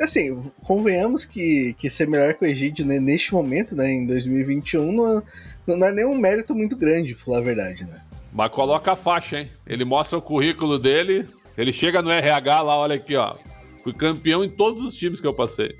Assim, 0.00 0.42
convenhamos 0.64 1.24
que, 1.24 1.74
que 1.78 1.88
ser 1.88 2.08
melhor 2.08 2.34
que 2.34 2.44
o 2.44 2.48
Egídio 2.48 2.84
né, 2.84 2.98
neste 2.98 3.32
momento, 3.32 3.76
né, 3.76 3.92
em 3.92 4.06
2021, 4.06 4.90
não, 4.90 5.22
não 5.66 5.86
é 5.86 5.92
nenhum 5.92 6.16
mérito 6.16 6.54
muito 6.54 6.76
grande, 6.76 7.14
pela 7.14 7.40
verdade, 7.40 7.84
né? 7.84 8.02
Mas 8.32 8.50
coloca 8.50 8.90
a 8.90 8.96
faixa, 8.96 9.38
hein? 9.38 9.48
Ele 9.64 9.84
mostra 9.84 10.18
o 10.18 10.22
currículo 10.22 10.78
dele, 10.78 11.28
ele 11.56 11.72
chega 11.72 12.02
no 12.02 12.10
RH 12.10 12.62
lá, 12.62 12.76
olha 12.76 12.96
aqui, 12.96 13.16
ó. 13.16 13.36
Fui 13.82 13.92
campeão 13.92 14.44
em 14.44 14.48
todos 14.48 14.82
os 14.82 14.96
times 14.96 15.20
que 15.20 15.26
eu 15.26 15.34
passei. 15.34 15.76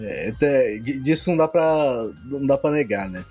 É, 0.00 0.32
disso 1.02 1.30
não 1.30 1.36
dá 1.36 1.46
pra, 1.46 2.10
não 2.24 2.46
dá 2.46 2.58
pra 2.58 2.70
negar, 2.70 3.08
né? 3.08 3.24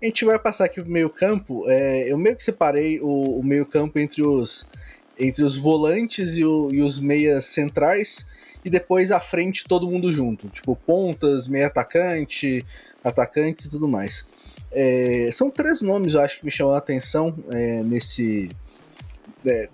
A 0.00 0.06
gente 0.06 0.24
vai 0.24 0.38
passar 0.38 0.66
aqui 0.66 0.80
pro 0.80 0.90
meio 0.90 1.10
campo. 1.10 1.68
É, 1.68 2.10
eu 2.10 2.16
meio 2.16 2.36
que 2.36 2.42
separei 2.42 3.00
o, 3.00 3.40
o 3.40 3.44
meio 3.44 3.66
campo 3.66 3.98
entre 3.98 4.22
os, 4.22 4.64
entre 5.18 5.42
os 5.42 5.56
volantes 5.56 6.38
e, 6.38 6.44
o, 6.44 6.68
e, 6.72 6.80
os 6.80 7.00
meias 7.00 7.46
centrais. 7.46 8.24
E 8.64 8.70
depois 8.70 9.10
à 9.10 9.18
frente 9.18 9.64
todo 9.66 9.88
mundo 9.88 10.12
junto. 10.12 10.48
Tipo, 10.48 10.76
pontas, 10.76 11.48
meia 11.48 11.66
atacante, 11.66 12.64
atacantes 13.02 13.64
e 13.64 13.70
tudo 13.70 13.88
mais. 13.88 14.24
É, 14.70 15.28
são 15.32 15.50
três 15.50 15.82
nomes, 15.82 16.14
eu 16.14 16.20
acho, 16.20 16.38
que 16.38 16.44
me 16.44 16.50
chamam 16.50 16.74
a 16.74 16.78
atenção 16.78 17.34
é, 17.50 17.82
nesse. 17.82 18.48
É, 19.46 19.68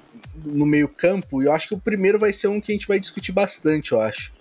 no 0.44 0.66
meio-campo, 0.66 1.42
e 1.42 1.46
eu 1.46 1.52
acho 1.52 1.68
que 1.68 1.74
o 1.74 1.78
primeiro 1.78 2.18
vai 2.18 2.33
ser 2.33 2.48
um 2.48 2.61
que 2.61 2.72
a 2.72 2.74
gente 2.74 2.88
vai 2.88 2.98
discutir 2.98 3.33
bastante, 3.33 3.92
eu 3.92 4.00
acho. 4.00 4.33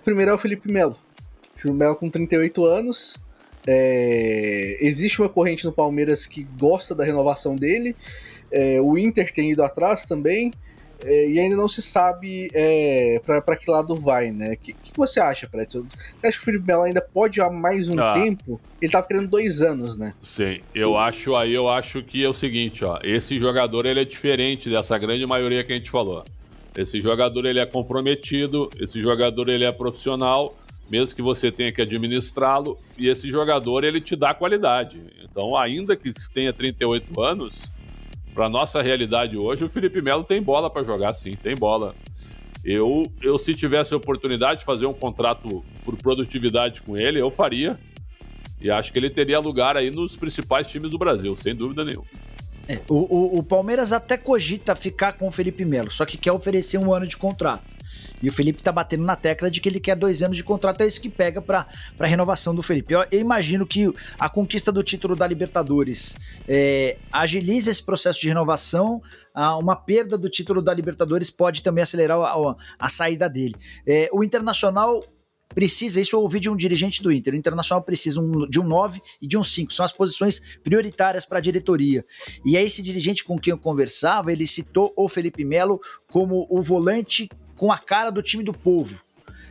O 0.00 0.04
primeiro 0.04 0.32
é 0.32 0.34
o 0.34 0.38
Felipe 0.38 0.70
Melo. 0.70 0.98
Felipe 1.56 1.78
Melo 1.78 1.96
com 1.96 2.10
38 2.10 2.64
anos. 2.66 3.16
É, 3.66 4.78
existe 4.80 5.20
uma 5.20 5.28
corrente 5.28 5.64
no 5.64 5.72
Palmeiras 5.72 6.26
que 6.26 6.42
gosta 6.58 6.94
da 6.94 7.04
renovação 7.04 7.54
dele. 7.54 7.94
É, 8.50 8.80
o 8.80 8.96
Inter 8.98 9.32
tem 9.32 9.52
ido 9.52 9.62
atrás 9.62 10.04
também 10.04 10.50
é, 11.04 11.30
e 11.30 11.38
ainda 11.38 11.56
não 11.56 11.68
se 11.68 11.80
sabe 11.80 12.48
é, 12.52 13.20
para 13.24 13.56
que 13.56 13.70
lado 13.70 13.94
vai, 13.94 14.30
né? 14.30 14.54
O 14.54 14.56
que, 14.56 14.72
que, 14.72 14.92
você 14.96 15.20
acha, 15.20 15.48
Pretzel? 15.48 15.86
Você 16.18 16.26
acha 16.26 16.36
que 16.36 16.42
o 16.42 16.44
Felipe 16.44 16.66
Melo 16.66 16.82
ainda 16.82 17.00
pode 17.00 17.40
há 17.40 17.48
mais 17.48 17.88
um 17.88 17.98
ah. 18.00 18.14
tempo? 18.14 18.60
Ele 18.80 18.90
tava 18.90 19.06
querendo 19.06 19.28
dois 19.28 19.62
anos, 19.62 19.96
né? 19.96 20.14
Sim, 20.20 20.60
eu 20.74 20.96
acho 20.96 21.36
aí, 21.36 21.52
eu 21.52 21.68
acho 21.68 22.02
que 22.02 22.24
é 22.24 22.28
o 22.28 22.34
seguinte, 22.34 22.84
ó. 22.84 22.98
Esse 23.02 23.38
jogador 23.38 23.86
ele 23.86 24.00
é 24.00 24.04
diferente 24.04 24.68
dessa 24.68 24.98
grande 24.98 25.24
maioria 25.26 25.62
que 25.62 25.72
a 25.72 25.76
gente 25.76 25.90
falou. 25.90 26.24
Esse 26.76 27.00
jogador 27.00 27.46
ele 27.46 27.58
é 27.58 27.66
comprometido, 27.66 28.70
esse 28.80 29.00
jogador 29.00 29.48
ele 29.48 29.64
é 29.64 29.72
profissional, 29.72 30.56
mesmo 30.90 31.14
que 31.14 31.22
você 31.22 31.50
tenha 31.50 31.72
que 31.72 31.82
administrá-lo, 31.82 32.78
e 32.96 33.08
esse 33.08 33.30
jogador 33.30 33.84
ele 33.84 34.00
te 34.00 34.16
dá 34.16 34.32
qualidade. 34.32 35.00
Então, 35.22 35.56
ainda 35.56 35.96
que 35.96 36.12
tenha 36.32 36.52
38 36.52 37.20
anos, 37.20 37.72
para 38.38 38.48
nossa 38.48 38.80
realidade 38.80 39.36
hoje, 39.36 39.64
o 39.64 39.68
Felipe 39.68 40.00
Melo 40.00 40.22
tem 40.22 40.40
bola 40.40 40.70
para 40.70 40.84
jogar, 40.84 41.12
sim, 41.12 41.34
tem 41.34 41.56
bola. 41.56 41.92
Eu, 42.64 43.02
eu, 43.20 43.36
se 43.36 43.52
tivesse 43.52 43.92
a 43.92 43.96
oportunidade 43.96 44.60
de 44.60 44.64
fazer 44.64 44.86
um 44.86 44.92
contrato 44.92 45.64
por 45.84 45.96
produtividade 45.96 46.80
com 46.82 46.96
ele, 46.96 47.20
eu 47.20 47.32
faria. 47.32 47.76
E 48.60 48.70
acho 48.70 48.92
que 48.92 48.98
ele 49.00 49.10
teria 49.10 49.40
lugar 49.40 49.76
aí 49.76 49.90
nos 49.90 50.16
principais 50.16 50.68
times 50.68 50.88
do 50.88 50.96
Brasil, 50.96 51.36
sem 51.36 51.52
dúvida 51.52 51.84
nenhuma. 51.84 52.06
É, 52.68 52.78
o, 52.88 52.94
o, 52.94 53.38
o, 53.38 53.42
Palmeiras 53.42 53.92
até 53.92 54.16
cogita 54.16 54.76
ficar 54.76 55.14
com 55.14 55.26
o 55.26 55.32
Felipe 55.32 55.64
Melo, 55.64 55.90
só 55.90 56.06
que 56.06 56.16
quer 56.16 56.30
oferecer 56.30 56.78
um 56.78 56.94
ano 56.94 57.08
de 57.08 57.16
contrato. 57.16 57.64
E 58.22 58.28
o 58.28 58.32
Felipe 58.32 58.62
tá 58.62 58.72
batendo 58.72 59.04
na 59.04 59.16
tecla 59.16 59.50
de 59.50 59.60
que 59.60 59.68
ele 59.68 59.80
quer 59.80 59.96
dois 59.96 60.22
anos 60.22 60.36
de 60.36 60.44
contrato, 60.44 60.80
é 60.80 60.86
isso 60.86 61.00
que 61.00 61.08
pega 61.08 61.40
para 61.40 61.66
a 61.98 62.06
renovação 62.06 62.54
do 62.54 62.62
Felipe. 62.62 62.94
Eu, 62.94 63.04
eu, 63.10 63.20
imagino 63.20 63.66
que 63.66 63.92
a 64.18 64.28
conquista 64.28 64.72
do 64.72 64.82
título 64.82 65.14
da 65.14 65.26
Libertadores 65.26 66.16
é, 66.46 66.96
agilize 67.12 67.70
esse 67.70 67.82
processo 67.82 68.20
de 68.20 68.28
renovação. 68.28 69.00
Ah, 69.34 69.56
uma 69.56 69.76
perda 69.76 70.18
do 70.18 70.28
título 70.28 70.60
da 70.60 70.74
Libertadores 70.74 71.30
pode 71.30 71.62
também 71.62 71.82
acelerar 71.82 72.18
a, 72.18 72.32
a, 72.32 72.56
a 72.78 72.88
saída 72.88 73.28
dele. 73.28 73.54
É, 73.86 74.08
o 74.12 74.24
Internacional 74.24 75.02
precisa, 75.54 76.00
isso 76.00 76.14
eu 76.14 76.20
ouvi 76.20 76.38
de 76.40 76.48
um 76.50 76.56
dirigente 76.56 77.02
do 77.02 77.10
Inter, 77.10 77.34
o 77.34 77.36
Internacional 77.36 77.82
precisa 77.82 78.20
um, 78.20 78.48
de 78.48 78.60
um 78.60 78.64
9 78.64 79.00
e 79.20 79.26
de 79.26 79.36
um 79.36 79.42
5, 79.42 79.72
são 79.72 79.84
as 79.84 79.92
posições 79.92 80.40
prioritárias 80.62 81.24
para 81.24 81.38
a 81.38 81.40
diretoria. 81.40 82.04
E 82.44 82.56
aí 82.56 82.64
esse 82.64 82.82
dirigente 82.82 83.24
com 83.24 83.38
quem 83.38 83.50
eu 83.50 83.58
conversava, 83.58 84.32
ele 84.32 84.46
citou 84.46 84.92
o 84.96 85.08
Felipe 85.08 85.44
Melo 85.44 85.80
como 86.10 86.46
o 86.50 86.62
volante 86.62 87.28
com 87.58 87.70
a 87.72 87.76
cara 87.76 88.10
do 88.10 88.22
time 88.22 88.42
do 88.42 88.54
povo. 88.54 89.02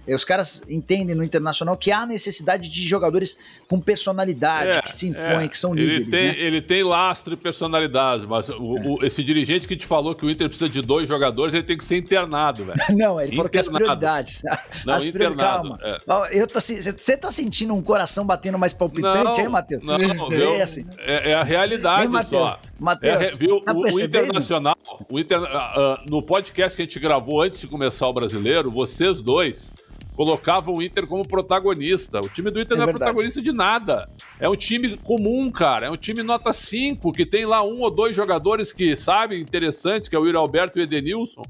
É, 0.07 0.15
os 0.15 0.23
caras 0.23 0.63
entendem 0.69 1.15
no 1.15 1.23
internacional 1.23 1.75
que 1.75 1.91
há 1.91 2.05
necessidade 2.05 2.69
de 2.69 2.87
jogadores 2.87 3.37
com 3.67 3.79
personalidade, 3.79 4.77
é, 4.77 4.81
que 4.81 4.91
se 4.91 5.09
impõem, 5.09 5.45
é. 5.45 5.47
que 5.47 5.57
são 5.57 5.73
líderes. 5.73 6.01
Ele 6.01 6.11
tem, 6.11 6.27
né? 6.27 6.35
ele 6.39 6.61
tem 6.61 6.83
lastro 6.83 7.33
e 7.33 7.37
personalidade, 7.37 8.25
mas 8.25 8.49
o, 8.49 8.55
o, 8.55 9.05
esse 9.05 9.23
dirigente 9.23 9.67
que 9.67 9.75
te 9.75 9.85
falou 9.85 10.15
que 10.15 10.25
o 10.25 10.29
Inter 10.29 10.47
precisa 10.47 10.69
de 10.69 10.81
dois 10.81 11.09
jogadores, 11.09 11.53
ele 11.53 11.63
tem 11.63 11.77
que 11.77 11.83
ser 11.83 11.97
internado, 11.97 12.65
velho. 12.65 12.77
Não, 12.95 13.19
ele 13.19 13.33
internado. 13.33 13.35
falou 13.35 13.49
que 13.49 13.57
as 13.57 13.67
prioridades. 13.67 14.43
Não, 14.85 14.93
as 14.93 15.05
internado. 15.05 15.37
Calma. 15.37 15.79
É. 15.83 16.39
Eu 16.39 16.47
tô, 16.47 16.59
você 16.59 17.17
tá 17.17 17.29
sentindo 17.29 17.73
um 17.73 17.81
coração 17.81 18.25
batendo 18.25 18.57
mais 18.57 18.71
palpitante 18.73 19.37
não, 19.37 19.45
aí, 19.45 19.49
Matheus? 19.49 19.83
Não, 19.83 20.29
viu? 20.29 20.53
É, 20.53 20.61
assim. 20.61 20.85
é, 20.99 21.31
é, 21.31 21.33
a 21.33 21.43
realidade 21.43 22.03
Ei, 22.03 22.07
Mateus, 22.07 22.57
só. 22.59 22.75
Matheus, 22.79 23.37
viu? 23.37 23.59
Tá 23.61 23.73
o, 23.73 23.81
o, 23.81 23.99
Internacional, 24.01 24.77
o 25.09 25.19
Inter, 25.19 25.41
uh, 25.41 25.43
uh, 25.43 26.09
no 26.09 26.21
podcast 26.21 26.75
que 26.75 26.81
a 26.81 26.85
gente 26.85 26.99
gravou 26.99 27.41
antes 27.41 27.59
de 27.59 27.67
começar 27.67 28.07
o 28.07 28.13
Brasileiro, 28.13 28.71
vocês 28.71 29.19
dois 29.19 29.73
colocava 30.17 30.71
o 30.71 30.81
Inter 30.81 31.05
como 31.05 31.25
protagonista. 31.25 32.19
O 32.19 32.27
time 32.27 32.49
do 32.49 32.59
Inter 32.59 32.75
é 32.75 32.77
não 32.77 32.83
é 32.83 32.85
verdade. 32.87 33.11
protagonista 33.11 33.39
de 33.39 33.51
nada. 33.51 34.09
É 34.39 34.49
um 34.49 34.55
time 34.55 34.97
comum, 34.97 35.51
cara. 35.51 35.85
É 35.85 35.91
um 35.91 35.95
time 35.95 36.23
nota 36.23 36.51
5, 36.51 37.11
que 37.11 37.23
tem 37.23 37.45
lá 37.45 37.63
um 37.63 37.81
ou 37.81 37.91
dois 37.91 38.15
jogadores 38.15 38.73
que 38.73 38.95
sabem 38.95 39.39
interessantes, 39.39 40.09
que 40.09 40.15
é 40.15 40.19
o 40.19 40.25
Yuri 40.25 40.35
Alberto 40.35 40.79
e 40.79 40.81
o 40.81 40.83
Edenilson. 40.83 41.43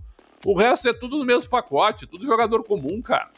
O 0.45 0.53
resto 0.53 0.89
é 0.89 0.93
tudo 0.93 1.17
no 1.17 1.23
mesmo 1.23 1.49
pacote, 1.49 2.05
tudo 2.05 2.25
jogador 2.25 2.61
comum, 2.61 3.01
cara. 3.01 3.31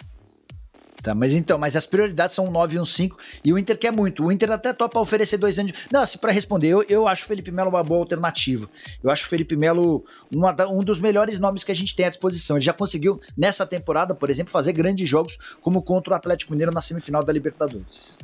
Tá, 1.02 1.16
mas 1.16 1.34
então, 1.34 1.58
mas 1.58 1.78
as 1.78 1.86
prioridades 1.86 2.36
são 2.36 2.48
um 2.48 2.52
9 2.52 2.76
e 2.76 2.80
um 2.80 2.86
5 2.86 3.18
e 3.44 3.54
o 3.54 3.58
Inter 3.58 3.78
quer 3.78 3.92
muito. 3.92 4.26
O 4.26 4.32
Inter 4.32 4.52
até 4.52 4.74
topa 4.74 5.00
oferecer 5.00 5.38
dois 5.38 5.58
anos 5.58 5.72
de... 5.72 5.80
Não, 5.92 6.02
assim, 6.02 6.18
para 6.18 6.32
responder, 6.32 6.68
eu, 6.68 6.84
eu 6.90 7.08
acho 7.08 7.24
o 7.24 7.28
Felipe 7.28 7.52
Melo 7.52 7.70
uma 7.70 7.84
boa 7.84 8.02
alternativa. 8.02 8.70
Eu 9.02 9.10
acho 9.10 9.26
o 9.26 9.30
Felipe 9.30 9.56
Melo 9.56 10.04
uma, 10.34 10.54
um 10.70 10.84
dos 10.84 11.00
melhores 11.00 11.40
nomes 11.40 11.64
que 11.64 11.72
a 11.72 11.76
gente 11.76 11.96
tem 11.96 12.06
à 12.06 12.10
disposição. 12.10 12.58
Ele 12.58 12.66
já 12.66 12.74
conseguiu, 12.74 13.22
nessa 13.38 13.66
temporada, 13.66 14.14
por 14.14 14.30
exemplo, 14.30 14.52
fazer 14.52 14.74
grandes 14.74 15.08
jogos, 15.08 15.38
como 15.62 15.82
contra 15.82 16.14
o 16.14 16.18
Atlético 16.18 16.52
Mineiro 16.52 16.74
na 16.74 16.82
semifinal 16.82 17.24
da 17.24 17.32
Libertadores. 17.32 18.20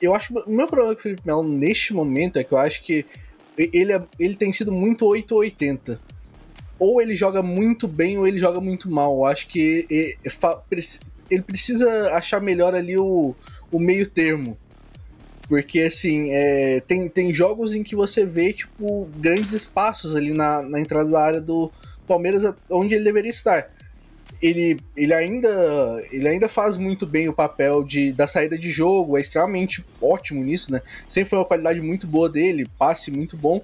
Eu 0.00 0.14
acho. 0.14 0.32
O 0.32 0.50
meu 0.50 0.66
problema 0.66 0.94
com 0.94 1.00
o 1.00 1.02
Felipe 1.02 1.22
Melo 1.26 1.42
neste 1.42 1.92
momento 1.92 2.38
é 2.38 2.44
que 2.44 2.52
eu 2.52 2.58
acho 2.58 2.82
que 2.82 3.04
ele, 3.58 3.92
é, 3.92 4.02
ele 4.18 4.34
tem 4.34 4.50
sido 4.52 4.72
muito 4.72 5.04
880 5.04 6.00
ou 6.78 7.02
ele 7.02 7.14
joga 7.14 7.42
muito 7.42 7.86
bem 7.86 8.16
ou 8.16 8.26
ele 8.26 8.38
joga 8.38 8.58
muito 8.58 8.90
mal. 8.90 9.14
Eu 9.16 9.26
acho 9.26 9.46
que 9.46 9.86
ele 11.30 11.42
precisa 11.42 12.12
achar 12.12 12.40
melhor 12.40 12.74
ali 12.74 12.98
o, 12.98 13.34
o 13.70 13.78
meio 13.78 14.08
termo. 14.08 14.58
Porque, 15.48 15.80
assim, 15.80 16.28
é, 16.30 16.80
tem, 16.80 17.08
tem 17.08 17.34
jogos 17.34 17.74
em 17.74 17.82
que 17.82 17.96
você 17.96 18.24
vê, 18.24 18.52
tipo, 18.52 19.08
grandes 19.16 19.52
espaços 19.52 20.14
ali 20.14 20.32
na, 20.32 20.62
na 20.62 20.80
entrada 20.80 21.10
da 21.10 21.20
área 21.20 21.40
do 21.40 21.70
Palmeiras, 22.06 22.42
onde 22.68 22.94
ele 22.94 23.04
deveria 23.04 23.30
estar. 23.30 23.68
Ele, 24.40 24.78
ele, 24.96 25.12
ainda, 25.12 26.02
ele 26.10 26.26
ainda 26.26 26.48
faz 26.48 26.76
muito 26.76 27.06
bem 27.06 27.28
o 27.28 27.32
papel 27.32 27.84
de, 27.84 28.10
da 28.12 28.26
saída 28.26 28.58
de 28.58 28.70
jogo, 28.70 29.18
é 29.18 29.20
extremamente 29.20 29.84
ótimo 30.00 30.42
nisso, 30.42 30.72
né? 30.72 30.80
Sempre 31.06 31.30
foi 31.30 31.38
uma 31.38 31.44
qualidade 31.44 31.80
muito 31.80 32.06
boa 32.06 32.28
dele, 32.28 32.66
passe 32.78 33.10
muito 33.10 33.36
bom, 33.36 33.60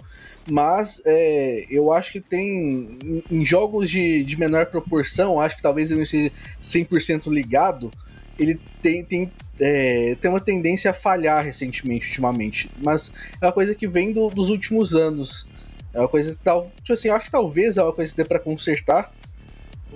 mas 0.51 1.01
é, 1.07 1.65
eu 1.71 1.93
acho 1.93 2.13
que 2.13 2.21
tem 2.21 2.99
em 3.31 3.45
jogos 3.45 3.91
de, 3.91 4.23
de 4.23 4.39
menor 4.39 4.67
proporção, 4.67 5.41
acho 5.41 5.57
que 5.57 5.63
talvez 5.63 5.91
ele 5.91 6.01
não 6.01 6.07
seja 6.07 6.31
100% 6.61 7.33
ligado, 7.33 7.91
ele 8.39 8.61
tem, 8.83 9.03
tem, 9.03 9.31
é, 9.59 10.17
tem 10.21 10.31
uma 10.31 10.41
tendência 10.41 10.91
a 10.91 10.95
falhar 10.95 11.43
recentemente, 11.43 12.07
ultimamente, 12.09 12.71
mas 12.85 13.11
é 13.41 13.47
uma 13.47 13.53
coisa 13.53 13.75
que 13.75 13.89
vem 13.89 14.13
do, 14.13 14.29
dos 14.29 14.51
últimos 14.51 14.95
anos. 14.95 15.47
É 15.95 16.01
uma 16.01 16.09
coisa 16.09 16.37
que 16.37 16.45
tal, 16.45 16.71
tipo 16.83 16.93
assim, 16.93 17.09
acho 17.09 17.25
que 17.25 17.31
talvez 17.31 17.79
é 17.79 17.83
uma 17.83 17.93
coisa 17.93 18.13
que 18.13 18.23
dê 18.23 18.29
para 18.29 18.39
consertar, 18.39 19.11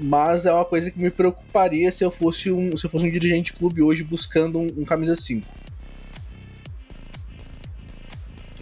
mas 0.01 0.47
é 0.47 0.53
uma 0.53 0.65
coisa 0.65 0.91
que 0.91 0.99
me 0.99 1.11
preocuparia 1.11 1.93
se 1.93 2.05
eu 2.05 2.11
fosse 2.11 2.51
um, 2.51 2.77
se 2.77 2.87
eu 2.87 2.91
fosse 2.91 3.07
um 3.07 3.11
dirigente 3.11 3.53
clube 3.53 3.83
hoje 3.83 4.03
buscando 4.03 4.59
um, 4.59 4.69
um 4.79 4.85
camisa 4.85 5.15
5. 5.15 5.47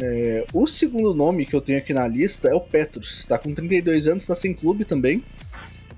É, 0.01 0.47
o 0.53 0.67
segundo 0.67 1.13
nome 1.13 1.45
que 1.45 1.55
eu 1.55 1.61
tenho 1.61 1.79
aqui 1.79 1.93
na 1.93 2.07
lista 2.07 2.49
é 2.49 2.55
o 2.55 2.61
Petros. 2.61 3.19
Está 3.19 3.37
com 3.37 3.53
32 3.53 4.07
anos, 4.07 4.23
está 4.23 4.37
sem 4.37 4.55
clube 4.55 4.85
também. 4.85 5.25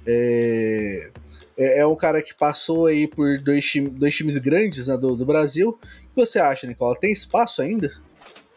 É, 0.07 1.11
é, 1.57 1.81
é, 1.81 1.87
um 1.87 1.95
cara 1.95 2.23
que 2.23 2.35
passou 2.35 2.87
aí 2.87 3.07
por 3.07 3.39
dois, 3.39 3.65
time, 3.65 3.91
dois 3.91 4.17
times 4.17 4.39
grandes 4.39 4.87
né, 4.89 4.97
do, 4.97 5.15
do 5.15 5.27
Brasil. 5.27 5.71
O 5.71 5.75
que 5.75 6.27
você 6.27 6.39
acha, 6.39 6.67
Nicola? 6.67 6.97
Tem 6.99 7.13
espaço 7.13 7.61
ainda? 7.61 7.93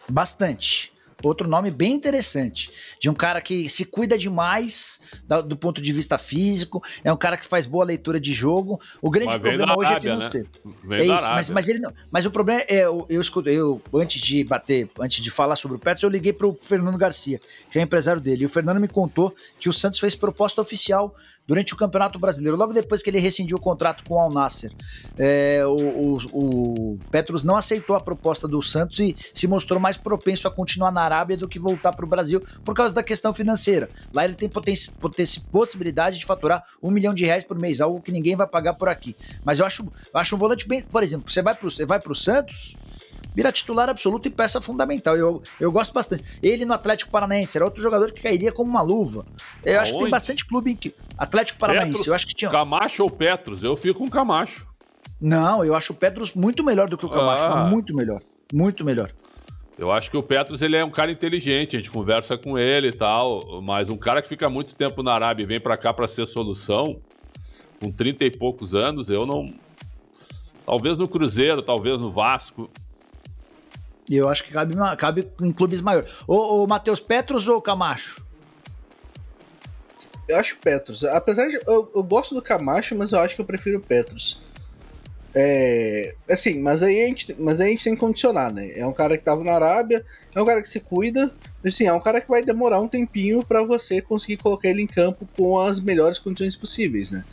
Bastante. 0.10 0.93
Outro 1.24 1.48
nome 1.48 1.72
bem 1.72 1.94
interessante, 1.94 2.70
de 3.00 3.10
um 3.10 3.14
cara 3.14 3.42
que 3.42 3.70
se 3.70 3.86
cuida 3.86 4.18
demais 4.18 5.02
do 5.48 5.56
ponto 5.56 5.82
de 5.82 5.92
vista 5.94 6.18
físico, 6.18 6.84
é 7.04 7.12
um 7.12 7.18
cara 7.18 7.38
que 7.38 7.46
faz 7.46 7.66
boa 7.66 7.86
leitura 7.86 8.20
de 8.20 8.34
jogo. 8.34 8.80
O 9.02 9.10
grande 9.10 9.40
problema 9.40 9.74
hoje 9.78 9.92
é 9.92 9.94
Arábia, 9.94 10.10
é 10.10 10.14
financeiro. 10.14 10.50
Né? 10.84 11.00
É 11.00 11.06
isso, 11.06 11.24
mas, 11.24 11.50
mas, 11.50 11.70
ele 11.70 11.80
não, 11.80 11.94
mas 12.12 12.26
o 12.26 12.32
problema 12.32 12.62
é, 12.68 12.86
eu, 12.86 13.06
eu 13.10 13.22
eu 13.46 13.82
antes 13.96 14.22
de 14.22 14.44
bater, 14.44 14.90
antes 15.00 15.24
de 15.24 15.32
falar 15.32 15.56
sobre 15.56 15.78
o 15.78 15.80
Petros, 15.80 16.04
eu 16.04 16.10
liguei 16.10 16.34
para 16.34 16.48
o 16.48 16.58
Fernando 16.60 16.98
Garcia, 16.98 17.40
que 17.72 17.80
é 17.80 17.82
o 17.82 17.84
empresário 17.84 18.22
dele, 18.22 18.44
e 18.44 18.46
o 18.46 18.50
Fernando 18.50 18.80
me 18.80 18.88
contou 18.88 19.36
que 19.60 19.70
o 19.70 19.74
Santos 19.74 20.00
fez 20.00 20.16
proposta 20.16 20.62
oficial 20.62 21.16
durante 21.48 21.74
o 21.74 21.78
Campeonato 21.78 22.20
Brasileiro, 22.20 22.58
logo 22.58 22.74
depois 22.74 23.02
que 23.02 23.10
ele 23.10 23.20
rescindiu 23.20 23.58
o 23.58 23.60
contrato 23.60 24.04
com 24.04 24.16
o 24.16 24.20
Al 24.20 24.32
Nasser. 24.32 24.72
É, 25.18 25.64
o, 25.66 25.76
o, 25.76 26.94
o, 26.94 27.00
Petros 27.12 27.44
não 27.44 27.56
aceitou 27.56 27.96
a 27.96 28.00
proposta 28.00 28.48
do 28.48 28.62
Santos 28.62 29.00
e 29.00 29.16
se 29.34 29.48
mostrou 29.48 29.80
mais 29.80 29.98
propenso 29.98 30.48
a 30.48 30.52
continuar 30.52 30.92
na 30.92 31.02
Arábia 31.02 31.38
do 31.38 31.48
que 31.48 31.60
voltar 31.60 31.94
para 31.94 32.06
o 32.06 32.08
Brasil 32.08 32.42
por 32.64 32.74
causa 32.74 32.94
da 32.94 33.04
questão 33.04 33.34
financeira. 33.34 33.90
Lá 34.14 34.24
ele 34.26 34.36
tem 34.36 34.50
possibilidade 35.52 36.20
de 36.20 36.26
faturar 36.26 36.64
um 36.82 36.92
milhão 36.92 37.14
de 37.14 37.26
reais 37.26 37.44
por 37.44 37.58
mês, 37.58 37.82
algo 37.82 38.02
que 38.02 38.12
ninguém 38.12 38.36
vai 38.36 38.48
pagar 38.48 38.74
por 38.74 38.90
aqui. 38.90 39.16
Mas 39.44 39.60
eu 39.60 39.66
acho, 39.66 39.84
eu 39.84 40.20
acho 40.20 40.36
um 40.36 40.40
volante 40.40 40.68
bem. 40.68 40.82
Por 40.82 41.04
exemplo, 41.04 41.30
você 41.30 41.42
vai 41.42 42.00
para 42.00 42.12
o 42.12 42.16
Santos 42.16 42.76
vira 43.34 43.52
titular 43.52 43.90
absoluto 43.90 44.28
e 44.28 44.32
peça 44.32 44.62
fundamental. 44.62 45.16
Eu, 45.16 45.42
eu 45.60 45.72
gosto 45.72 45.94
bastante. 45.94 46.24
Ele 46.42 46.66
no 46.66 46.74
Atlético 46.74 47.12
Paranaense 47.12 47.58
era 47.58 47.66
outro 47.66 47.82
jogador 47.82 48.12
que 48.12 48.22
cairia 48.22 48.52
como 48.52 48.70
uma 48.70 48.82
luva. 48.82 49.26
Eu 49.64 49.74
Aonde? 49.74 49.80
acho 49.80 49.94
que 49.94 50.00
tem 50.00 50.10
bastante 50.10 50.46
clube 50.46 50.72
em 50.72 50.76
que. 50.76 50.94
Atlético 51.18 51.60
Paranaense, 51.60 51.90
Petros, 51.90 52.08
eu 52.08 52.14
acho 52.14 52.28
que 52.28 52.36
tinha. 52.36 52.52
Camacho 52.52 53.04
ou 53.04 53.10
Petros? 53.10 53.64
Eu 53.64 53.76
fico 53.76 54.00
com 54.00 54.10
Camacho. 54.10 54.68
Não, 55.20 55.64
eu 55.64 55.76
acho 55.76 55.94
o 55.94 55.96
Petros 55.96 56.34
muito 56.34 56.64
melhor 56.64 56.90
do 56.90 56.98
que 56.98 57.06
o 57.06 57.10
Camacho, 57.10 57.46
ah. 57.46 57.66
muito 57.66 57.96
melhor. 57.96 58.22
Muito 58.52 58.84
melhor. 58.84 59.12
Eu 59.78 59.92
acho 59.92 60.12
que 60.12 60.18
o 60.18 60.22
Petros 60.22 60.62
ele 60.62 60.76
é 60.76 60.86
um 60.86 60.92
cara 60.92 61.12
inteligente, 61.12 61.76
a 61.76 61.80
gente 61.80 61.90
conversa 61.90 62.38
com 62.38 62.58
ele 62.60 62.90
e 62.90 62.94
tal, 62.94 63.62
mas 63.62 63.90
um 63.90 63.98
cara 63.98 64.22
que 64.22 64.30
fica 64.30 64.50
muito 64.50 64.76
tempo 64.76 65.02
na 65.02 65.14
Arábia 65.14 65.44
e 65.44 65.48
vem 65.48 65.60
para 65.60 65.76
cá 65.78 65.92
para 65.92 66.08
ser 66.08 66.28
solução, 66.28 67.02
com 67.80 67.92
30 67.92 68.26
e 68.26 68.32
poucos 68.32 68.76
anos, 68.76 69.10
eu 69.10 69.26
não. 69.26 69.54
Talvez 70.66 70.98
no 70.98 71.08
Cruzeiro, 71.08 71.62
talvez 71.62 72.00
no 72.00 72.12
Vasco. 72.12 72.70
Eu 74.10 74.28
acho 74.28 74.44
que 74.44 74.52
cabe, 74.52 74.76
cabe 74.98 75.32
em 75.42 75.52
clubes 75.52 75.82
maiores. 75.82 76.12
O, 76.28 76.64
o 76.64 76.68
Matheus 76.68 77.00
Petros 77.00 77.48
ou 77.48 77.62
Camacho? 77.62 78.26
Eu 80.28 80.38
acho 80.38 80.58
Petros. 80.58 81.04
Apesar 81.04 81.48
de. 81.48 81.56
Eu, 81.68 81.92
eu, 81.96 82.04
gosto 82.04 82.34
do 82.34 82.42
Camacho, 82.42 82.96
mas 82.96 83.12
eu 83.12 83.20
acho 83.20 83.36
que 83.36 83.42
eu 83.42 83.46
prefiro 83.46 83.80
Petros. 83.80 84.40
É. 85.36 86.16
Assim, 86.30 86.60
mas 86.60 86.84
aí, 86.84 87.04
a 87.04 87.08
gente, 87.08 87.36
mas 87.40 87.60
aí 87.60 87.68
a 87.68 87.72
gente 87.72 87.84
tem 87.84 87.94
que 87.94 88.00
condicionar, 88.00 88.54
né? 88.54 88.72
É 88.76 88.86
um 88.86 88.94
cara 88.94 89.18
que 89.18 89.24
tava 89.24 89.44
na 89.44 89.54
Arábia, 89.54 90.06
é 90.34 90.42
um 90.42 90.46
cara 90.46 90.62
que 90.62 90.70
se 90.70 90.80
cuida. 90.80 91.34
Assim, 91.66 91.88
é 91.88 91.94
um 91.94 92.00
cara 92.00 92.22
que 92.22 92.30
vai 92.30 92.44
demorar 92.44 92.80
um 92.80 92.88
tempinho 92.88 93.44
para 93.44 93.64
você 93.64 94.02
conseguir 94.02 94.38
colocar 94.38 94.70
ele 94.70 94.82
em 94.82 94.88
campo 94.88 95.28
com 95.36 95.60
as 95.60 95.80
melhores 95.80 96.20
condições 96.20 96.56
possíveis, 96.56 97.12
né? 97.12 97.24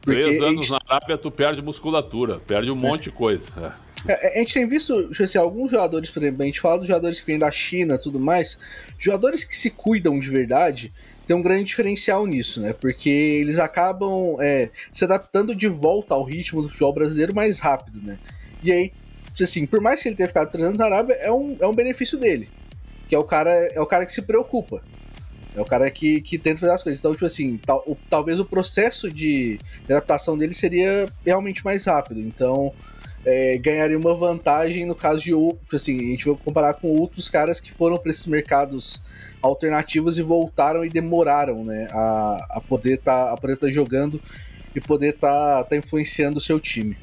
Porque 0.00 0.20
Três 0.20 0.40
anos 0.40 0.66
gente... 0.66 0.70
na 0.70 0.78
Arábia, 0.88 1.16
tu 1.16 1.30
perde 1.30 1.62
musculatura, 1.62 2.40
perde 2.40 2.70
um 2.70 2.76
é. 2.76 2.80
monte 2.80 3.04
de 3.04 3.12
coisa. 3.12 3.50
É. 3.56 3.91
É, 4.06 4.34
a 4.34 4.38
gente 4.40 4.54
tem 4.54 4.66
visto, 4.66 5.10
tipo 5.10 5.22
assim, 5.22 5.38
alguns 5.38 5.70
jogadores, 5.70 6.10
por 6.10 6.22
exemplo, 6.22 6.42
a 6.42 6.46
gente 6.46 6.60
fala 6.60 6.78
dos 6.78 6.88
jogadores 6.88 7.20
que 7.20 7.26
vêm 7.26 7.38
da 7.38 7.50
China 7.50 7.98
tudo 7.98 8.18
mais, 8.18 8.58
jogadores 8.98 9.44
que 9.44 9.54
se 9.54 9.70
cuidam 9.70 10.18
de 10.18 10.28
verdade, 10.28 10.92
tem 11.26 11.36
um 11.36 11.42
grande 11.42 11.64
diferencial 11.64 12.26
nisso, 12.26 12.60
né? 12.60 12.72
Porque 12.72 13.08
eles 13.08 13.58
acabam 13.58 14.36
é, 14.40 14.70
se 14.92 15.04
adaptando 15.04 15.54
de 15.54 15.68
volta 15.68 16.14
ao 16.14 16.24
ritmo 16.24 16.62
do 16.62 16.68
futebol 16.68 16.92
brasileiro 16.92 17.34
mais 17.34 17.60
rápido, 17.60 18.00
né? 18.02 18.18
E 18.62 18.72
aí, 18.72 18.92
assim, 19.40 19.66
por 19.66 19.80
mais 19.80 20.02
que 20.02 20.08
ele 20.08 20.16
tenha 20.16 20.28
ficado 20.28 20.50
treinando 20.50 20.78
na 20.78 20.84
Arábia, 20.86 21.14
é 21.14 21.30
um, 21.30 21.56
é 21.60 21.66
um 21.66 21.74
benefício 21.74 22.18
dele. 22.18 22.48
Que 23.08 23.14
é 23.14 23.18
o 23.18 23.24
cara, 23.24 23.50
é 23.50 23.80
o 23.80 23.86
cara 23.86 24.04
que 24.04 24.12
se 24.12 24.22
preocupa. 24.22 24.82
É 25.54 25.60
o 25.60 25.64
cara 25.64 25.90
que, 25.90 26.20
que 26.22 26.38
tenta 26.38 26.60
fazer 26.60 26.72
as 26.72 26.82
coisas. 26.82 26.98
Então, 26.98 27.12
tipo 27.12 27.26
assim, 27.26 27.56
tal, 27.58 27.82
o, 27.86 27.96
talvez 28.08 28.40
o 28.40 28.44
processo 28.44 29.10
de 29.10 29.58
adaptação 29.84 30.36
dele 30.36 30.54
seria 30.54 31.08
realmente 31.24 31.64
mais 31.64 31.84
rápido. 31.84 32.20
Então, 32.20 32.72
é, 33.24 33.56
ganharia 33.58 33.98
uma 33.98 34.14
vantagem 34.14 34.84
no 34.84 34.94
caso 34.94 35.18
de 35.18 35.30
tipo 35.30 35.76
assim, 35.76 35.96
a 35.96 36.10
gente 36.10 36.26
vai 36.26 36.36
comparar 36.36 36.74
com 36.74 36.88
outros 36.88 37.28
caras 37.28 37.60
que 37.60 37.72
foram 37.72 37.96
para 37.96 38.10
esses 38.10 38.26
mercados 38.26 39.02
alternativos 39.40 40.18
e 40.18 40.22
voltaram 40.22 40.84
e 40.84 40.88
demoraram, 40.88 41.64
né, 41.64 41.88
a, 41.90 42.46
a 42.50 42.60
poder 42.60 42.98
tá, 42.98 43.34
estar 43.34 43.56
tá 43.56 43.68
jogando 43.68 44.20
e 44.74 44.80
poder 44.80 45.14
estar 45.14 45.62
tá, 45.62 45.64
tá 45.64 45.76
influenciando 45.76 46.38
o 46.38 46.40
seu 46.40 46.58
time. 46.58 46.96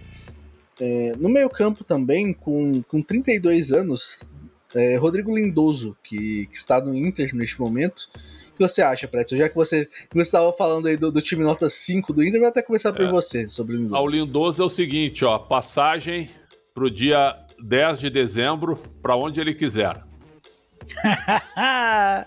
É, 0.79 1.13
no 1.17 1.27
meio 1.27 1.49
campo 1.49 1.83
também, 1.83 2.33
com, 2.33 2.81
com 2.83 3.01
32 3.01 3.73
anos, 3.73 4.23
é, 4.73 4.95
Rodrigo 4.95 5.35
Lindoso, 5.35 5.95
que, 6.03 6.47
que, 6.47 6.57
está 6.57 6.79
no 6.79 6.95
Inter 6.95 7.35
neste 7.35 7.59
momento. 7.59 8.09
O 8.59 8.67
que 8.67 8.67
você 8.67 8.81
acha, 8.81 9.07
Pretzel? 9.07 9.37
Já 9.37 9.47
que 9.47 9.55
você 9.55 9.87
estava 10.13 10.51
falando 10.51 10.89
aí 10.89 10.97
do, 10.97 11.09
do, 11.09 11.21
time 11.21 11.45
nota 11.45 11.69
5 11.69 12.11
do 12.11 12.21
Inter, 12.21 12.41
vai 12.41 12.49
até 12.49 12.61
começar 12.61 12.91
por 12.91 13.05
é. 13.05 13.09
você 13.09 13.49
sobre 13.49 13.77
o 13.77 13.79
Lindoso. 13.79 14.03
O 14.03 14.07
Lindoso 14.07 14.61
é 14.61 14.65
o 14.65 14.69
seguinte, 14.69 15.23
ó, 15.23 15.39
passagem 15.39 16.29
para 16.73 16.83
o 16.83 16.91
dia 16.91 17.37
10 17.63 18.01
de 18.01 18.09
dezembro 18.09 18.77
para 19.01 19.15
onde 19.15 19.39
ele 19.39 19.53
quiser. 19.53 20.03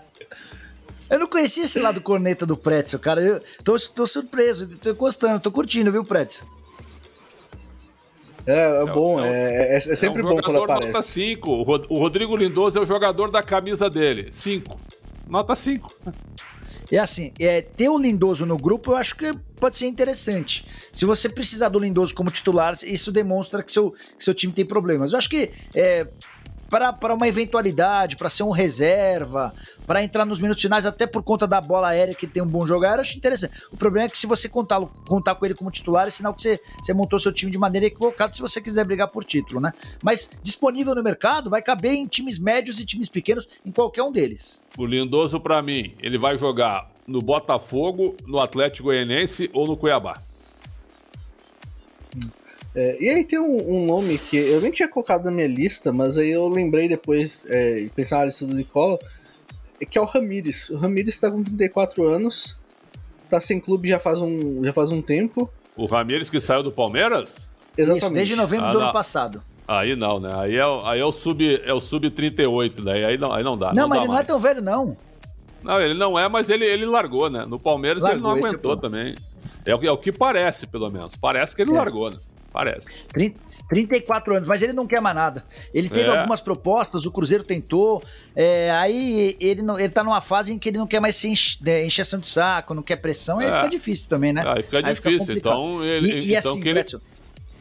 eu 1.07 1.19
não 1.19 1.27
conhecia 1.27 1.65
esse 1.65 1.79
lado 1.79 2.01
corneta 2.01 2.47
do 2.47 2.57
Pretzel, 2.57 2.99
cara. 2.99 3.21
Eu 3.21 3.39
tô, 3.63 3.77
tô 3.93 4.07
surpreso, 4.07 4.75
tô 4.79 4.91
gostando, 4.95 5.39
tô 5.39 5.51
curtindo, 5.51 5.91
viu, 5.91 6.03
Pretzel? 6.03 6.47
É, 8.47 8.81
é 8.81 8.85
bom, 8.87 9.23
é, 9.23 9.29
é, 9.29 9.73
é, 9.73 9.77
é 9.77 9.79
sempre 9.79 10.23
é 10.23 10.25
um 10.25 10.29
bom 10.29 10.41
quando 10.41 10.63
aparece. 10.63 10.87
Nota 10.93 11.01
5. 11.03 11.51
O 11.89 11.99
Rodrigo 11.99 12.35
Lindoso 12.35 12.79
é 12.79 12.81
o 12.81 12.85
jogador 12.87 13.29
da 13.29 13.43
camisa 13.43 13.87
dele. 13.87 14.29
5. 14.31 14.79
Nota 15.27 15.55
5. 15.55 15.93
É 16.91 16.97
assim, 16.97 17.31
é, 17.39 17.61
ter 17.61 17.89
o 17.89 17.97
Lindoso 17.97 18.45
no 18.45 18.57
grupo 18.57 18.91
eu 18.91 18.97
acho 18.97 19.15
que 19.15 19.33
pode 19.59 19.77
ser 19.77 19.87
interessante. 19.87 20.65
Se 20.91 21.05
você 21.05 21.29
precisar 21.29 21.69
do 21.69 21.79
Lindoso 21.79 22.13
como 22.13 22.29
titular, 22.29 22.75
isso 22.83 23.11
demonstra 23.11 23.63
que 23.63 23.71
seu, 23.71 23.91
que 23.91 24.23
seu 24.23 24.33
time 24.33 24.53
tem 24.53 24.65
problemas. 24.65 25.13
Eu 25.13 25.17
acho 25.17 25.29
que 25.29 25.51
é, 25.73 26.07
para 26.69 27.13
uma 27.13 27.27
eventualidade, 27.27 28.17
para 28.17 28.29
ser 28.29 28.43
um 28.43 28.51
reserva, 28.51 29.53
para 29.85 30.03
entrar 30.03 30.25
nos 30.25 30.39
minutos 30.39 30.61
finais, 30.61 30.85
até 30.85 31.05
por 31.05 31.21
conta 31.21 31.47
da 31.47 31.61
bola 31.61 31.89
aérea 31.89 32.15
que 32.15 32.25
tem 32.25 32.41
um 32.41 32.47
bom 32.47 32.65
jogador, 32.65 32.97
eu 32.97 33.01
acho 33.01 33.17
interessante. 33.17 33.63
O 33.71 33.77
problema 33.77 34.07
é 34.07 34.09
que 34.09 34.17
se 34.17 34.25
você 34.25 34.49
contar, 34.49 34.81
contar 35.07 35.35
com 35.35 35.45
ele 35.45 35.53
como 35.53 35.69
titular, 35.69 36.07
é 36.07 36.09
sinal 36.09 36.33
que 36.33 36.41
você, 36.41 36.59
você 36.81 36.93
montou 36.93 37.19
seu 37.19 37.31
time 37.31 37.51
de 37.51 37.57
maneira 37.57 37.87
equivocada 37.87 38.33
se 38.33 38.41
você 38.41 38.61
quiser 38.61 38.85
brigar 38.85 39.09
por 39.09 39.23
título, 39.23 39.59
né? 39.59 39.71
Mas 40.01 40.31
disponível 40.41 40.95
no 40.95 41.03
mercado, 41.03 41.49
vai 41.49 41.61
caber 41.61 41.93
em 41.93 42.07
times 42.07 42.39
médios 42.39 42.79
e 42.79 42.85
times 42.85 43.09
pequenos, 43.09 43.47
em 43.65 43.71
qualquer 43.71 44.03
um 44.03 44.11
deles. 44.11 44.63
O 44.77 44.85
Lindoso, 44.85 45.39
para 45.39 45.61
mim, 45.61 45.95
ele 46.01 46.17
vai 46.17 46.37
jogar 46.37 46.91
no 47.07 47.19
Botafogo, 47.19 48.15
no 48.25 48.39
Atlético 48.39 48.85
Goianiense 48.85 49.49
ou 49.53 49.67
no 49.67 49.77
Cuiabá. 49.77 50.15
É, 52.75 52.97
e 52.99 53.09
aí 53.09 53.23
tem 53.23 53.39
um, 53.39 53.75
um, 53.75 53.85
nome 53.85 54.17
que 54.17 54.35
eu 54.35 54.59
nem 54.59 54.71
tinha 54.71 54.87
colocado 54.87 55.25
na 55.25 55.31
minha 55.31 55.47
lista, 55.47 55.93
mas 55.93 56.17
aí 56.17 56.31
eu 56.31 56.47
lembrei 56.47 56.87
depois, 56.87 57.45
é, 57.49 57.87
pensar 57.95 58.19
na 58.19 58.25
lista 58.25 58.45
do 58.45 58.55
Nicola, 58.55 58.97
que 59.89 59.97
é 59.97 60.01
o 60.01 60.05
Ramires. 60.05 60.69
O 60.69 60.77
Ramires 60.77 61.13
está 61.13 61.29
com 61.29 61.43
34 61.43 62.07
anos, 62.07 62.57
tá 63.29 63.39
sem 63.39 63.59
clube 63.59 63.89
já 63.89 63.99
faz 63.99 64.19
um, 64.19 64.63
já 64.63 64.73
faz 64.73 64.91
um 64.91 65.01
tempo. 65.01 65.49
O 65.75 65.85
Ramires 65.85 66.29
que 66.29 66.39
saiu 66.39 66.63
do 66.63 66.71
Palmeiras? 66.71 67.47
Exatamente. 67.77 68.05
Isso, 68.05 68.13
desde 68.13 68.35
novembro 68.35 68.65
ah, 68.65 68.71
do 68.71 68.79
não. 68.79 68.85
ano 68.85 68.93
passado. 68.93 69.41
Aí 69.67 69.95
não, 69.95 70.19
né? 70.19 70.29
Aí 70.35 70.55
é, 70.55 70.63
aí 70.83 70.99
é 70.99 71.05
o 71.05 71.11
sub 71.11 71.61
é 71.63 71.73
o 71.73 71.79
sub 71.79 72.09
38, 72.09 72.83
né? 72.83 73.05
Aí 73.05 73.17
não, 73.17 73.31
aí 73.31 73.43
não 73.43 73.57
dá. 73.57 73.67
Não, 73.67 73.83
não 73.83 73.89
mas 73.89 73.99
dá 73.99 74.03
ele 74.03 74.13
mais. 74.13 74.17
não 74.17 74.23
é 74.23 74.23
tão 74.23 74.39
velho 74.39 74.61
não. 74.61 74.97
Não, 75.63 75.81
ele 75.81 75.93
não 75.93 76.19
é, 76.19 76.27
mas 76.27 76.49
ele, 76.49 76.65
ele 76.65 76.85
largou, 76.85 77.29
né? 77.29 77.45
No 77.45 77.57
Palmeiras 77.57 78.03
largou, 78.03 78.17
ele 78.17 78.41
não 78.41 78.47
aguentou 78.47 78.75
também. 78.75 79.15
É 79.65 79.73
o, 79.73 79.83
é 79.85 79.91
o 79.91 79.97
que 79.97 80.11
parece, 80.11 80.67
pelo 80.67 80.89
menos. 80.89 81.15
Parece 81.15 81.55
que 81.55 81.61
ele 81.61 81.71
é. 81.71 81.75
largou, 81.75 82.09
né? 82.09 82.17
Parece. 82.53 82.99
30, 83.07 83.39
34 83.67 84.35
anos, 84.35 84.47
mas 84.47 84.61
ele 84.61 84.73
não 84.73 84.85
quer 84.85 85.01
mais 85.01 85.15
nada. 85.15 85.43
Ele 85.73 85.89
teve 85.89 86.07
é. 86.07 86.17
algumas 86.17 86.39
propostas, 86.39 87.03
o 87.03 87.11
Cruzeiro 87.11 87.43
tentou. 87.43 88.03
É, 88.35 88.69
aí 88.71 89.35
ele, 89.41 89.63
não, 89.63 89.79
ele 89.79 89.89
tá 89.89 90.03
numa 90.03 90.21
fase 90.21 90.53
em 90.53 90.59
que 90.59 90.69
ele 90.69 90.77
não 90.77 90.85
quer 90.85 90.99
mais 90.99 91.15
ser 91.15 91.29
enche, 91.29 91.57
é, 91.65 91.83
encheção 91.83 92.19
de 92.19 92.27
saco, 92.27 92.75
não 92.75 92.83
quer 92.83 92.97
pressão, 92.97 93.39
aí 93.39 93.47
é. 93.47 93.51
fica 93.51 93.67
difícil 93.67 94.07
também, 94.07 94.31
né? 94.31 94.43
Aí 94.45 94.61
fica 94.61 94.77
aí 94.77 94.83
difícil. 94.83 95.19
Fica 95.25 95.33
então, 95.33 95.83
ele, 95.83 96.11
e, 96.11 96.19
e 96.19 96.35
então 96.35 96.51
assim, 96.51 96.61
que 96.61 96.69
ele... 96.69 96.83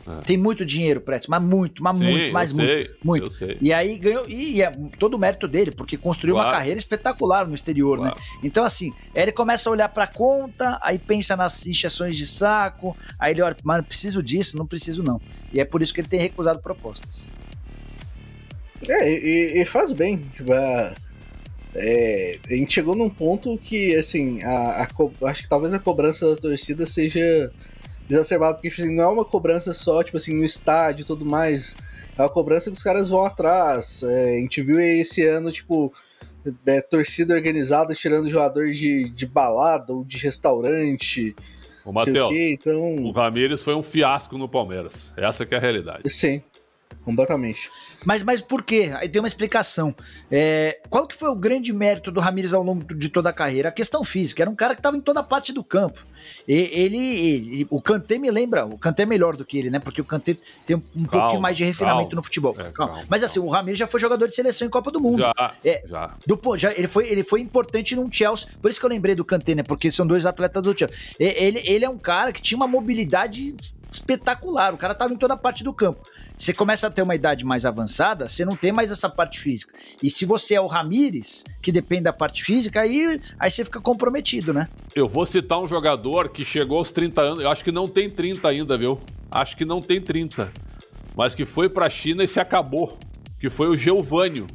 É. 0.06 0.20
Tem 0.22 0.36
muito 0.36 0.64
dinheiro, 0.64 1.00
Pretz, 1.00 1.28
mas 1.28 1.40
muito, 1.40 1.82
mas 1.82 1.96
Sim, 1.96 2.10
muito, 2.10 2.32
mais 2.32 2.52
muito, 2.52 2.66
sei, 2.66 2.90
muito. 3.04 3.30
E 3.60 3.72
aí 3.72 3.96
ganhou, 3.96 4.28
e, 4.28 4.56
e, 4.56 4.62
é 4.62 4.70
todo 4.98 5.14
o 5.14 5.18
mérito 5.18 5.46
dele, 5.46 5.70
porque 5.70 5.96
construiu 5.96 6.34
claro. 6.34 6.48
uma 6.48 6.56
carreira 6.56 6.78
espetacular 6.78 7.46
no 7.46 7.54
exterior, 7.54 7.98
né? 7.98 8.10
claro. 8.10 8.20
né? 8.20 8.40
Então, 8.42 8.64
assim, 8.64 8.92
ele 9.14 9.30
começa 9.30 9.68
a 9.68 9.72
olhar 9.72 9.88
pra 9.88 10.06
conta, 10.06 10.78
aí 10.82 10.98
pensa 10.98 11.36
nas 11.36 11.66
injeções 11.66 12.16
de 12.16 12.26
saco, 12.26 12.96
aí 13.18 13.32
ele 13.32 13.42
olha, 13.42 13.56
mas 13.62 13.84
preciso 13.86 14.22
disso, 14.22 14.58
não 14.58 14.66
preciso 14.66 15.02
não. 15.02 15.20
E 15.52 15.60
é 15.60 15.64
por 15.64 15.82
isso 15.82 15.94
que 15.94 16.00
ele 16.00 16.08
tem 16.08 16.20
recusado 16.20 16.58
propostas. 16.58 17.32
É, 18.88 19.08
e, 19.08 19.62
e 19.62 19.64
faz 19.64 19.92
bem, 19.92 20.26
tipo, 20.34 20.52
a, 20.52 20.94
é, 21.74 22.38
a 22.44 22.54
gente 22.54 22.74
chegou 22.74 22.96
num 22.96 23.08
ponto 23.08 23.56
que, 23.56 23.94
assim, 23.94 24.42
a, 24.42 24.82
a, 24.82 25.28
acho 25.28 25.42
que 25.42 25.48
talvez 25.48 25.72
a 25.72 25.78
cobrança 25.78 26.28
da 26.28 26.36
torcida 26.36 26.86
seja 26.86 27.52
exacerbado, 28.12 28.54
porque 28.54 28.68
assim, 28.68 28.94
não 28.94 29.04
é 29.04 29.08
uma 29.08 29.24
cobrança 29.24 29.72
só, 29.74 30.02
tipo 30.02 30.16
assim, 30.16 30.34
no 30.34 30.44
estádio 30.44 31.02
e 31.02 31.06
tudo 31.06 31.24
mais. 31.24 31.76
É 32.16 32.22
uma 32.22 32.28
cobrança 32.28 32.70
que 32.70 32.76
os 32.76 32.82
caras 32.82 33.08
vão 33.08 33.24
atrás. 33.24 34.02
É, 34.02 34.36
a 34.36 34.40
gente 34.40 34.62
viu 34.62 34.80
esse 34.80 35.26
ano, 35.26 35.50
tipo, 35.50 35.92
é, 36.66 36.80
torcida 36.80 37.34
organizada 37.34 37.94
tirando 37.94 38.30
jogador 38.30 38.70
de, 38.70 39.10
de 39.10 39.26
balada 39.26 39.92
ou 39.92 40.04
de 40.04 40.18
restaurante. 40.18 41.34
O 41.84 41.92
Matheus, 41.92 42.30
então... 42.32 42.96
o 42.96 43.10
Ramires 43.10 43.62
foi 43.62 43.74
um 43.74 43.82
fiasco 43.82 44.38
no 44.38 44.48
Palmeiras. 44.48 45.12
Essa 45.16 45.44
que 45.44 45.54
é 45.54 45.58
a 45.58 45.60
realidade. 45.60 46.08
Sim, 46.08 46.42
completamente. 47.04 47.68
Mas, 48.04 48.22
mas 48.22 48.40
por 48.40 48.62
quê? 48.62 48.92
Aí 48.94 49.08
tem 49.08 49.20
uma 49.20 49.28
explicação. 49.28 49.94
É, 50.30 50.80
qual 50.88 51.06
que 51.06 51.16
foi 51.16 51.28
o 51.28 51.34
grande 51.34 51.72
mérito 51.72 52.12
do 52.12 52.20
Ramires 52.20 52.54
ao 52.54 52.62
longo 52.62 52.94
de 52.94 53.08
toda 53.08 53.30
a 53.30 53.32
carreira? 53.32 53.68
A 53.68 53.72
questão 53.72 54.04
física. 54.04 54.42
Era 54.42 54.50
um 54.50 54.54
cara 54.54 54.74
que 54.74 54.80
estava 54.80 54.96
em 54.96 55.00
toda 55.00 55.22
parte 55.22 55.52
do 55.52 55.64
campo. 55.64 56.06
Ele, 56.46 56.98
ele, 56.98 57.66
o 57.70 57.80
Kanté 57.80 58.18
me 58.18 58.30
lembra, 58.30 58.64
o 58.64 58.78
Kanté 58.78 59.02
é 59.02 59.06
melhor 59.06 59.36
do 59.36 59.44
que 59.44 59.58
ele, 59.58 59.70
né? 59.70 59.78
Porque 59.78 60.00
o 60.00 60.04
Kanté 60.04 60.36
tem 60.66 60.76
um, 60.76 60.82
um 60.96 61.04
pouquinho 61.04 61.40
mais 61.40 61.56
de 61.56 61.64
refinamento 61.64 62.10
calma, 62.10 62.16
no 62.16 62.22
futebol. 62.22 62.56
É, 62.58 62.70
calma, 62.72 63.04
mas 63.08 63.22
assim, 63.22 63.38
o 63.38 63.48
Ramires 63.48 63.78
já 63.78 63.86
foi 63.86 64.00
jogador 64.00 64.26
de 64.26 64.34
seleção 64.34 64.66
em 64.66 64.70
Copa 64.70 64.90
do 64.90 65.00
Mundo. 65.00 65.18
Já, 65.18 65.54
é, 65.64 65.82
já. 65.86 66.14
Do, 66.26 66.56
já 66.56 66.72
ele, 66.72 66.88
foi, 66.88 67.08
ele 67.08 67.22
foi 67.22 67.40
importante 67.40 67.94
num 67.96 68.10
Chelsea. 68.10 68.48
Por 68.60 68.70
isso 68.70 68.80
que 68.80 68.86
eu 68.86 68.90
lembrei 68.90 69.14
do 69.14 69.24
Kanté, 69.24 69.54
né? 69.54 69.62
Porque 69.62 69.90
são 69.90 70.06
dois 70.06 70.26
atletas 70.26 70.62
do 70.62 70.76
Chelsea. 70.76 70.96
Ele, 71.18 71.62
ele 71.64 71.84
é 71.84 71.88
um 71.88 71.98
cara 71.98 72.32
que 72.32 72.42
tinha 72.42 72.56
uma 72.56 72.66
mobilidade 72.66 73.54
espetacular. 73.90 74.74
O 74.74 74.78
cara 74.78 74.92
estava 74.92 75.12
em 75.12 75.16
toda 75.16 75.36
parte 75.36 75.62
do 75.62 75.72
campo. 75.72 76.00
Você 76.36 76.52
começa 76.52 76.86
a 76.86 76.90
ter 76.90 77.02
uma 77.02 77.14
idade 77.14 77.44
mais 77.44 77.64
avançada, 77.64 78.26
você 78.26 78.44
não 78.44 78.56
tem 78.56 78.72
mais 78.72 78.90
essa 78.90 79.08
parte 79.08 79.38
física. 79.38 79.74
E 80.02 80.10
se 80.10 80.24
você 80.24 80.54
é 80.54 80.60
o 80.60 80.66
Ramires, 80.66 81.44
que 81.62 81.70
depende 81.70 82.02
da 82.02 82.12
parte 82.12 82.42
física, 82.42 82.80
aí, 82.80 83.20
aí 83.38 83.50
você 83.50 83.64
fica 83.64 83.80
comprometido, 83.80 84.52
né? 84.52 84.68
Eu 84.94 85.06
vou 85.06 85.24
citar 85.24 85.60
um 85.60 85.68
jogador 85.68 86.11
que 86.28 86.44
chegou 86.44 86.78
aos 86.78 86.92
30 86.92 87.22
anos, 87.22 87.40
eu 87.40 87.50
acho 87.50 87.64
que 87.64 87.72
não 87.72 87.88
tem 87.88 88.08
30 88.08 88.48
ainda, 88.48 88.76
viu? 88.76 89.00
Acho 89.30 89.56
que 89.56 89.64
não 89.64 89.80
tem 89.80 90.00
30. 90.00 90.52
Mas 91.16 91.34
que 91.34 91.44
foi 91.44 91.68
pra 91.68 91.88
China 91.88 92.22
e 92.22 92.28
se 92.28 92.40
acabou. 92.40 92.98
Que 93.40 93.50
foi 93.50 93.68
o 93.68 93.74
Geovânio, 93.74 94.46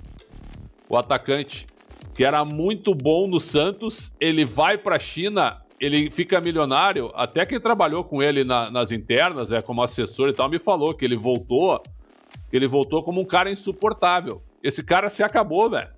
o 0.87 0.95
atacante. 0.95 1.67
Que 2.13 2.23
era 2.23 2.43
muito 2.45 2.95
bom 2.95 3.27
no 3.27 3.39
Santos, 3.39 4.11
ele 4.19 4.45
vai 4.45 4.77
pra 4.77 4.97
China 4.97 5.61
ele 5.79 6.09
fica 6.09 6.41
milionário. 6.41 7.11
Até 7.13 7.45
quem 7.45 7.59
trabalhou 7.59 8.03
com 8.03 8.21
ele 8.21 8.43
na, 8.43 8.69
nas 8.69 8.91
internas, 8.91 9.51
é 9.51 9.61
como 9.61 9.81
assessor 9.81 10.29
e 10.29 10.33
tal, 10.33 10.49
me 10.49 10.59
falou 10.59 10.93
que 10.93 11.05
ele 11.05 11.15
voltou, 11.15 11.81
que 12.49 12.55
ele 12.55 12.67
voltou 12.67 13.01
como 13.01 13.21
um 13.21 13.25
cara 13.25 13.49
insuportável. 13.51 14.41
Esse 14.63 14.83
cara 14.83 15.09
se 15.09 15.23
acabou, 15.23 15.69
velho. 15.69 15.89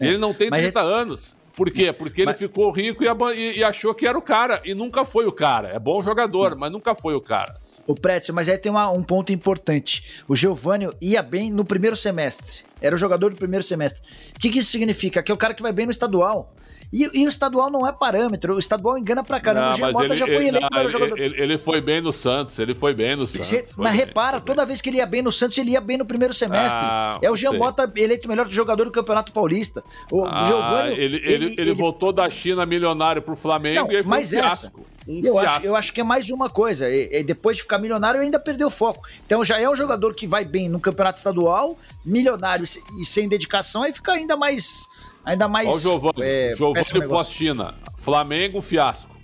É, 0.00 0.06
ele 0.06 0.18
não 0.18 0.32
tem 0.32 0.48
30 0.48 0.80
anos. 0.80 1.36
Por 1.60 1.70
quê? 1.70 1.92
Porque 1.92 2.24
mas... 2.24 2.40
ele 2.40 2.48
ficou 2.48 2.70
rico 2.70 3.04
e, 3.04 3.06
e, 3.36 3.58
e, 3.58 3.62
achou 3.62 3.94
que 3.94 4.06
era 4.06 4.16
o 4.16 4.22
cara. 4.22 4.62
E 4.64 4.74
nunca 4.74 5.04
foi 5.04 5.26
o 5.26 5.32
cara. 5.32 5.68
É 5.68 5.78
bom 5.78 6.02
jogador, 6.02 6.56
mas 6.56 6.72
nunca 6.72 6.94
foi 6.94 7.14
o 7.14 7.20
cara. 7.20 7.54
O 7.86 7.94
Prétio, 7.94 8.32
mas 8.32 8.48
aí 8.48 8.56
tem 8.56 8.72
uma, 8.72 8.90
um 8.90 9.02
ponto 9.02 9.30
importante. 9.30 10.22
O 10.26 10.34
Giovanni 10.34 10.88
ia 11.02 11.22
bem 11.22 11.50
no 11.50 11.62
primeiro 11.62 11.94
semestre. 11.94 12.60
Era 12.80 12.94
o 12.94 12.98
jogador 12.98 13.28
do 13.28 13.36
primeiro 13.36 13.62
semestre. 13.62 14.02
O 14.34 14.40
que, 14.40 14.48
que 14.48 14.60
isso 14.60 14.70
significa? 14.70 15.22
Que 15.22 15.30
é 15.30 15.34
o 15.34 15.36
cara 15.36 15.52
que 15.52 15.60
vai 15.60 15.70
bem 15.70 15.84
no 15.84 15.92
estadual. 15.92 16.50
E, 16.92 17.20
e, 17.20 17.24
o 17.24 17.28
estadual 17.28 17.70
não 17.70 17.86
é 17.86 17.92
parâmetro, 17.92 18.56
o 18.56 18.58
estadual 18.58 18.98
engana 18.98 19.22
pra 19.22 19.40
caramba. 19.40 19.66
Não, 19.66 19.74
o 19.74 19.76
Jean 19.76 19.92
Mota 19.92 20.04
ele, 20.06 20.16
já 20.16 20.26
foi 20.26 20.48
eleito 20.48 20.78
ele, 20.78 20.88
jogador. 20.88 21.18
Ele, 21.18 21.40
ele, 21.40 21.58
foi 21.58 21.80
bem 21.80 22.00
no 22.00 22.12
Santos, 22.12 22.58
ele 22.58 22.74
foi 22.74 22.92
bem 22.92 23.14
no 23.14 23.26
Santos. 23.26 23.46
Você, 23.46 23.64
mas 23.76 23.96
bem, 23.96 24.06
repara, 24.06 24.40
toda 24.40 24.66
vez 24.66 24.80
que 24.80 24.90
ele 24.90 24.96
ia 24.96 25.06
bem 25.06 25.22
no 25.22 25.30
Santos, 25.30 25.56
ele 25.58 25.70
ia 25.70 25.80
bem 25.80 25.96
no 25.96 26.04
primeiro 26.04 26.34
semestre. 26.34 26.80
Ah, 26.82 27.18
é 27.22 27.30
o 27.30 27.36
Jean 27.36 27.52
Mota 27.52 27.90
eleito 27.94 28.28
melhor 28.28 28.48
jogador 28.48 28.84
do 28.84 28.90
Campeonato 28.90 29.32
Paulista. 29.32 29.84
O 30.10 30.24
ah, 30.24 30.42
Giovanni. 30.42 30.94
Ele, 30.94 31.16
ele, 31.24 31.54
ele, 31.56 31.74
voltou 31.74 32.12
da 32.12 32.28
China 32.28 32.66
milionário 32.66 33.22
pro 33.22 33.36
Flamengo 33.36 33.86
não, 33.86 33.92
e 33.92 33.96
aí 33.96 34.02
foi 34.02 34.10
mas 34.10 34.32
um. 34.32 34.38
Essa, 34.38 34.72
um 35.06 35.20
eu, 35.24 35.38
acho, 35.38 35.66
eu 35.66 35.76
acho 35.76 35.92
que 35.92 36.00
é 36.00 36.04
mais 36.04 36.28
uma 36.30 36.50
coisa. 36.50 36.88
E, 36.90 37.20
e, 37.20 37.24
depois 37.24 37.56
de 37.56 37.62
ficar 37.62 37.78
milionário, 37.78 38.20
ainda 38.20 38.38
perdeu 38.38 38.66
o 38.66 38.70
foco. 38.70 39.08
Então 39.24 39.44
já 39.44 39.60
é 39.60 39.68
um 39.68 39.74
jogador 39.74 40.14
que 40.14 40.26
vai 40.26 40.44
bem 40.44 40.68
no 40.68 40.80
campeonato 40.80 41.18
estadual, 41.18 41.78
milionário 42.04 42.64
e 43.00 43.04
sem 43.04 43.28
dedicação, 43.28 43.84
aí 43.84 43.92
fica 43.92 44.12
ainda 44.12 44.36
mais. 44.36 44.88
Ainda 45.24 45.48
mais. 45.48 45.68
Olha 45.68 45.76
o 45.76 45.80
Giovanni. 45.80 46.22
É, 46.22 46.54
Giovanni 46.56 47.08
pós-China. 47.08 47.74
Flamengo, 47.96 48.58
um 48.58 48.62
fiasco. 48.62 49.16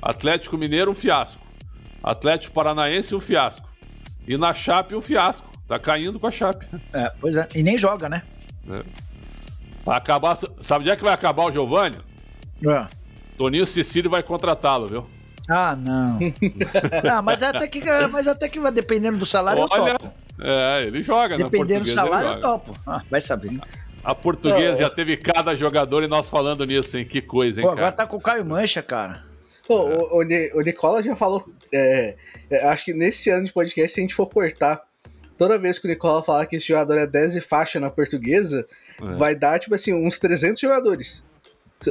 Atlético 0.00 0.56
Mineiro, 0.56 0.90
um 0.90 0.94
fiasco. 0.94 1.42
Atlético 2.02 2.54
Paranaense, 2.54 3.14
um 3.14 3.20
fiasco. 3.20 3.68
E 4.26 4.36
na 4.36 4.54
Chape, 4.54 4.94
um 4.94 5.00
fiasco. 5.00 5.48
Tá 5.66 5.78
caindo 5.78 6.18
com 6.18 6.26
a 6.26 6.30
Chape. 6.30 6.66
É, 6.92 7.12
pois 7.20 7.36
é. 7.36 7.46
E 7.54 7.62
nem 7.62 7.76
joga, 7.76 8.08
né? 8.08 8.22
É. 8.68 8.82
Vai 9.84 9.96
acabar. 9.96 10.36
Sabe 10.36 10.82
onde 10.82 10.90
é 10.90 10.96
que 10.96 11.04
vai 11.04 11.12
acabar 11.12 11.44
o 11.44 11.50
Giovanni? 11.50 11.98
É. 12.66 12.86
Toninho 13.36 13.66
Cecílio 13.66 14.10
vai 14.10 14.22
contratá-lo, 14.22 14.86
viu? 14.86 15.06
Ah, 15.48 15.74
não. 15.74 16.18
não, 17.02 17.22
mas 17.24 17.42
até 17.42 17.66
que, 17.66 17.82
mas 18.10 18.28
até 18.28 18.48
que 18.48 18.60
vai 18.60 18.70
dependendo 18.70 19.18
do 19.18 19.26
salário 19.26 19.66
Olha, 19.68 19.92
eu 19.92 19.98
topo. 19.98 20.12
É, 20.40 20.82
ele 20.82 21.02
joga, 21.02 21.36
né? 21.36 21.44
Dependendo 21.44 21.84
do 21.84 21.90
salário 21.90 22.30
eu 22.30 22.40
topo. 22.40 22.76
Ah, 22.86 23.02
vai 23.10 23.20
saber. 23.20 23.58
A 24.02 24.14
portuguesa 24.14 24.84
já 24.84 24.90
teve 24.90 25.16
cada 25.16 25.54
jogador 25.54 26.02
e 26.02 26.08
nós 26.08 26.28
falando 26.28 26.64
nisso, 26.64 26.96
hein? 26.96 27.04
Que 27.04 27.20
coisa, 27.20 27.60
hein, 27.60 27.66
Pô, 27.66 27.72
agora 27.72 27.92
tá 27.92 28.06
com 28.06 28.16
o 28.16 28.20
Caio 28.20 28.44
Mancha, 28.44 28.82
cara. 28.82 29.24
Pô, 29.66 29.90
é. 29.90 29.96
o, 29.96 30.58
o, 30.58 30.62
Nicola 30.62 31.02
já 31.02 31.14
falou. 31.14 31.48
É, 31.72 32.16
é, 32.50 32.68
acho 32.68 32.86
que 32.86 32.94
nesse 32.94 33.30
ano 33.30 33.44
de 33.44 33.52
podcast, 33.52 33.92
se 33.92 34.00
a 34.00 34.02
gente 34.02 34.14
for 34.14 34.26
cortar 34.26 34.82
toda 35.38 35.56
vez 35.56 35.78
que 35.78 35.86
o 35.86 35.90
Nicola 35.90 36.22
falar 36.22 36.46
que 36.46 36.56
esse 36.56 36.68
jogador 36.68 36.98
é 36.98 37.06
10 37.06 37.36
e 37.36 37.40
faixa 37.40 37.78
na 37.78 37.88
portuguesa, 37.88 38.66
é. 39.00 39.14
vai 39.16 39.34
dar, 39.34 39.58
tipo 39.58 39.74
assim, 39.74 39.94
uns 39.94 40.18
300 40.18 40.60
jogadores. 40.60 41.24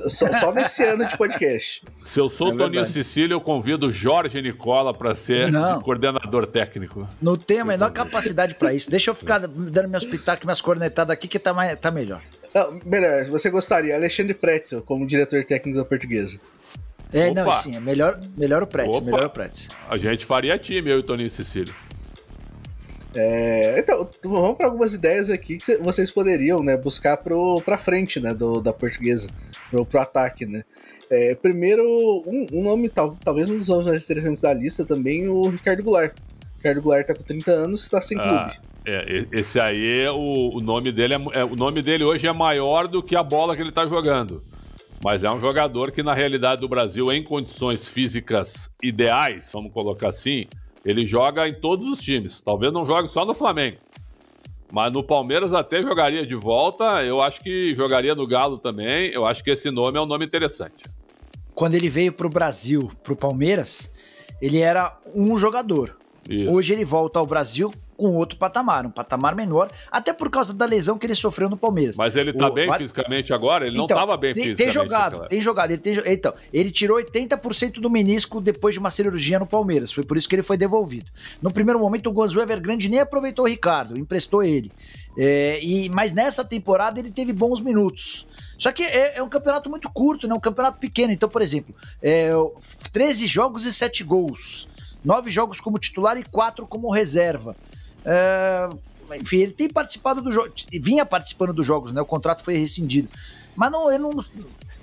Só, 0.08 0.32
só, 0.34 0.52
nesse 0.54 0.84
ano 0.84 1.08
de 1.08 1.18
podcast. 1.18 1.84
Se 2.04 2.20
eu 2.20 2.30
sou 2.30 2.54
é 2.54 2.58
Toninho 2.58 2.86
Cecília, 2.86 3.34
eu 3.34 3.42
convido 3.42 3.88
o 3.88 3.92
Jorge 3.92 4.40
Nicola 4.40 4.94
para 4.94 5.16
ser 5.16 5.50
coordenador 5.84 6.46
técnico. 6.46 7.08
Não 7.20 7.36
tenho 7.36 7.64
a 7.64 7.66
menor 7.66 7.92
capacidade 7.92 8.54
para 8.54 8.72
isso. 8.72 8.90
Deixa 8.90 9.10
eu 9.10 9.16
ficar 9.16 9.40
dando 9.40 9.90
meus 9.90 10.06
pitacos, 10.06 10.46
minhas 10.46 10.62
cornetadas 10.62 11.12
aqui, 11.12 11.28
que 11.28 11.40
tá, 11.40 11.54
mais, 11.54 11.76
tá 11.78 11.90
melhor. 11.90 12.22
Não, 12.54 12.80
melhor, 12.86 13.26
você 13.26 13.50
gostaria, 13.50 13.96
Alexandre 13.96 14.34
Pretzel 14.34 14.82
como 14.82 15.06
diretor 15.08 15.44
técnico 15.44 15.78
da 15.78 15.86
portuguesa. 15.86 16.40
É, 17.12 17.30
Opa. 17.30 17.44
não, 17.44 17.54
sim, 17.54 17.76
é 17.76 17.80
melhor, 17.80 18.20
melhor 18.38 18.62
o 18.62 18.68
Pretzel, 18.68 19.02
melhor 19.02 19.26
o 19.26 19.30
Pretzel. 19.30 19.72
A 19.90 19.98
gente 19.98 20.26
faria 20.26 20.58
time, 20.58 20.92
eu 20.92 21.00
e 21.00 21.04
Toninho 21.04 21.30
Cecília. 21.30 21.74
É, 23.16 23.80
então, 23.80 24.07
vamos 24.24 24.55
para 24.55 24.68
algumas 24.68 24.93
ideias 24.93 25.30
aqui 25.30 25.57
que 25.57 25.78
vocês 25.78 26.12
poderiam 26.12 26.62
né, 26.64 26.78
buscar 26.78 27.18
para 27.18 27.78
frente 27.78 28.20
né, 28.20 28.34
do, 28.34 28.62
da 28.62 28.72
portuguesa, 28.72 29.28
pro, 29.72 29.86
pro 29.86 29.99
ataque. 29.99 30.45
Né? 30.45 30.64
É, 31.10 31.34
primeiro, 31.36 31.84
um, 31.84 32.47
um, 32.53 32.64
nome, 32.64 32.88
tal, 32.88 33.18
talvez 33.24 33.49
um 33.49 33.57
dos 33.57 33.68
nomes 33.68 33.88
mais 33.88 34.03
interessantes 34.03 34.41
da 34.41 34.53
lista 34.53 34.86
também, 34.86 35.28
o 35.28 35.49
Ricardo 35.49 35.84
Goulart. 35.84 36.14
O 36.14 36.57
Ricardo 36.57 36.82
Goulart 36.82 37.01
está 37.01 37.16
com 37.16 37.24
30 37.24 37.51
anos 37.51 37.84
está 37.84 37.99
sem 37.99 38.18
ah, 38.20 38.49
clube. 38.51 38.70
É, 38.86 39.24
esse 39.32 39.60
aí, 39.60 40.07
o, 40.10 40.57
o 40.57 40.62
nome 40.62 40.91
dele 40.91 41.16
é, 41.16 41.39
é, 41.39 41.43
o 41.43 41.55
nome 41.55 41.82
dele 41.82 42.03
hoje 42.03 42.28
é 42.28 42.34
maior 42.34 42.88
do 42.88 43.01
que 43.01 43.16
a 43.16 43.24
bola 43.24 43.55
que 43.55 43.62
ele 43.62 43.70
está 43.70 43.88
jogando. 43.88 44.41
Mas 45.03 45.24
é 45.24 45.32
um 45.32 45.39
jogador 45.39 45.91
que, 45.91 46.03
na 46.03 46.14
realidade 46.14 46.60
do 46.60 46.68
Brasil, 46.68 47.10
em 47.12 47.24
condições 47.24 47.88
físicas 47.88 48.70
ideais, 48.84 49.49
vamos 49.53 49.72
colocar 49.72 50.10
assim, 50.10 50.45
ele 50.86 51.06
joga 51.06 51.48
em 51.48 51.54
todos 51.54 51.88
os 51.88 52.00
times. 52.00 52.42
Talvez 52.42 52.72
não 52.72 52.86
jogue 52.86 53.08
só 53.08 53.26
no 53.26 53.34
Flamengo. 53.34 53.78
Mas 54.72 54.94
no 54.94 55.04
Palmeiras 55.04 55.54
até 55.54 55.82
jogaria 55.82 56.26
de 56.26 56.36
volta. 56.36 57.04
Eu 57.04 57.22
acho 57.22 57.42
que 57.42 57.74
jogaria 57.74 58.14
no 58.14 58.28
Galo 58.28 58.58
também. 58.58 59.12
Eu 59.12 59.26
acho 59.26 59.44
que 59.44 59.50
esse 59.50 59.72
nome 59.72 59.98
é 59.98 60.02
um 60.02 60.06
nome 60.06 60.26
interessante. 60.26 60.86
Quando 61.56 61.76
ele 61.76 61.90
veio 61.90 62.14
para 62.14 62.28
o 62.28 62.30
Brasil, 62.30 62.90
para 63.04 63.14
o 63.14 63.16
Palmeiras, 63.16 63.94
ele 64.42 64.60
era 64.60 64.98
um 65.14 65.38
jogador. 65.38 65.98
Isso. 66.30 66.52
Hoje 66.52 66.74
ele 66.74 66.86
volta 66.86 67.20
ao 67.20 67.26
Brasil 67.26 67.72
com 68.00 68.16
outro 68.16 68.38
patamar, 68.38 68.86
um 68.86 68.89
patamar 68.89 69.36
menor, 69.36 69.70
até 69.91 70.14
por 70.14 70.30
causa 70.30 70.54
da 70.54 70.66
lesão 70.66 70.97
que 70.97 71.06
ele 71.06 71.14
sofreu 71.14 71.50
no 71.50 71.58
Palmeiras. 71.58 71.97
Mas 71.97 72.16
ele 72.16 72.32
tá 72.32 72.47
o, 72.47 72.54
bem 72.54 72.72
fisicamente 72.74 73.34
agora? 73.34 73.68
Ele 73.68 73.74
então, 73.74 73.88
não 73.88 74.04
estava 74.04 74.16
bem 74.16 74.34
tem, 74.34 74.43
fisicamente. 74.45 74.74
Tem 74.74 74.84
jogado, 74.84 75.28
tem 75.28 75.41
jogado. 75.41 75.72
Ele 75.72 75.82
tem, 75.82 76.02
então, 76.06 76.34
ele 76.54 76.72
tirou 76.72 76.97
80% 76.97 77.74
do 77.82 77.89
menisco 77.89 78.39
depois 78.39 78.74
de 78.74 78.80
uma 78.80 78.89
cirurgia 78.89 79.38
no 79.38 79.45
Palmeiras. 79.45 79.91
Foi 79.91 80.06
por 80.06 80.16
isso 80.16 80.30
que 80.30 80.36
ele 80.36 80.41
foi 80.41 80.56
devolvido. 80.56 81.12
No 81.41 81.52
primeiro 81.52 81.78
momento, 81.78 82.10
o 82.10 82.14
Gonzo 82.14 82.39
Evergrande 82.39 82.88
nem 82.88 83.02
aproveitou 83.02 83.43
o 83.43 83.47
Ricardo, 83.50 84.00
emprestou 84.00 84.41
ele. 84.41 84.72
É, 85.18 85.60
e, 85.62 85.89
mas 85.89 86.14
nessa 86.14 86.45
temporada 86.45 87.02
ele 87.02 87.12
teve 87.12 87.34
bons 87.34 87.60
minutos. 87.60 88.26
Só 88.58 88.72
que 88.72 88.84
é, 88.84 89.18
é, 89.18 89.24
um 89.24 89.28
campeonato 89.28 89.70
muito 89.70 89.89
curto, 89.89 90.26
né? 90.26 90.34
um 90.34 90.39
campeonato 90.39 90.80
pequeno. 90.80 91.12
Então, 91.12 91.28
por 91.28 91.41
exemplo, 91.41 91.76
é, 92.02 92.30
13 92.93 93.28
jogos 93.28 93.66
e 93.66 93.74
7 93.74 94.06
gols. 94.06 94.70
9 95.04 95.30
jogos 95.30 95.62
como 95.62 95.78
titular 95.80 96.18
e 96.18 96.24
4 96.24 96.66
como 96.68 96.91
reserva. 96.91 97.56
É, 98.12 98.70
enfim, 99.18 99.38
ele 99.38 99.51
tem 99.51 99.70
participado 99.70 100.20
do 100.20 100.32
jogo, 100.32 100.51
vinha 100.82 101.05
participando 101.05 101.53
dos 101.53 101.66
jogos, 101.66 101.91
né? 101.91 102.01
O 102.01 102.05
contrato 102.05 102.43
foi 102.43 102.57
rescindido. 102.57 103.07
Mas 103.55 103.72
não, 103.72 103.91
eu 103.91 103.99
não. 103.99 104.12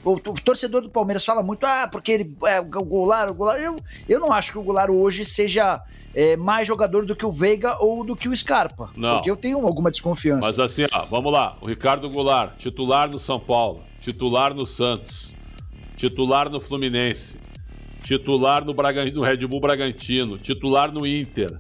O, 0.05 0.12
o, 0.12 0.20
torcedor 0.20 0.83
do 0.83 0.89
Palmeiras 0.89 1.24
fala 1.24 1.43
muito, 1.43 1.66
ah, 1.66 1.89
porque 1.91 2.12
ele 2.12 2.37
é 2.45 2.61
o 2.61 2.85
Goulart, 2.85 3.31
o 3.31 3.35
Goulart. 3.35 3.61
Eu, 3.61 3.77
eu 4.09 4.20
não 4.20 4.33
acho 4.33 4.53
que 4.53 4.59
o 4.59 4.62
Goulart 4.62 4.91
hoje 4.91 5.24
seja 5.24 5.83
é, 6.14 6.37
mais 6.37 6.68
jogador 6.68 7.05
do 7.05 7.16
que 7.16 7.27
o 7.27 7.33
Veiga 7.33 7.77
ou 7.83 8.05
do 8.05 8.14
que 8.14 8.29
o 8.29 8.37
Scarpa. 8.37 8.91
Não. 8.97 9.16
Porque 9.16 9.31
eu 9.31 9.37
tenho 9.37 9.59
alguma 9.66 9.91
desconfiança. 9.91 10.47
Mas 10.47 10.61
assim, 10.61 10.87
ó, 10.93 11.05
vamos 11.07 11.33
lá. 11.33 11.57
O 11.61 11.66
Ricardo 11.66 12.09
Goulart, 12.09 12.57
titular 12.57 13.11
no 13.11 13.18
São 13.18 13.41
Paulo, 13.41 13.83
titular 14.01 14.55
no 14.55 14.64
Santos, 14.64 15.35
titular 15.97 16.49
no 16.49 16.61
Fluminense, 16.61 17.39
titular 18.05 18.64
no, 18.64 18.72
Bragan... 18.72 19.11
no 19.11 19.22
Red 19.22 19.39
Bull 19.39 19.61
Bragantino, 19.61 20.39
titular 20.39 20.93
no 20.93 21.05
Inter. 21.05 21.59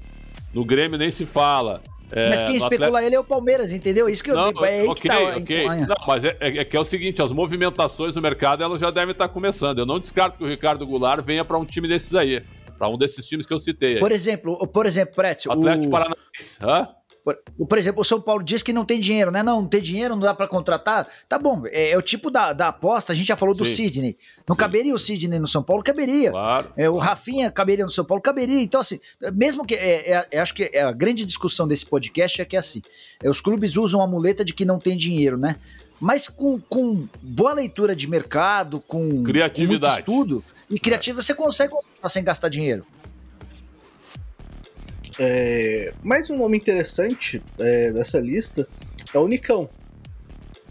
No 0.56 0.64
Grêmio 0.64 0.98
nem 0.98 1.10
se 1.10 1.26
fala. 1.26 1.82
É, 2.10 2.30
mas 2.30 2.42
quem 2.42 2.56
especula 2.56 3.04
ele 3.04 3.14
é 3.14 3.20
o 3.20 3.24
Palmeiras, 3.24 3.72
entendeu? 3.72 4.08
Isso 4.08 4.24
que 4.24 4.30
eu 4.30 4.34
não, 4.34 4.64
é 4.64 4.80
aí 4.80 4.88
okay, 4.88 5.02
que 5.02 5.08
tá, 5.08 5.36
okay. 5.36 5.66
Não, 5.66 5.96
mas 6.06 6.24
é, 6.24 6.34
é, 6.40 6.58
é, 6.58 6.64
que 6.64 6.74
é 6.74 6.80
o 6.80 6.84
seguinte, 6.84 7.20
as 7.20 7.30
movimentações 7.30 8.16
no 8.16 8.22
mercado 8.22 8.64
elas 8.64 8.80
já 8.80 8.90
devem 8.90 9.12
estar 9.12 9.28
começando. 9.28 9.80
Eu 9.80 9.84
não 9.84 10.00
descarto 10.00 10.38
que 10.38 10.44
o 10.44 10.46
Ricardo 10.46 10.86
Goulart 10.86 11.22
venha 11.22 11.44
para 11.44 11.58
um 11.58 11.64
time 11.66 11.86
desses 11.86 12.14
aí, 12.14 12.42
para 12.78 12.88
um 12.88 12.96
desses 12.96 13.26
times 13.26 13.44
que 13.44 13.52
eu 13.52 13.58
citei. 13.58 13.96
Aí. 13.96 14.00
Por 14.00 14.12
exemplo, 14.12 14.66
por 14.68 14.86
exemplo, 14.86 15.14
Pretz, 15.14 15.46
Atlético 15.46 15.88
o... 15.88 15.90
Paranaense, 15.90 16.58
hã? 16.62 16.88
Por, 17.26 17.36
por, 17.66 17.76
exemplo, 17.76 18.02
o 18.02 18.04
São 18.04 18.20
Paulo 18.20 18.44
diz 18.44 18.62
que 18.62 18.72
não 18.72 18.84
tem 18.84 19.00
dinheiro, 19.00 19.32
né? 19.32 19.42
Não, 19.42 19.62
não 19.62 19.68
tem 19.68 19.82
dinheiro, 19.82 20.14
não 20.14 20.22
dá 20.22 20.32
para 20.32 20.46
contratar. 20.46 21.08
Tá 21.28 21.36
bom, 21.36 21.64
é, 21.66 21.90
é, 21.90 21.98
o 21.98 22.00
tipo 22.00 22.30
da, 22.30 22.52
da 22.52 22.68
aposta, 22.68 23.12
a 23.12 23.16
gente 23.16 23.26
já 23.26 23.34
falou 23.34 23.52
Sim. 23.52 23.62
do 23.64 23.64
Sidney. 23.64 24.16
Não 24.48 24.54
Sim. 24.54 24.60
caberia 24.60 24.94
o 24.94 24.98
Sidney 24.98 25.40
no 25.40 25.48
São 25.48 25.60
Paulo? 25.60 25.82
Caberia. 25.82 26.30
Claro. 26.30 26.72
É, 26.76 26.88
o 26.88 26.98
Rafinha 26.98 27.50
caberia 27.50 27.84
no 27.84 27.90
São 27.90 28.04
Paulo? 28.04 28.22
Caberia. 28.22 28.62
Então, 28.62 28.80
assim, 28.80 29.00
mesmo 29.32 29.66
que. 29.66 29.74
É, 29.74 30.12
é, 30.12 30.26
é 30.30 30.38
acho 30.38 30.54
que 30.54 30.70
é 30.72 30.82
a 30.82 30.92
grande 30.92 31.24
discussão 31.24 31.66
desse 31.66 31.84
podcast 31.84 32.40
é 32.40 32.44
que, 32.44 32.56
assim, 32.56 32.80
é, 33.20 33.28
os 33.28 33.40
clubes 33.40 33.76
usam 33.76 34.00
a 34.00 34.06
muleta 34.06 34.44
de 34.44 34.54
que 34.54 34.64
não 34.64 34.78
tem 34.78 34.96
dinheiro, 34.96 35.36
né? 35.36 35.56
Mas 35.98 36.28
com, 36.28 36.60
com 36.60 37.08
boa 37.20 37.54
leitura 37.54 37.96
de 37.96 38.06
mercado, 38.06 38.80
com, 38.86 39.24
Criatividade. 39.24 40.04
com 40.04 40.12
estudo 40.12 40.44
e 40.70 40.78
criativo, 40.78 41.22
você 41.22 41.34
consegue 41.34 41.74
sem 42.06 42.22
gastar 42.22 42.48
dinheiro. 42.48 42.86
É, 45.18 45.92
mais 46.02 46.28
um 46.28 46.36
nome 46.36 46.58
interessante 46.58 47.42
é, 47.58 47.90
dessa 47.92 48.18
lista 48.18 48.68
é 49.14 49.18
o 49.18 49.26
Nicão. 49.26 49.68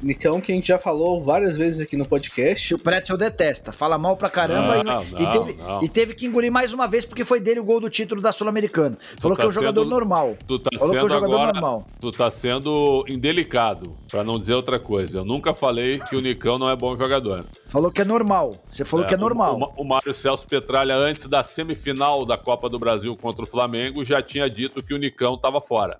Nicão, 0.05 0.39
que 0.39 0.51
a 0.51 0.55
gente 0.55 0.67
já 0.67 0.77
falou 0.77 1.19
várias 1.19 1.57
vezes 1.57 1.81
aqui 1.81 1.97
no 1.97 2.07
podcast. 2.07 2.75
O 2.75 2.79
Pretzel 2.79 3.17
detesta, 3.17 3.71
fala 3.71 3.97
mal 3.97 4.15
pra 4.15 4.29
caramba 4.29 4.83
não, 4.83 5.01
e, 5.01 5.11
não, 5.11 5.19
e, 5.19 5.31
teve, 5.31 5.57
e, 5.81 5.89
teve, 5.89 6.13
que 6.13 6.27
engolir 6.27 6.51
mais 6.51 6.71
uma 6.73 6.87
vez 6.87 7.05
porque 7.05 7.25
foi 7.25 7.39
dele 7.39 7.59
o 7.59 7.63
gol 7.63 7.79
do 7.79 7.89
título 7.89 8.21
da 8.21 8.31
Sul-Americana. 8.31 8.97
Falou 9.17 9.35
tá 9.35 9.41
que 9.41 9.47
é 9.47 9.49
um 9.49 9.51
jogador 9.51 9.81
sendo, 9.81 9.89
normal. 9.89 10.37
Tu 10.47 10.59
tá 10.59 10.69
falou 10.77 10.93
que 10.93 10.99
é 10.99 11.03
um 11.03 11.09
jogador 11.09 11.33
agora, 11.33 11.53
normal. 11.53 11.85
Tu 11.99 12.11
tá 12.11 12.29
sendo 12.29 13.03
indelicado, 13.09 13.95
pra 14.07 14.23
não 14.23 14.37
dizer 14.37 14.53
outra 14.53 14.79
coisa. 14.79 15.19
Eu 15.19 15.25
nunca 15.25 15.55
falei 15.55 15.97
que 15.99 16.15
o 16.15 16.21
Nicão 16.21 16.59
não 16.59 16.69
é 16.69 16.75
bom 16.75 16.95
jogador. 16.95 17.43
Falou 17.65 17.91
que 17.91 18.01
é 18.01 18.05
normal. 18.05 18.55
Você 18.69 18.85
falou 18.85 19.05
é, 19.05 19.07
que 19.07 19.15
é 19.15 19.17
normal. 19.17 19.59
O, 19.59 19.81
o, 19.81 19.83
o 19.83 19.87
Mário 19.87 20.13
Celso 20.13 20.47
Petralha, 20.47 20.95
antes 20.95 21.25
da 21.25 21.41
semifinal 21.41 22.25
da 22.25 22.37
Copa 22.37 22.69
do 22.69 22.77
Brasil 22.77 23.17
contra 23.17 23.43
o 23.43 23.47
Flamengo, 23.47 24.05
já 24.05 24.21
tinha 24.21 24.47
dito 24.47 24.83
que 24.83 24.93
o 24.93 24.97
Nicão 24.97 25.35
tava 25.35 25.59
fora. 25.59 25.97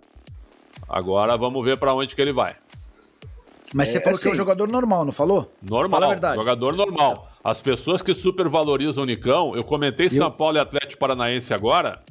Agora 0.87 1.35
vamos 1.35 1.65
ver 1.65 1.77
para 1.77 1.93
onde 1.93 2.15
que 2.15 2.21
ele 2.21 2.33
vai. 2.33 2.55
Mas 3.76 3.89
você 3.89 3.97
é, 3.97 4.01
falou 4.01 4.15
assim, 4.15 4.21
que 4.21 4.28
é 4.28 4.30
um 4.30 4.32
assim. 4.32 4.38
jogador 4.38 4.67
normal, 4.69 5.03
não 5.03 5.11
falou? 5.11 5.51
Normal. 5.61 5.99
Fala 5.99 6.05
a 6.05 6.09
verdade. 6.09 6.36
Jogador 6.38 6.73
normal. 6.78 7.30
As 7.43 7.61
pessoas 7.61 8.01
que 8.01 8.13
supervalorizam 8.13 9.03
o 9.03 9.05
Nicão, 9.05 9.53
eu 9.53 9.65
comentei 9.65 10.05
eu... 10.05 10.11
São 10.11 10.32
Paulo 10.32 10.55
e 10.55 10.61
Atlético 10.61 10.97
Paranaense 10.97 11.53
agora, 11.53 12.01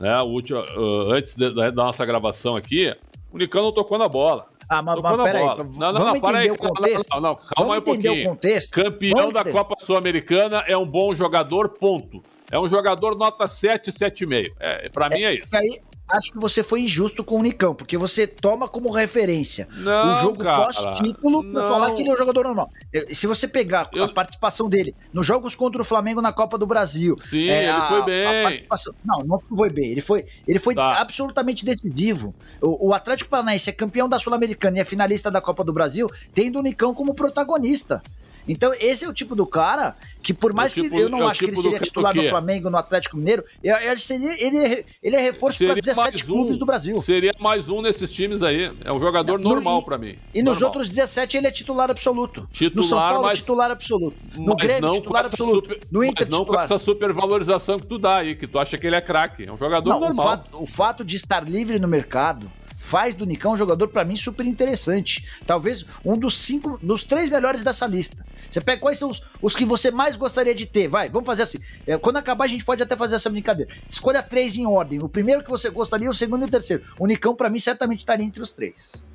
né? 0.00 0.18
O 0.22 0.28
último, 0.28 0.60
uh, 0.60 1.12
antes 1.12 1.36
de, 1.36 1.54
da 1.54 1.70
nossa 1.72 2.06
gravação 2.06 2.56
aqui, 2.56 2.96
o 3.30 3.36
Nicão 3.36 3.64
não 3.64 3.70
tocou 3.70 3.98
na 3.98 4.08
bola. 4.08 4.46
Ah, 4.66 4.80
mas, 4.80 4.98
mas 4.98 5.22
peraí. 5.22 5.44
Não, 5.44 5.56
não, 5.56 5.66
vamos 5.66 6.00
não, 6.00 6.16
entender 6.16 6.38
aí, 6.38 6.50
o 6.50 6.56
contexto. 6.56 7.06
Não, 7.10 7.20
não, 7.20 7.34
calma 7.34 7.52
vamos 7.58 7.72
aí 7.74 7.78
um 7.78 7.82
pouquinho. 7.82 8.22
O 8.22 8.28
contexto. 8.30 8.70
Campeão 8.70 9.18
vamos 9.18 9.34
da 9.34 9.44
Copa 9.44 9.74
Sul-Americana 9.78 10.64
é 10.66 10.76
um 10.76 10.86
bom 10.86 11.14
jogador, 11.14 11.68
ponto. 11.68 12.22
É 12.50 12.58
um 12.58 12.66
jogador 12.66 13.14
nota 13.14 13.46
7, 13.46 13.90
7,5. 13.90 14.52
É, 14.58 14.88
pra 14.88 15.06
é, 15.06 15.08
mim 15.10 15.22
é 15.22 15.34
isso. 15.34 15.54
Aí, 15.54 15.80
acho 16.08 16.32
que 16.32 16.38
você 16.38 16.62
foi 16.62 16.80
injusto 16.80 17.22
com 17.22 17.38
o 17.38 17.42
Nicão, 17.42 17.74
porque 17.74 17.96
você 17.96 18.26
toma 18.26 18.68
como 18.68 18.90
referência 18.90 19.68
não, 19.72 20.14
o 20.14 20.16
jogo 20.16 20.42
pós-título 20.42 21.44
pra 21.52 21.68
falar 21.68 21.92
que 21.92 22.02
ele 22.02 22.10
é 22.10 22.14
um 22.14 22.16
jogador 22.16 22.44
normal. 22.44 22.70
Se 23.12 23.26
você 23.26 23.46
pegar 23.46 23.88
eu... 23.92 24.04
a 24.04 24.08
participação 24.08 24.68
dele 24.68 24.94
nos 25.12 25.26
jogos 25.26 25.54
contra 25.54 25.80
o 25.80 25.84
Flamengo 25.84 26.22
na 26.22 26.32
Copa 26.32 26.56
do 26.56 26.66
Brasil. 26.66 27.16
Sim, 27.20 27.48
é, 27.48 27.64
ele 27.64 27.70
a, 27.70 27.88
foi 27.88 28.04
bem. 28.04 28.66
Não, 29.04 29.18
não 29.24 29.38
foi 29.38 29.70
bem. 29.70 29.90
Ele 29.90 30.00
foi, 30.00 30.24
ele 30.46 30.58
foi 30.58 30.74
tá. 30.74 31.00
absolutamente 31.00 31.64
decisivo. 31.64 32.34
O, 32.60 32.88
o 32.88 32.94
Atlético 32.94 33.30
Paranaense 33.30 33.68
é 33.70 33.72
campeão 33.72 34.08
da 34.08 34.18
Sul-Americana 34.18 34.78
e 34.78 34.80
é 34.80 34.84
finalista 34.84 35.30
da 35.30 35.40
Copa 35.40 35.62
do 35.64 35.72
Brasil, 35.72 36.08
tendo 36.32 36.58
o 36.58 36.62
Nicão 36.62 36.94
como 36.94 37.14
protagonista. 37.14 38.02
Então, 38.48 38.72
esse 38.80 39.04
é 39.04 39.08
o 39.08 39.12
tipo 39.12 39.36
do 39.36 39.46
cara 39.46 39.94
que, 40.22 40.32
por 40.32 40.52
mais 40.52 40.72
tipo, 40.72 40.88
que 40.88 40.96
eu 40.96 41.08
não 41.08 41.22
é 41.22 41.30
acho 41.30 41.40
tipo 41.40 41.52
que 41.52 41.58
ele 41.58 41.62
seria 41.62 41.80
titular 41.80 42.14
no 42.14 42.24
Flamengo, 42.24 42.70
no 42.70 42.78
Atlético 42.78 43.16
Mineiro, 43.16 43.44
ele, 43.62 43.96
seria, 43.98 44.44
ele, 44.44 44.56
é, 44.56 44.84
ele 45.02 45.16
é 45.16 45.20
reforço 45.20 45.64
para 45.64 45.74
17 45.74 46.24
clubes 46.24 46.56
um, 46.56 46.58
do 46.58 46.66
Brasil. 46.66 46.98
Seria 47.00 47.34
mais 47.38 47.68
um 47.68 47.82
nesses 47.82 48.10
times 48.10 48.42
aí. 48.42 48.72
É 48.84 48.92
um 48.92 48.98
jogador 48.98 49.38
no, 49.38 49.48
normal 49.48 49.82
para 49.82 49.98
mim. 49.98 50.16
E 50.32 50.42
normal. 50.42 50.54
nos 50.54 50.62
outros 50.62 50.88
17 50.88 51.36
ele 51.36 51.46
é 51.46 51.50
titular 51.50 51.90
absoluto. 51.90 52.48
Titular, 52.52 52.76
no 52.76 52.82
São 52.82 52.98
Paulo, 52.98 53.22
mas, 53.22 53.38
titular 53.38 53.70
absoluto. 53.70 54.16
No 54.36 54.56
Grêmio, 54.56 54.90
titular 54.92 55.26
absoluto. 55.26 55.68
Super, 55.68 55.86
no 55.90 56.02
Inter, 56.02 56.26
mas 56.26 56.28
não 56.28 56.40
titular. 56.40 56.60
com 56.60 56.74
essa 56.74 56.84
supervalorização 56.84 57.78
que 57.78 57.86
tu 57.86 57.98
dá 57.98 58.18
aí, 58.18 58.34
que 58.34 58.46
tu 58.46 58.58
acha 58.58 58.78
que 58.78 58.86
ele 58.86 58.96
é 58.96 59.00
craque. 59.00 59.44
É 59.44 59.52
um 59.52 59.58
jogador 59.58 59.88
não, 59.90 60.00
normal. 60.00 60.26
O 60.26 60.28
fato, 60.28 60.62
o 60.62 60.66
fato 60.66 61.04
de 61.04 61.16
estar 61.16 61.48
livre 61.48 61.78
no 61.78 61.88
mercado 61.88 62.50
faz 62.78 63.14
do 63.14 63.26
Nicão 63.26 63.52
um 63.52 63.56
jogador 63.56 63.88
para 63.88 64.04
mim 64.04 64.16
super 64.16 64.46
interessante. 64.46 65.26
Talvez 65.46 65.84
um 66.04 66.16
dos 66.16 66.38
cinco, 66.38 66.78
dos 66.78 67.04
três 67.04 67.28
melhores 67.28 67.60
dessa 67.60 67.86
lista. 67.86 68.24
Você 68.48 68.60
pega 68.60 68.80
quais 68.80 68.98
são 68.98 69.10
os, 69.10 69.22
os 69.42 69.54
que 69.54 69.64
você 69.64 69.90
mais 69.90 70.16
gostaria 70.16 70.54
de 70.54 70.64
ter? 70.64 70.88
Vai, 70.88 71.10
vamos 71.10 71.26
fazer 71.26 71.42
assim. 71.42 71.58
É, 71.86 71.98
quando 71.98 72.16
acabar, 72.16 72.44
a 72.44 72.48
gente 72.48 72.64
pode 72.64 72.82
até 72.82 72.96
fazer 72.96 73.16
essa 73.16 73.28
brincadeira. 73.28 73.70
Escolha 73.88 74.22
três 74.22 74.56
em 74.56 74.64
ordem. 74.64 75.02
O 75.02 75.08
primeiro 75.08 75.42
que 75.42 75.50
você 75.50 75.68
gostaria, 75.68 76.08
o 76.08 76.14
segundo 76.14 76.42
e 76.42 76.46
o 76.46 76.50
terceiro. 76.50 76.84
O 76.98 77.06
Nicão, 77.06 77.34
para 77.34 77.50
mim, 77.50 77.58
certamente 77.58 77.98
estaria 77.98 78.24
entre 78.24 78.40
os 78.40 78.52
três. 78.52 79.06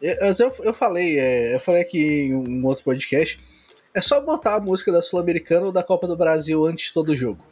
É, 0.00 0.30
eu, 0.30 0.54
eu 0.60 0.72
falei, 0.72 1.18
é, 1.18 1.54
eu 1.54 1.60
falei 1.60 1.82
aqui 1.82 1.98
em 1.98 2.34
um 2.34 2.64
outro 2.64 2.84
podcast. 2.84 3.38
É 3.92 4.00
só 4.00 4.20
botar 4.20 4.54
a 4.54 4.60
música 4.60 4.92
da 4.92 5.02
Sul-Americana 5.02 5.66
ou 5.66 5.72
da 5.72 5.82
Copa 5.82 6.06
do 6.06 6.16
Brasil 6.16 6.64
antes 6.64 6.86
de 6.86 6.94
todo 6.94 7.14
jogo. 7.16 7.49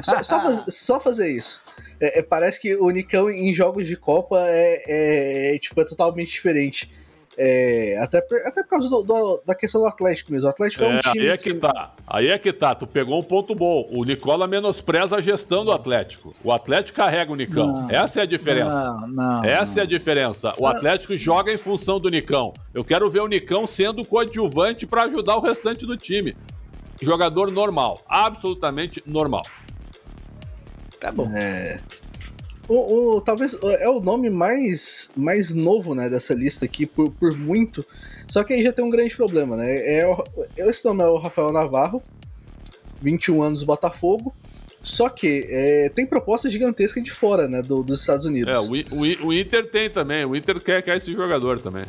Só, 0.00 0.22
só, 0.22 0.40
faz, 0.40 0.64
só 0.74 1.00
fazer 1.00 1.30
isso. 1.30 1.60
É, 2.00 2.20
é, 2.20 2.22
parece 2.22 2.60
que 2.60 2.74
o 2.76 2.88
Nicão 2.90 3.30
em 3.30 3.52
jogos 3.52 3.86
de 3.86 3.96
Copa 3.96 4.38
é, 4.40 4.82
é, 4.86 5.54
é 5.56 5.58
tipo, 5.58 5.80
é 5.80 5.84
totalmente 5.84 6.30
diferente. 6.30 6.90
É, 7.36 7.96
até, 7.98 8.20
por, 8.20 8.36
até 8.40 8.62
por 8.62 8.68
causa 8.68 8.90
do, 8.90 9.02
do, 9.02 9.42
da 9.46 9.54
questão 9.54 9.80
do 9.80 9.86
Atlético 9.86 10.32
mesmo. 10.32 10.46
O 10.46 10.50
Atlético 10.50 10.84
é, 10.84 10.88
um 10.88 11.00
time. 11.00 11.20
Aí 11.20 11.28
é 11.28 11.36
que, 11.36 11.54
que, 11.54 11.58
tá. 11.58 11.94
Aí 12.06 12.28
é 12.28 12.38
que 12.38 12.52
tá. 12.52 12.74
Tu 12.74 12.86
pegou 12.86 13.18
um 13.18 13.22
ponto 13.22 13.54
bom. 13.54 13.88
O 13.90 14.04
Nicola 14.04 14.46
menospreza 14.46 15.16
a 15.16 15.20
gestão 15.20 15.64
do 15.64 15.72
Atlético. 15.72 16.34
O 16.44 16.52
Atlético 16.52 16.96
carrega 16.96 17.32
o 17.32 17.36
Nicão. 17.36 17.66
Não, 17.66 17.90
Essa 17.90 18.20
é 18.20 18.22
a 18.24 18.26
diferença. 18.26 18.84
Não, 18.84 19.08
não, 19.08 19.44
Essa 19.44 19.80
é 19.80 19.82
a 19.82 19.86
diferença. 19.86 20.52
O 20.58 20.66
Atlético 20.66 21.16
joga 21.16 21.52
em 21.52 21.58
função 21.58 21.98
do 21.98 22.10
Nicão. 22.10 22.52
Eu 22.74 22.84
quero 22.84 23.08
ver 23.08 23.20
o 23.20 23.28
Nicão 23.28 23.66
sendo 23.66 24.04
coadjuvante 24.04 24.86
para 24.86 25.04
ajudar 25.04 25.36
o 25.36 25.40
restante 25.40 25.86
do 25.86 25.96
time. 25.96 26.36
Jogador 27.00 27.50
normal. 27.50 28.00
Absolutamente 28.06 29.02
normal. 29.06 29.42
Tá 31.02 31.10
bom. 31.10 31.28
É. 31.34 31.80
O, 32.68 33.16
o, 33.16 33.20
talvez 33.20 33.58
é 33.80 33.88
o 33.88 34.00
nome 34.00 34.30
mais, 34.30 35.10
mais 35.16 35.52
novo 35.52 35.96
né, 35.96 36.08
dessa 36.08 36.32
lista 36.32 36.64
aqui, 36.64 36.86
por, 36.86 37.10
por 37.10 37.36
muito. 37.36 37.84
Só 38.28 38.44
que 38.44 38.52
aí 38.52 38.62
já 38.62 38.72
tem 38.72 38.84
um 38.84 38.88
grande 38.88 39.16
problema, 39.16 39.56
né? 39.56 39.68
É, 39.78 40.08
é 40.58 40.70
esse 40.70 40.84
nome 40.84 41.02
é 41.02 41.06
o 41.08 41.18
Rafael 41.18 41.52
Navarro, 41.52 42.00
21 43.02 43.42
anos 43.42 43.64
Botafogo. 43.64 44.32
Só 44.80 45.08
que 45.08 45.44
é, 45.48 45.88
tem 45.88 46.06
proposta 46.06 46.48
gigantesca 46.48 47.02
de 47.02 47.10
fora, 47.10 47.48
né? 47.48 47.62
Do, 47.62 47.82
dos 47.82 48.00
Estados 48.00 48.24
Unidos. 48.24 48.54
É, 48.54 48.60
o, 48.60 48.70
o, 48.70 49.26
o 49.26 49.32
Inter 49.32 49.68
tem 49.68 49.90
também. 49.90 50.24
O 50.24 50.36
Inter 50.36 50.60
quer, 50.60 50.82
quer 50.84 50.96
esse 50.96 51.12
jogador 51.12 51.60
também. 51.60 51.84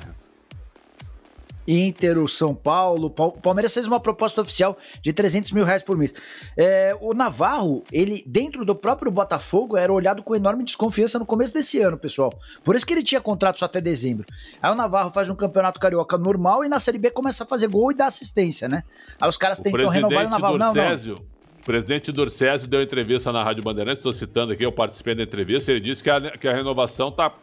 Inter, 1.67 2.17
o 2.17 2.27
São 2.27 2.53
Paulo. 2.53 3.07
O 3.07 3.31
Palmeiras 3.31 3.73
fez 3.73 3.87
uma 3.87 3.99
proposta 3.99 4.41
oficial 4.41 4.77
de 5.01 5.13
300 5.13 5.51
mil 5.51 5.63
reais 5.63 5.81
por 5.81 5.97
mês. 5.97 6.13
É, 6.57 6.95
o 7.01 7.13
Navarro, 7.13 7.83
ele, 7.91 8.23
dentro 8.25 8.65
do 8.65 8.75
próprio 8.75 9.11
Botafogo, 9.11 9.77
era 9.77 9.91
olhado 9.91 10.23
com 10.23 10.35
enorme 10.35 10.63
desconfiança 10.63 11.17
no 11.19 11.25
começo 11.25 11.53
desse 11.53 11.79
ano, 11.79 11.97
pessoal. 11.97 12.33
Por 12.63 12.75
isso 12.75 12.85
que 12.85 12.93
ele 12.93 13.03
tinha 13.03 13.21
contrato 13.21 13.59
só 13.59 13.65
até 13.65 13.79
dezembro. 13.79 14.25
Aí 14.61 14.71
o 14.71 14.75
Navarro 14.75 15.11
faz 15.11 15.29
um 15.29 15.35
campeonato 15.35 15.79
carioca 15.79 16.17
normal 16.17 16.63
e 16.63 16.69
na 16.69 16.79
Série 16.79 16.97
B 16.97 17.09
começa 17.09 17.43
a 17.43 17.47
fazer 17.47 17.67
gol 17.67 17.91
e 17.91 17.95
dá 17.95 18.05
assistência, 18.05 18.67
né? 18.67 18.83
Aí 19.19 19.29
os 19.29 19.37
caras 19.37 19.59
tentam 19.59 19.87
renovar 19.87 20.25
o 20.25 20.29
Navarro. 20.29 20.57
Não, 20.57 20.73
não. 20.73 21.33
O 21.63 21.65
presidente 21.65 22.11
Dorcésio 22.11 22.67
deu 22.67 22.81
entrevista 22.81 23.31
na 23.31 23.41
Rádio 23.41 23.63
Bandeirantes, 23.63 23.99
estou 23.99 24.11
citando 24.11 24.51
aqui, 24.51 24.65
eu 24.65 24.71
participei 24.71 25.15
da 25.15 25.23
entrevista, 25.23 25.71
ele 25.71 25.79
disse 25.79 26.03
que 26.03 26.09
a, 26.09 26.31
que 26.37 26.45
a 26.45 26.53
renovação 26.53 27.07
está 27.07 27.33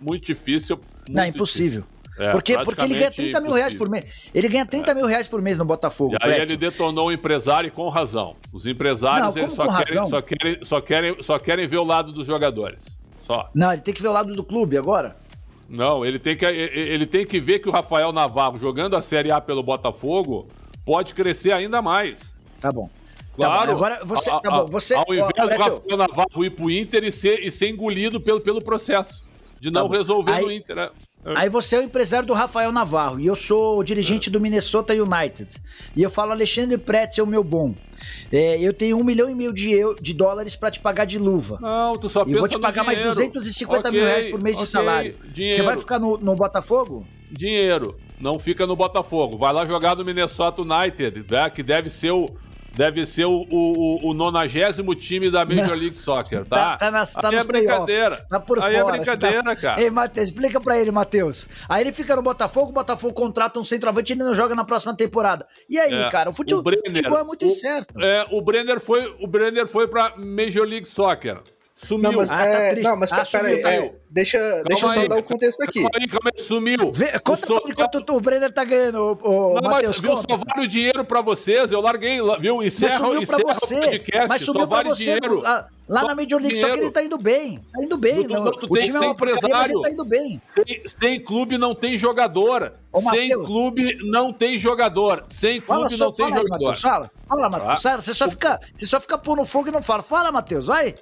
muito 0.00 0.24
difícil. 0.24 0.76
Muito 0.76 1.10
não, 1.10 1.24
é 1.24 1.28
impossível. 1.28 1.80
Difícil. 1.80 1.95
É, 2.18 2.30
porque, 2.30 2.56
porque 2.58 2.82
ele 2.82 2.94
ganha 2.94 3.10
30 3.10 3.40
mil 3.40 3.52
reais 3.52 3.74
por 3.74 3.88
mês. 3.88 4.30
Ele 4.34 4.48
ganha 4.48 4.64
30 4.64 4.90
é. 4.90 4.94
mil 4.94 5.06
reais 5.06 5.28
por 5.28 5.42
mês 5.42 5.58
no 5.58 5.64
Botafogo. 5.64 6.14
E 6.14 6.26
aí 6.26 6.40
ele 6.40 6.56
detonou 6.56 7.08
o 7.08 7.12
empresário 7.12 7.70
com 7.70 7.88
razão. 7.88 8.34
Os 8.52 8.66
empresários 8.66 9.34
Não, 9.34 9.42
eles 9.42 9.52
só 9.52 9.66
querem, 9.66 10.06
só, 10.06 10.22
querem, 10.22 10.58
só, 10.62 10.80
querem, 10.80 11.22
só 11.22 11.38
querem 11.38 11.66
ver 11.66 11.76
o 11.76 11.84
lado 11.84 12.12
dos 12.12 12.26
jogadores. 12.26 12.98
Só. 13.18 13.50
Não, 13.54 13.72
ele 13.72 13.82
tem 13.82 13.92
que 13.92 14.00
ver 14.00 14.08
o 14.08 14.12
lado 14.12 14.34
do 14.34 14.42
clube 14.42 14.78
agora. 14.78 15.16
Não, 15.68 16.06
ele 16.06 16.18
tem 16.18 16.36
que, 16.36 16.44
ele 16.44 17.06
tem 17.06 17.26
que 17.26 17.40
ver 17.40 17.58
que 17.58 17.68
o 17.68 17.72
Rafael 17.72 18.12
Navarro, 18.12 18.58
jogando 18.58 18.96
a 18.96 19.00
Série 19.00 19.32
A 19.32 19.40
pelo 19.40 19.62
Botafogo, 19.62 20.46
pode 20.84 21.12
crescer 21.12 21.52
ainda 21.54 21.82
mais. 21.82 22.36
Tá 22.60 22.70
bom. 22.70 22.88
Claro. 23.34 23.52
Tá 23.52 23.66
bom. 23.66 23.72
Agora 23.72 24.00
você. 24.04 24.30
A, 24.30 24.40
tá 24.40 24.50
bom, 24.50 24.66
você. 24.66 24.94
Ao 24.94 25.04
invés 25.12 25.32
ó, 25.38 25.42
do 25.42 25.48
Rafael 25.50 25.96
Navarro 25.96 26.44
ir 26.44 26.50
pro 26.50 26.70
Inter 26.70 27.04
e 27.04 27.12
ser, 27.12 27.44
e 27.44 27.50
ser 27.50 27.68
engolido 27.68 28.20
pelo, 28.20 28.40
pelo 28.40 28.62
processo 28.62 29.24
de 29.60 29.70
não 29.70 29.88
tá 29.88 29.96
resolver 29.96 30.32
aí, 30.32 30.44
no 30.44 30.52
Inter. 30.52 30.92
É. 31.26 31.32
Aí 31.38 31.48
você 31.48 31.74
é 31.74 31.80
o 31.80 31.82
empresário 31.82 32.24
do 32.24 32.32
Rafael 32.32 32.70
Navarro 32.70 33.18
e 33.18 33.26
eu 33.26 33.34
sou 33.34 33.80
o 33.80 33.82
dirigente 33.82 34.30
do 34.30 34.40
Minnesota 34.40 34.94
United. 34.94 35.60
E 35.96 36.00
eu 36.00 36.08
falo, 36.08 36.30
Alexandre 36.30 36.78
Pretz 36.78 37.18
é 37.18 37.22
o 37.22 37.26
meu 37.26 37.42
bom. 37.42 37.74
É, 38.30 38.60
eu 38.60 38.72
tenho 38.72 38.96
um 38.96 39.02
milhão 39.02 39.28
e 39.28 39.34
meio 39.34 39.52
de, 39.52 39.72
eu, 39.72 39.96
de 39.96 40.14
dólares 40.14 40.54
para 40.54 40.70
te 40.70 40.78
pagar 40.78 41.04
de 41.04 41.18
luva. 41.18 41.58
Não, 41.60 41.96
tu 41.96 42.08
só 42.08 42.24
pensa 42.24 42.36
E 42.36 42.38
vou 42.38 42.48
te 42.48 42.60
pagar 42.60 42.84
mais 42.84 43.00
250 43.00 43.88
okay, 43.88 43.90
mil 43.90 44.08
reais 44.08 44.26
por 44.26 44.40
mês 44.40 44.54
okay, 44.54 44.64
de 44.64 44.70
salário. 44.70 45.16
Dinheiro. 45.24 45.56
Você 45.56 45.62
vai 45.62 45.76
ficar 45.76 45.98
no, 45.98 46.16
no 46.16 46.36
Botafogo? 46.36 47.04
Dinheiro. 47.28 47.96
Não 48.20 48.38
fica 48.38 48.64
no 48.64 48.76
Botafogo. 48.76 49.36
Vai 49.36 49.52
lá 49.52 49.66
jogar 49.66 49.96
no 49.96 50.04
Minnesota 50.04 50.62
United, 50.62 51.24
né, 51.28 51.50
que 51.50 51.62
deve 51.62 51.90
ser 51.90 52.12
o 52.12 52.26
deve 52.76 53.06
ser 53.06 53.24
o, 53.24 53.46
o, 53.50 54.10
o 54.10 54.14
nonagésimo 54.14 54.94
time 54.94 55.30
da 55.30 55.44
Major 55.44 55.74
League 55.74 55.96
Soccer, 55.96 56.44
tá? 56.44 56.76
Tá, 56.76 56.92
tá, 56.92 57.06
tá 57.06 57.28
Aí 57.30 57.36
é 57.36 57.44
brincadeira. 57.44 58.26
Tá 58.28 58.38
por 58.38 58.62
Aí 58.62 58.76
é 58.76 58.80
fora, 58.80 58.94
é 58.94 58.98
brincadeira, 58.98 59.42
tá... 59.42 59.56
cara. 59.56 59.82
Ei, 59.82 59.90
Matheus, 59.90 60.28
explica 60.28 60.60
pra 60.60 60.78
ele, 60.78 60.90
Matheus. 60.90 61.48
Aí 61.68 61.82
ele 61.82 61.92
fica 61.92 62.14
no 62.14 62.22
Botafogo, 62.22 62.68
o 62.68 62.72
Botafogo 62.72 63.14
contrata 63.14 63.58
um 63.58 63.64
centroavante 63.64 64.12
e 64.12 64.14
ele 64.14 64.22
não 64.22 64.34
joga 64.34 64.54
na 64.54 64.64
próxima 64.64 64.94
temporada. 64.94 65.46
E 65.68 65.78
aí, 65.78 65.94
é, 65.94 66.10
cara, 66.10 66.28
o 66.28 66.32
futebol, 66.34 66.60
o 66.60 66.62
Brenner, 66.62 66.84
futebol 66.86 67.18
é 67.18 67.24
muito 67.24 67.42
o, 67.42 67.46
incerto. 67.46 67.98
É, 67.98 68.26
o 68.30 68.42
Brenner 68.42 68.78
foi, 68.78 69.16
o 69.20 69.26
Brenner 69.26 69.66
foi 69.66 69.88
pra 69.88 70.14
Major 70.16 70.66
League 70.66 70.86
Soccer. 70.86 71.40
Sumiu. 71.76 72.10
Não, 72.10 72.18
mas, 72.18 72.30
ah, 72.30 72.36
tá 72.38 72.46
é, 72.46 72.76
não, 72.76 72.96
mas 72.96 73.12
ah, 73.12 73.22
peraí, 73.30 73.62
é, 73.62 73.92
deixa, 74.08 74.62
deixa 74.66 74.86
eu 74.86 74.92
só 74.92 75.08
dar 75.08 75.18
o 75.18 75.22
contexto 75.22 75.62
aqui. 75.62 75.82
Calma 75.82 75.90
aí, 76.00 76.08
calma 76.08 76.30
aí, 76.34 76.42
sumiu. 76.42 76.90
Vê, 76.90 77.18
conta 77.18 77.52
o 77.52 77.74
quanto 77.74 78.16
o 78.16 78.20
Brenner 78.20 78.50
tá 78.50 78.64
ganhando, 78.64 78.98
o, 78.98 79.56
o 79.56 79.60
não, 79.60 79.70
Matheus. 79.70 80.00
Viu, 80.00 80.16
só 80.16 80.24
vale 80.26 80.66
o 80.66 80.68
dinheiro 80.68 81.04
pra 81.04 81.20
vocês, 81.20 81.70
eu 81.70 81.82
larguei, 81.82 82.18
viu? 82.40 82.62
Encerra, 82.62 83.00
mas 83.00 83.22
encerra 83.24 83.44
pra 83.44 83.54
você, 83.54 83.74
o 83.74 83.80
podcast, 83.82 84.28
mas 84.28 84.40
subiu 84.40 84.62
só 84.62 84.66
vale 84.66 84.88
você, 84.88 85.04
dinheiro. 85.04 85.40
Lá, 85.40 85.68
lá 85.86 86.04
na 86.04 86.14
Major 86.14 86.40
League 86.40 86.56
só 86.56 86.70
que 86.70 86.78
ele 86.78 86.90
tá 86.90 87.02
indo 87.02 87.18
bem, 87.18 87.60
tá 87.70 87.84
indo 87.84 87.98
bem. 87.98 88.26
não, 88.26 88.44
não, 88.44 88.52
tu 88.52 88.64
o 88.64 88.68
tem 88.70 88.88
time 88.88 89.04
é 89.04 89.08
empresário. 89.10 89.80
Tá 89.82 89.90
indo 89.90 90.04
bem. 90.06 90.40
Sem, 90.54 90.82
sem, 90.86 91.20
clube 91.20 91.58
não 91.58 91.74
tem 91.74 91.98
jogador. 91.98 92.72
Ô, 92.90 93.02
sem 93.02 93.28
clube 93.44 93.98
não 94.02 94.32
tem 94.32 94.58
jogador. 94.58 95.26
Sem 95.28 95.60
clube 95.60 95.94
fala, 95.94 96.06
não 96.06 96.12
tem 96.12 96.28
fala 96.30 96.40
jogador. 96.40 96.70
Aí, 96.70 96.76
fala, 96.76 97.10
fala, 97.28 97.50
Matheus. 97.50 97.84
Ah. 97.84 97.98
Você 97.98 98.14
só 98.14 98.30
fica, 98.30 98.58
você 98.78 98.86
só 98.86 98.98
fica 98.98 99.18
pondo 99.18 99.44
fogo 99.44 99.68
e 99.68 99.72
não 99.72 99.82
fala. 99.82 100.02
Fala, 100.02 100.32
Matheus, 100.32 100.68
vai. 100.68 100.94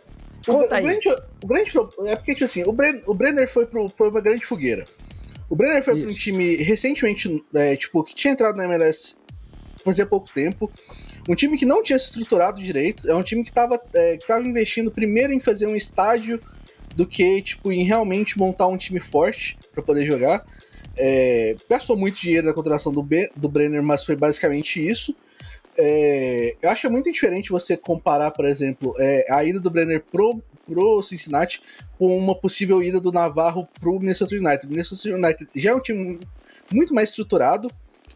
Conta 0.45 0.74
o, 0.74 0.76
aí. 0.76 0.84
Grande, 0.84 1.09
o 1.42 1.47
grande 1.47 1.70
é 2.07 2.16
porque, 2.16 2.32
tipo 2.32 2.45
assim, 2.45 2.62
o, 2.64 2.72
Bren, 2.72 3.03
o 3.07 3.14
Brenner 3.14 3.49
foi 3.49 3.66
para 3.66 3.80
uma 3.80 4.20
grande 4.20 4.45
fogueira. 4.45 4.86
O 5.49 5.57
Brenner 5.57 5.82
foi 5.82 6.01
para 6.01 6.11
um 6.11 6.14
time 6.14 6.57
recentemente, 6.57 7.45
é, 7.55 7.76
tipo, 7.76 8.03
que 8.03 8.14
tinha 8.14 8.32
entrado 8.32 8.57
na 8.57 8.64
MLS 8.64 9.16
fazia 9.84 10.07
pouco 10.07 10.32
tempo. 10.32 10.70
Um 11.28 11.34
time 11.34 11.59
que 11.59 11.66
não 11.66 11.82
tinha 11.82 11.99
se 11.99 12.07
estruturado 12.07 12.62
direito. 12.62 13.09
É 13.09 13.14
um 13.14 13.22
time 13.22 13.45
que 13.45 13.51
estava 13.51 13.80
é, 13.95 14.16
que 14.16 14.26
tava 14.26 14.47
investindo 14.47 14.90
primeiro 14.90 15.32
em 15.32 15.40
fazer 15.40 15.66
um 15.66 15.76
estádio 15.76 16.40
do 16.97 17.07
que, 17.07 17.42
tipo, 17.42 17.72
em 17.72 17.84
realmente 17.84 18.38
montar 18.38 18.66
um 18.68 18.76
time 18.76 19.01
forte 19.01 19.59
para 19.72 19.82
poder 19.82 20.07
jogar. 20.07 20.45
É, 20.97 21.57
gastou 21.68 21.97
muito 21.97 22.20
dinheiro 22.20 22.47
na 22.47 22.55
contratação 22.55 22.92
do, 22.92 23.03
B, 23.03 23.30
do 23.36 23.49
Brenner, 23.49 23.82
mas 23.82 24.05
foi 24.05 24.16
basicamente 24.16 24.84
isso. 24.84 25.14
É, 25.77 26.57
eu 26.62 26.70
acho 26.70 26.91
muito 26.91 27.11
diferente 27.11 27.51
você 27.51 27.77
comparar, 27.77 28.31
por 28.31 28.45
exemplo, 28.45 28.95
é, 28.99 29.25
a 29.31 29.45
ida 29.45 29.59
do 29.59 29.70
Brenner 29.70 30.03
pro, 30.11 30.41
pro 30.66 31.03
Cincinnati 31.03 31.61
com 31.99 32.16
uma 32.16 32.35
possível 32.35 32.83
ida 32.83 33.01
do 33.01 33.11
Navarro 33.11 33.68
pro 33.81 33.99
Minnesota 33.99 34.35
United. 34.37 34.66
O 34.66 34.70
Minnesota 34.70 35.09
United 35.09 35.49
já 35.55 35.70
é 35.70 35.75
um 35.75 35.81
time 35.81 36.18
muito 36.72 36.95
mais 36.95 37.11
estruturado, 37.11 37.68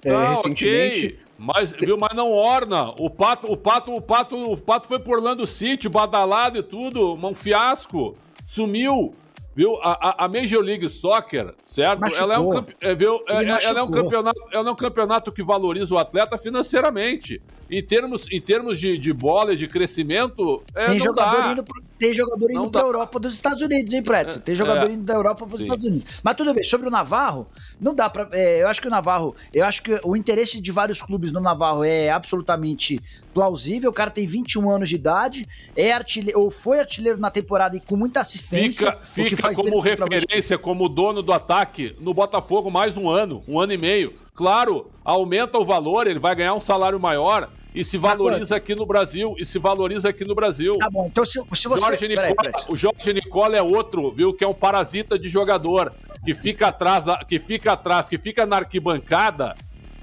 é, 0.05 0.11
Ah, 0.11 0.31
recentemente. 0.31 1.07
ok. 1.07 1.19
Mas, 1.37 1.73
viu, 1.73 1.97
mas 1.99 2.15
não 2.15 2.31
orna. 2.31 2.91
O 2.99 3.11
pato, 3.11 3.51
o 3.51 3.57
pato, 3.57 3.93
o 3.95 4.01
pato, 4.01 4.37
o 4.37 4.57
pato 4.57 4.87
foi 4.89 4.99
por 4.99 5.17
Orlando 5.17 5.47
City, 5.47 5.89
badalado 5.89 6.59
e 6.59 6.63
tudo, 6.63 7.15
um 7.15 7.35
fiasco. 7.35 8.17
Sumiu. 8.47 9.15
Viu? 9.59 9.75
A, 9.83 9.91
a- 10.11 10.25
a 10.27 10.29
Major 10.29 10.63
League 10.63 10.89
Soccer, 10.89 11.53
certo? 11.65 11.99
Machucou. 11.99 12.23
Ela 12.23 12.35
é 12.35 12.39
um, 12.39 12.65
é, 12.81 12.95
viu? 12.95 13.21
É- 13.27 13.43
é- 13.43 13.65
ela 13.65 13.81
é 13.81 13.83
um 13.83 13.91
campeonato, 13.91 14.41
ela 14.53 14.69
é 14.69 14.73
um 14.73 14.77
campeonato 14.77 15.33
que 15.33 15.43
valoriza 15.43 15.93
o 15.93 15.99
atleta 15.99 16.39
financeiramente. 16.39 17.43
Em 17.71 17.83
termos, 17.83 18.27
em 18.33 18.41
termos 18.41 18.79
de, 18.81 18.97
de 18.97 19.13
bola 19.13 19.53
e 19.53 19.57
de 19.57 19.69
crescimento, 19.69 20.63
é, 20.75 20.87
Tem 20.87 20.99
não 20.99 21.05
jogador, 21.05 21.43
dá. 21.43 21.53
indo 21.53 21.65
pro, 21.65 21.83
tem 21.99 22.15
jogador 22.15 22.51
indo 22.51 22.61
Não 22.61 22.69
dá. 22.71 22.81
Europa 22.81 23.19
dos 23.21 23.35
Estados 23.35 23.61
Unidos, 23.61 23.93
hein, 23.93 24.03
Pretzel? 24.03 24.41
Tem 24.43 24.55
jogador 24.55 24.89
É. 24.89 24.93
indo 24.95 25.03
da 25.05 25.15
Europa 25.15 25.47
pros 25.47 25.59
Sim. 25.61 25.67
Estados 25.67 25.85
Unidos. 25.85 26.07
Mas 26.23 26.35
tudo 26.35 26.55
bem, 26.55 26.65
sobre 26.65 26.89
o 26.89 26.91
Navarro, 26.91 27.47
não 27.81 27.95
dá 27.95 28.09
pra. 28.09 28.29
é, 28.33 28.63
eu 28.63 28.69
acho 28.69 28.81
que 28.81 28.87
o 28.87 28.91
Navarro. 28.91 29.35
Eu 29.53 29.67
acho 29.67 29.83
que 29.83 30.01
o 30.03 30.17
interesse 30.17 30.61
de 30.61 30.73
vários 30.73 31.03
clubes 31.03 31.31
no 31.33 31.41
Navarro 31.41 31.85
é 31.85 32.09
absolutamente 32.11 33.01
plausível. 33.35 33.91
O 33.91 33.95
cara 33.95 34.11
tem 34.11 34.27
21 34.27 34.71
anos 34.71 34.89
de 34.89 34.95
idade, 34.95 35.47
é 35.77 35.93
artilheiro, 35.93 36.41
ou 36.41 36.51
foi 36.51 36.81
artilheiro 36.81 37.19
na 37.19 37.31
temporada 37.31 37.77
e 37.77 37.81
com 37.81 37.97
muita 37.97 38.21
assistência. 38.21 38.97
Fica, 39.03 39.37
fica 39.37 39.55
como 39.55 39.79
referência, 39.79 40.57
como 40.57 40.89
dono 40.89 41.23
do 41.23 41.33
ataque 41.33 41.95
no 42.01 42.15
Botafogo 42.15 42.71
mais 42.71 42.97
um 42.97 43.09
ano, 43.11 43.43
um 43.47 43.61
ano 43.61 43.73
e 43.73 43.77
meio. 43.79 44.15
Claro, 44.35 44.89
aumenta 45.05 45.59
o 45.59 45.65
valor, 45.65 46.07
ele 46.07 46.21
vai 46.21 46.35
ganhar 46.35 46.55
um 46.55 46.61
salário 46.61 46.99
maior 47.01 47.51
e 47.81 47.85
se 47.85 47.97
valoriza 47.97 48.57
aqui 48.57 48.75
no 48.75 48.85
Brasil, 48.85 49.35
e 49.39 49.45
se 49.45 49.59
valoriza 49.59 50.09
aqui 50.09 50.25
no 50.25 50.35
Brasil. 50.35 50.77
Tá 50.79 50.91
bom, 50.91 51.07
então 51.07 51.25
se, 51.25 51.41
se 51.55 51.69
você. 51.69 51.85
Jorge 51.87 52.09
peraí, 52.09 52.31
Nicola, 52.31 52.51
Pretzel. 52.51 52.73
o 52.73 52.77
Jorge 52.77 53.13
Nicola 53.13 53.57
é 53.57 53.63
outro, 53.63 54.11
viu, 54.11 54.33
que 54.35 54.45
é 54.45 54.49
um 54.49 54.55
parasita 54.55 55.19
de 55.19 55.29
jogador, 55.29 55.93
que 56.25 56.35
fica 56.35 56.69
atrás, 56.69 57.05
que 57.29 57.39
fica 57.39 57.73
atrás, 57.73 58.09
que 58.09 58.19
fica 58.19 58.45
na 58.45 58.57
arquibancada, 58.57 59.55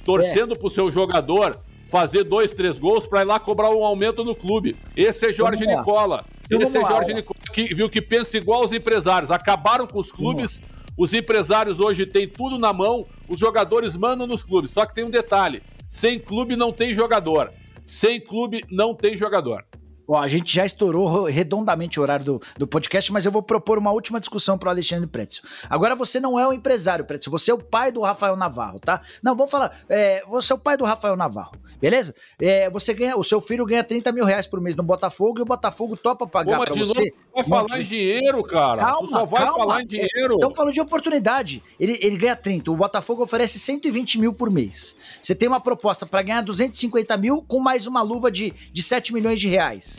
torcendo 0.03 0.53
É. 0.53 0.57
pro 0.57 0.69
seu 0.69 0.89
jogador 0.89 1.59
fazer 1.87 2.23
dois, 2.23 2.51
três 2.51 2.79
gols 2.79 3.05
pra 3.05 3.21
ir 3.21 3.25
lá 3.25 3.39
cobrar 3.39 3.69
um 3.69 3.83
aumento 3.83 4.23
no 4.23 4.35
clube. 4.35 4.75
Esse 4.95 5.27
é 5.27 5.33
Jorge 5.33 5.65
lá. 5.65 5.77
Nicola. 5.77 6.25
Então 6.45 6.59
Esse 6.61 6.77
é 6.77 6.81
lá, 6.81 6.87
Jorge 6.89 7.11
ó. 7.11 7.15
Nicola 7.15 7.39
que 7.53 7.73
viu 7.73 7.89
que 7.89 8.01
pensa 8.01 8.37
igual 8.37 8.63
os 8.63 8.73
empresários. 8.73 9.31
Acabaram 9.31 9.85
com 9.85 9.99
os 9.99 10.11
clubes. 10.11 10.63
Os 10.97 11.13
empresários 11.13 11.79
hoje 11.81 12.05
têm 12.05 12.25
tudo 12.27 12.57
na 12.57 12.71
mão, 12.71 13.05
os 13.27 13.37
jogadores 13.37 13.97
mandam 13.97 14.25
nos 14.25 14.43
clubes. 14.43 14.71
Só 14.71 14.85
que 14.85 14.95
tem 14.95 15.03
um 15.03 15.09
detalhe: 15.09 15.61
sem 15.89 16.17
clube 16.19 16.55
não 16.55 16.71
tem 16.71 16.93
jogador. 16.93 17.51
Sem 17.85 18.19
clube 18.19 18.63
não 18.71 18.95
tem 18.95 19.15
jogador. 19.15 19.63
Ó, 20.07 20.17
a 20.17 20.27
gente 20.27 20.53
já 20.53 20.65
estourou 20.65 21.07
ro- 21.07 21.23
redondamente 21.25 21.99
o 21.99 22.03
horário 22.03 22.25
do, 22.25 22.41
do 22.57 22.67
podcast, 22.67 23.11
mas 23.11 23.25
eu 23.25 23.31
vou 23.31 23.41
propor 23.41 23.77
uma 23.77 23.91
última 23.91 24.19
discussão 24.19 24.57
pro 24.57 24.69
Alexandre 24.69 25.07
Pretzel. 25.07 25.43
Agora 25.69 25.95
você 25.95 26.19
não 26.19 26.39
é 26.39 26.47
um 26.47 26.53
empresário, 26.53 27.05
Pretzel, 27.05 27.31
você 27.31 27.51
é 27.51 27.53
o 27.53 27.57
pai 27.57 27.91
do 27.91 28.01
Rafael 28.01 28.35
Navarro, 28.35 28.79
tá? 28.79 29.01
Não, 29.23 29.35
vamos 29.35 29.51
falar, 29.51 29.75
é, 29.89 30.23
você 30.27 30.53
é 30.53 30.55
o 30.55 30.59
pai 30.59 30.77
do 30.77 30.85
Rafael 30.85 31.15
Navarro, 31.15 31.53
beleza? 31.81 32.13
É, 32.39 32.69
você 32.69 32.93
ganha, 32.93 33.17
o 33.17 33.23
seu 33.23 33.41
filho 33.41 33.65
ganha 33.65 33.83
30 33.83 34.11
mil 34.11 34.25
reais 34.25 34.45
por 34.45 34.61
mês 34.61 34.75
no 34.75 34.83
Botafogo 34.83 35.39
e 35.39 35.41
o 35.41 35.45
Botafogo 35.45 35.97
topa 35.97 36.27
pagar 36.27 36.57
novo, 36.75 36.85
você. 36.93 37.13
vai 37.33 37.43
falar 37.43 37.81
em 37.81 37.83
dinheiro, 37.83 38.43
cara. 38.43 38.81
tu 38.99 39.07
só 39.07 39.25
vai 39.25 39.43
calma. 39.43 39.57
falar 39.59 39.81
em 39.81 39.85
dinheiro. 39.85 40.35
Estamos 40.35 40.55
falando 40.55 40.73
de 40.73 40.81
oportunidade. 40.81 41.63
Ele, 41.79 41.97
ele 42.01 42.17
ganha 42.17 42.35
30. 42.35 42.71
O 42.71 42.75
Botafogo 42.75 43.23
oferece 43.23 43.59
120 43.59 44.19
mil 44.19 44.33
por 44.33 44.49
mês. 44.49 44.95
Você 45.21 45.33
tem 45.35 45.47
uma 45.49 45.59
proposta 45.59 46.05
para 46.05 46.21
ganhar 46.21 46.41
250 46.41 47.17
mil 47.17 47.41
com 47.47 47.59
mais 47.59 47.87
uma 47.87 48.01
luva 48.01 48.31
de, 48.31 48.51
de 48.71 48.81
7 48.83 49.13
milhões 49.13 49.39
de 49.39 49.47
reais. 49.47 49.94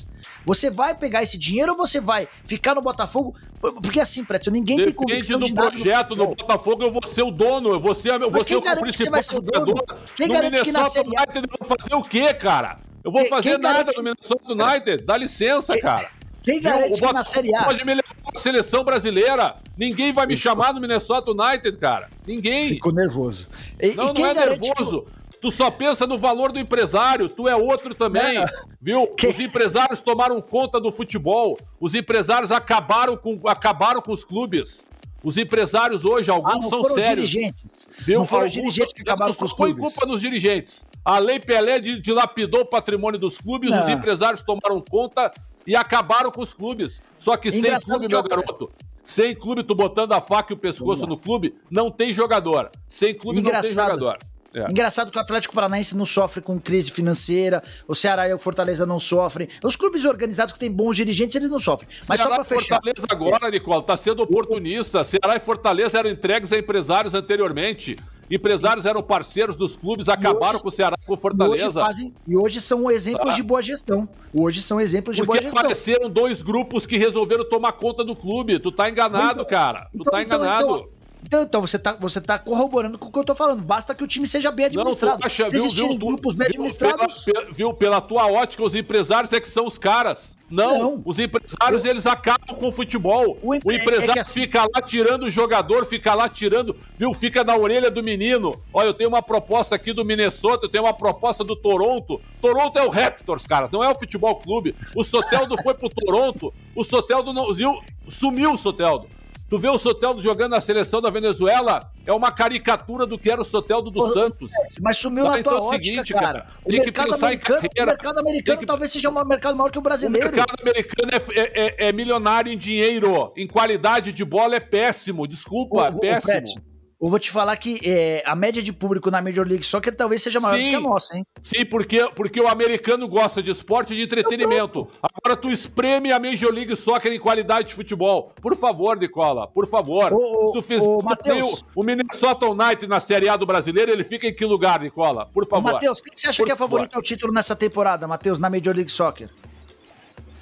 Você 0.46 0.70
vai 0.70 0.94
pegar 0.94 1.22
esse 1.22 1.36
dinheiro 1.36 1.72
ou 1.72 1.76
você 1.76 2.00
vai 2.00 2.28
ficar 2.44 2.74
no 2.74 2.80
Botafogo? 2.80 3.34
Porque 3.60 3.98
assim, 4.00 4.24
Pretzel, 4.24 4.52
ninguém 4.52 4.76
tem 4.76 4.86
Depende 4.86 4.96
convicção 4.96 5.40
do 5.40 5.46
de 5.46 5.52
projeto 5.54 6.10
no 6.14 6.24
futebol. 6.28 6.36
Botafogo, 6.36 6.82
eu 6.84 6.90
vou 6.92 7.04
ser 7.06 7.22
o 7.22 7.30
dono, 7.32 7.70
eu 7.70 7.80
vou 7.80 7.94
ser, 7.94 8.12
eu 8.22 8.30
vou 8.30 8.44
ser 8.44 8.48
quem 8.50 8.56
o 8.58 8.62
que 8.62 8.76
principal 8.80 9.10
vai 9.12 9.22
ser 9.24 9.36
o 9.36 9.40
dono? 9.40 9.66
jogador. 9.66 9.98
Quem 10.16 10.28
no 10.28 10.34
garante 10.34 10.62
que 10.62 10.72
na 10.72 10.78
Minnesota 10.78 10.90
Série 10.90 11.16
A- 11.16 11.22
United 11.22 11.48
eu 11.50 11.66
vou 11.66 11.76
fazer 11.78 11.94
o 11.96 12.02
quê, 12.04 12.32
cara? 12.32 12.78
Eu 13.02 13.10
vou 13.10 13.22
Quem- 13.22 13.30
fazer 13.30 13.50
quem 13.50 13.58
nada 13.58 13.78
garante- 13.92 13.96
no 13.96 14.02
Minnesota 14.04 14.52
United. 14.52 15.04
Dá 15.04 15.16
licença, 15.16 15.78
cara. 15.80 16.10
Quem 16.44 16.60
garante 16.60 16.92
O 16.92 16.94
que 16.94 17.00
na 17.00 17.06
Botafogo 17.08 17.24
Série 17.24 17.54
A... 17.56 17.64
pode 17.64 17.84
me 17.84 17.94
levar 17.94 18.14
pra 18.24 18.40
seleção 18.40 18.84
brasileira. 18.84 19.56
Ninguém 19.76 20.12
vai 20.12 20.26
me 20.28 20.36
chamar 20.36 20.72
no 20.72 20.80
Minnesota 20.80 21.32
United, 21.32 21.76
cara. 21.78 22.08
Ninguém. 22.24 22.68
Ficou 22.68 22.92
nervoso. 22.92 23.48
E, 23.82 23.94
Não, 23.94 24.10
e 24.10 24.14
quem 24.14 24.24
não 24.24 24.30
é 24.30 24.34
garante 24.34 24.60
que- 24.60 24.66
nervoso. 24.68 25.04
Tu 25.40 25.50
só 25.50 25.70
pensa 25.70 26.06
no 26.06 26.16
valor 26.18 26.50
do 26.50 26.58
empresário, 26.58 27.28
tu 27.28 27.46
é 27.46 27.54
outro 27.54 27.94
também, 27.94 28.38
Não. 28.38 28.46
viu? 28.80 29.06
Que- 29.08 29.28
Os 29.28 29.38
empresários 29.38 30.00
tomaram 30.00 30.40
conta 30.40 30.80
do 30.80 30.90
futebol, 30.90 31.58
os 31.80 31.94
empresários 31.94 32.50
acabaram 32.50 33.16
com, 33.16 33.38
acabaram 33.46 34.00
com 34.00 34.12
os 34.12 34.24
clubes. 34.24 34.86
Os 35.22 35.36
empresários 35.36 36.04
hoje, 36.04 36.30
Ah, 36.30 36.34
alguns 36.34 36.62
não 36.62 36.70
são 36.70 36.84
sérios. 36.94 37.30
dirigentes. 37.30 37.88
Viu? 37.98 38.20
Não 38.20 38.26
foram 38.26 38.42
Alguns- 38.44 38.54
dirigentes 38.54 38.92
que 38.92 39.02
acabaram 39.02 39.34
com 39.34 39.44
os 39.44 39.52
põe 39.52 39.74
clubes. 39.74 39.94
culpa 39.94 40.06
nos 40.10 40.20
dirigentes. 40.20 40.84
A 41.04 41.18
Lei 41.18 41.40
Pelé 41.40 41.80
di- 41.80 42.00
dilapidou 42.00 42.60
o 42.60 42.66
patrimônio 42.66 43.18
dos 43.18 43.38
clubes, 43.38 43.70
Não. 43.70 43.82
os 43.82 43.88
empresários 43.88 44.42
tomaram 44.42 44.80
conta 44.80 45.30
e 45.66 45.74
acabaram 45.74 46.30
com 46.30 46.40
os 46.40 46.54
clubes. 46.54 47.02
Só 47.18 47.36
que 47.36 47.50
sem 47.50 47.58
Engraçado 47.60 47.90
clube, 47.90 48.08
meu 48.08 48.18
eu- 48.20 48.22
garoto, 48.28 48.70
sem 49.04 49.34
clube, 49.34 49.64
tu 49.64 49.74
botando 49.74 50.12
a 50.12 50.20
faca 50.20 50.52
e 50.52 50.54
o 50.54 50.58
pescoço 50.58 51.06
no 51.06 51.16
clube, 51.18 51.54
não 51.70 51.90
tem 51.90 52.12
jogador. 52.12 52.70
Sem 52.86 53.12
clube 53.14 53.36
não 53.42 53.50
tem 53.50 53.58
Engraçado. 53.60 53.90
jogador. 53.90 54.18
É. 54.56 54.70
Engraçado 54.70 55.10
que 55.10 55.18
o 55.18 55.20
Atlético 55.20 55.54
Paranaense 55.54 55.94
não 55.94 56.06
sofre 56.06 56.40
com 56.40 56.58
crise 56.58 56.90
financeira, 56.90 57.62
o 57.86 57.94
Ceará 57.94 58.26
e 58.28 58.32
o 58.32 58.38
Fortaleza 58.38 58.86
não 58.86 58.98
sofrem. 58.98 59.46
Os 59.62 59.76
clubes 59.76 60.04
organizados 60.06 60.52
que 60.54 60.58
têm 60.58 60.70
bons 60.70 60.96
dirigentes, 60.96 61.36
eles 61.36 61.50
não 61.50 61.58
sofrem. 61.58 61.88
Mas 62.08 62.18
só 62.20 62.26
Ceará 62.28 62.42
pra 62.42 62.54
e 62.56 62.58
fechar. 62.58 62.76
Fortaleza 62.76 63.06
agora, 63.10 63.50
Nicola, 63.50 63.82
tá 63.82 63.96
sendo 63.96 64.22
oportunista. 64.22 65.04
Ceará 65.04 65.36
e 65.36 65.40
Fortaleza 65.40 65.98
eram 65.98 66.08
entregues 66.08 66.52
a 66.52 66.58
empresários 66.58 67.14
anteriormente. 67.14 67.96
Empresários 68.28 68.84
eram 68.86 69.02
parceiros 69.02 69.54
dos 69.54 69.76
clubes, 69.76 70.08
acabaram 70.08 70.54
hoje- 70.54 70.62
com 70.62 70.68
o 70.68 70.72
Ceará 70.72 70.96
e 71.00 71.06
com 71.06 71.12
o 71.12 71.14
E 71.14 71.18
hoje, 71.18 71.20
Fortaleza. 71.22 71.80
fazem, 71.80 72.14
e 72.26 72.36
hoje 72.36 72.60
são 72.60 72.90
exemplos 72.90 73.30
Tá. 73.30 73.36
de 73.36 73.42
boa 73.42 73.62
gestão. 73.62 74.08
Hoje 74.34 74.62
são 74.62 74.80
exemplos 74.80 75.14
de 75.14 75.22
Porque 75.22 75.32
boa 75.38 75.42
gestão. 75.42 75.60
apareceram 75.60 76.10
dois 76.10 76.42
grupos 76.42 76.86
que 76.86 76.96
resolveram 76.96 77.44
tomar 77.48 77.72
conta 77.72 78.02
do 78.02 78.16
clube. 78.16 78.58
Tu 78.58 78.72
tá 78.72 78.90
enganado, 78.90 79.44
cara. 79.46 79.88
Tu 79.92 79.98
Então- 80.00 80.12
tá 80.12 80.22
então- 80.22 80.38
enganado. 80.38 80.64
então- 80.64 80.88
Então, 81.30 81.60
você, 81.60 81.78
tá, 81.78 81.96
você 82.00 82.20
tá 82.20 82.38
corroborando 82.38 82.98
com 82.98 83.08
o 83.08 83.12
que 83.12 83.18
eu 83.18 83.24
tô 83.24 83.34
falando. 83.34 83.62
Basta 83.62 83.94
que 83.94 84.04
o 84.04 84.06
time 84.06 84.26
seja 84.26 84.50
bem 84.50 84.66
Não, 84.70 84.82
administrado. 84.82 85.24
acha, 85.26 85.44
Se 85.46 85.50
viu, 85.56 85.64
existirem 85.64 85.88
viu, 85.90 85.98
grupos 86.06 86.34
bem 86.34 86.46
viu, 86.48 86.54
administrados, 86.62 87.24
pela, 87.24 87.42
pe- 87.46 87.52
viu, 87.52 87.74
pela 87.74 88.00
tua 88.00 88.26
ótica, 88.30 88.62
os 88.62 88.74
empresários 88.74 89.32
é 89.32 89.40
que 89.40 89.48
são 89.48 89.66
os 89.66 89.76
caras. 89.78 90.36
Não, 90.48 90.78
Não. 90.78 91.02
os 91.04 91.18
empresários, 91.18 91.84
eles 91.84 92.06
acabam 92.06 92.56
com 92.56 92.68
o 92.68 92.72
futebol. 92.72 93.36
O 93.42 93.50
O, 93.50 93.54
empre- 93.56 93.74
é 93.74 93.78
empresário 93.82 94.12
que 94.12 94.18
assim- 94.20 94.40
fica 94.42 94.62
lá 94.62 94.80
tirando 94.80 95.24
o 95.24 95.30
jogador, 95.30 95.84
fica 95.84 96.14
lá 96.14 96.28
tirando, 96.28 96.76
viu, 96.96 97.12
fica 97.12 97.42
na 97.42 97.56
orelha 97.56 97.90
do 97.90 98.02
menino. 98.02 98.54
Olha, 98.72 98.86
eu 98.86 98.94
tenho 98.94 99.08
uma 99.08 99.22
proposta 99.22 99.74
aqui 99.74 99.92
do 99.92 100.04
Minnesota, 100.04 100.66
eu 100.66 100.70
tenho 100.70 100.84
uma 100.84 100.94
proposta 100.94 101.42
do 101.42 101.56
Toronto. 101.56 102.20
Toronto 102.40 102.78
é 102.78 102.82
o 102.84 102.88
Raptors, 102.90 103.44
cara, 103.44 103.68
não 103.72 103.82
é 103.82 103.88
o 103.90 103.94
futebol 103.98 104.36
clube. 104.36 104.76
O 104.94 105.02
Soteldo 105.02 105.60
foi 105.62 105.74
pro 105.74 105.88
Toronto, 105.88 106.54
o 106.76 106.84
Soteldo 106.84 107.32
não, 107.32 107.52
viu, 107.52 107.72
sumiu 108.08 108.52
o 108.52 108.58
Soteldo. 108.58 109.08
Tu 109.48 109.58
vê 109.58 109.68
o 109.68 109.78
Soteldo 109.78 110.20
jogando 110.20 110.50
na 110.52 110.60
seleção 110.60 111.00
da 111.00 111.08
Venezuela, 111.08 111.88
é 112.04 112.12
uma 112.12 112.32
caricatura 112.32 113.06
do 113.06 113.16
que 113.16 113.30
era 113.30 113.40
o 113.40 113.44
Soteldo 113.44 113.92
do 113.92 114.08
Santos. 114.12 114.50
mas 114.80 114.96
sumiu 114.98 115.24
Tá, 115.24 115.30
na 115.30 115.38
então 115.38 115.52
tua 115.52 115.60
é 115.60 115.62
o 115.62 115.66
ótica, 115.68 115.84
seguinte, 115.84 116.12
cara. 116.12 116.26
cara, 116.26 116.46
O 116.64 116.68
tem 116.70 116.82
que 116.82 116.90
pensar 116.90 117.32
em 117.32 117.38
carreira. 117.38 117.70
O 117.84 117.86
mercado 117.86 118.18
americano 118.18 118.58
que- 118.58 118.66
talvez 118.66 118.90
seja 118.90 119.08
um 119.08 119.24
mercado 119.24 119.56
maior 119.56 119.70
que 119.70 119.78
o 119.78 119.80
O 119.80 119.84
brasileiro. 119.84 120.26
mercado 120.32 120.52
americano 120.60 121.10
é, 121.12 121.38
é- 121.40 121.66
é- 121.86 121.88
é 121.88 121.92
milionário 121.92 122.52
em 122.52 122.58
dinheiro, 122.58 123.32
em 123.36 123.46
qualidade 123.46 124.12
de 124.12 124.24
bola 124.24 124.56
é 124.56 124.60
péssimo, 124.60 125.28
desculpa, 125.28 125.76
Ô, 125.76 125.84
é 125.86 125.92
péssimo. 126.00 126.32
Fred, 126.32 126.54
Eu 126.98 127.10
vou 127.10 127.18
te 127.18 127.30
falar 127.30 127.54
que 127.58 127.78
é, 127.84 128.22
a 128.24 128.34
média 128.34 128.62
de 128.62 128.72
público 128.72 129.10
na 129.10 129.20
Major 129.20 129.46
League 129.46 129.62
Soccer 129.62 129.94
talvez 129.94 130.22
seja 130.22 130.40
maior 130.40 130.56
Sim. 130.56 130.64
do 130.64 130.70
que 130.70 130.76
a 130.76 130.80
nossa, 130.80 131.18
hein? 131.18 131.26
Sim, 131.42 131.66
porque, 131.66 132.08
porque 132.14 132.40
o 132.40 132.48
americano 132.48 133.06
gosta 133.06 133.42
de 133.42 133.50
esporte 133.50 133.92
e 133.92 133.96
de 133.98 134.02
entretenimento. 134.04 134.88
Agora 135.02 135.36
tu 135.38 135.50
espreme 135.50 136.10
a 136.10 136.18
Major 136.18 136.50
League 136.50 136.74
Soccer 136.74 137.12
em 137.12 137.18
qualidade 137.20 137.68
de 137.68 137.74
futebol. 137.74 138.32
Por 138.40 138.56
favor, 138.56 138.96
Nicola, 138.96 139.46
por 139.46 139.66
favor. 139.68 140.10
Ô, 140.14 140.46
Se 140.46 140.52
tu 140.54 140.62
fizer 140.62 140.88
ô, 140.88 141.00
o, 141.02 141.80
o 141.82 141.84
Minnesota 141.84 142.46
United 142.46 142.86
na 142.86 142.98
Série 142.98 143.28
A 143.28 143.36
do 143.36 143.44
brasileiro, 143.44 143.92
ele 143.92 144.02
fica 144.02 144.26
em 144.26 144.34
que 144.34 144.46
lugar, 144.46 144.80
Nicola? 144.80 145.28
Por 145.34 145.46
favor. 145.46 145.74
Matheus, 145.74 146.00
quem 146.00 146.14
que 146.14 146.20
você 146.20 146.28
acha 146.28 146.38
Por 146.42 146.46
que 146.46 146.52
é 146.52 146.56
favor. 146.56 146.76
favorito 146.78 146.94
ao 146.96 147.02
título 147.02 147.30
nessa 147.30 147.54
temporada, 147.54 148.08
Matheus, 148.08 148.38
na 148.38 148.48
Major 148.48 148.74
League 148.74 148.90
Soccer? 148.90 149.28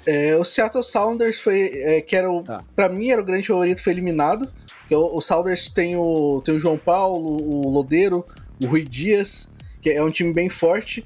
É, 0.07 0.37
o 0.37 0.45
Seattle 0.45 0.83
Sounders 0.85 1.39
foi, 1.39 1.71
é, 1.73 1.99
que 2.01 2.15
era 2.15 2.31
o, 2.31 2.43
Tá. 2.43 2.63
pra 2.75 2.87
mim 2.87 3.09
era 3.09 3.19
o 3.19 3.25
grande 3.25 3.45
favorito, 3.47 3.83
foi 3.83 3.91
eliminado. 3.91 4.47
O, 4.91 5.17
o 5.17 5.21
Sounders 5.21 5.67
tem 5.67 5.95
o, 5.95 6.41
tem 6.43 6.55
o 6.55 6.59
João 6.59 6.77
Paulo, 6.77 7.37
o 7.41 7.69
Lodeiro, 7.69 8.25
o 8.61 8.67
Rui 8.67 8.83
Dias, 8.83 9.49
que 9.81 9.89
é 9.89 10.03
um 10.03 10.11
time 10.11 10.33
bem 10.33 10.49
forte. 10.49 11.05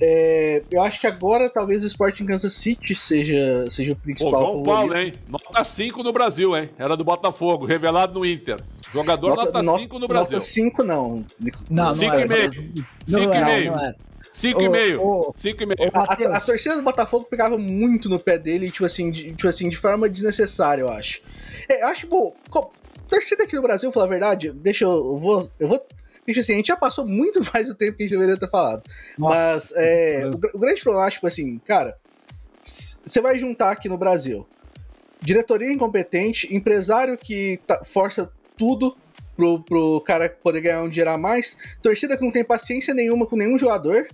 É, 0.00 0.62
eu 0.70 0.82
acho 0.82 1.00
que 1.00 1.06
agora 1.06 1.48
talvez 1.48 1.82
o 1.82 1.86
Sporting 1.86 2.26
Kansas 2.26 2.52
City 2.52 2.94
seja, 2.94 3.66
seja 3.70 3.92
o 3.92 3.96
Pô, 3.96 4.02
principal 4.02 4.32
João 4.32 4.64
favorito. 4.64 4.64
Paulo, 4.66 4.96
hein? 4.98 5.12
Nota 5.26 5.64
5 5.64 6.02
no 6.02 6.12
Brasil, 6.12 6.56
hein? 6.56 6.70
Era 6.78 6.96
do 6.96 7.04
Botafogo, 7.04 7.64
revelado 7.64 8.14
no 8.14 8.26
Inter. 8.26 8.60
Jogador 8.92 9.36
nota 9.36 9.62
5 9.62 9.98
no 9.98 10.06
Brasil. 10.06 10.36
Nota 10.36 10.44
5 10.44 10.82
não. 10.82 11.24
Não, 11.70 11.94
Cinco 11.94 12.12
não 12.12 12.18
e 12.18 12.22
é. 12.22 12.28
meio. 12.28 12.50
Não 13.08 13.20
Cinco 13.20 13.34
e 13.34 13.44
meio. 13.44 13.72
não 13.72 13.84
é. 13.84 13.94
5,5. 14.32 15.34
5,5. 15.34 15.90
A, 15.94 16.00
a, 16.00 16.36
a 16.36 16.40
torcida 16.40 16.76
do 16.76 16.82
Botafogo 16.82 17.24
pegava 17.24 17.56
muito 17.56 18.06
no 18.10 18.18
pé 18.18 18.36
dele, 18.38 18.70
tipo 18.70 18.84
assim, 18.84 19.10
de, 19.10 19.30
tipo 19.32 19.48
assim, 19.48 19.66
de 19.70 19.76
forma 19.76 20.10
desnecessária, 20.10 20.82
eu 20.82 20.90
acho. 20.90 21.22
É, 21.66 21.82
eu 21.82 21.86
acho, 21.86 22.06
bom, 22.06 22.34
torcida 23.08 23.44
aqui 23.44 23.56
no 23.56 23.62
Brasil, 23.62 23.92
falar 23.92 24.06
a 24.06 24.10
verdade, 24.10 24.52
deixa 24.52 24.84
eu, 24.84 24.92
eu 24.92 25.18
vou. 25.18 25.50
Eu 25.58 25.68
vou 25.68 25.86
Bicho, 26.26 26.40
assim, 26.40 26.54
a 26.54 26.56
gente 26.56 26.66
já 26.66 26.76
passou 26.76 27.06
muito 27.06 27.40
mais 27.54 27.68
do 27.68 27.74
tempo 27.74 27.96
que 27.96 28.02
a 28.02 28.06
gente 28.06 28.18
deveria 28.18 28.36
ter 28.36 28.50
falado. 28.50 28.82
Nossa. 29.16 29.36
Mas 29.36 29.72
é, 29.76 30.26
o, 30.26 30.56
o, 30.56 30.58
grande 30.58 30.82
problema, 30.82 31.08
tipo 31.08 31.26
assim, 31.26 31.58
cara, 31.58 31.96
você 32.62 33.20
vai 33.20 33.38
juntar 33.38 33.70
aqui 33.70 33.88
no 33.88 33.96
Brasil 33.96 34.46
diretoria 35.20 35.72
incompetente, 35.72 36.54
empresário 36.54 37.16
que 37.16 37.58
tá, 37.66 37.82
força 37.84 38.30
tudo 38.56 38.96
pro, 39.34 39.62
pro 39.62 40.00
cara 40.02 40.28
poder 40.28 40.60
ganhar 40.60 40.82
um 40.82 40.88
dinheiro 40.88 41.10
a 41.10 41.18
mais, 41.18 41.56
torcida 41.82 42.16
que 42.16 42.24
não 42.24 42.30
tem 42.30 42.44
paciência 42.44 42.94
nenhuma 42.94 43.26
com 43.26 43.36
nenhum 43.36 43.58
jogador. 43.58 44.08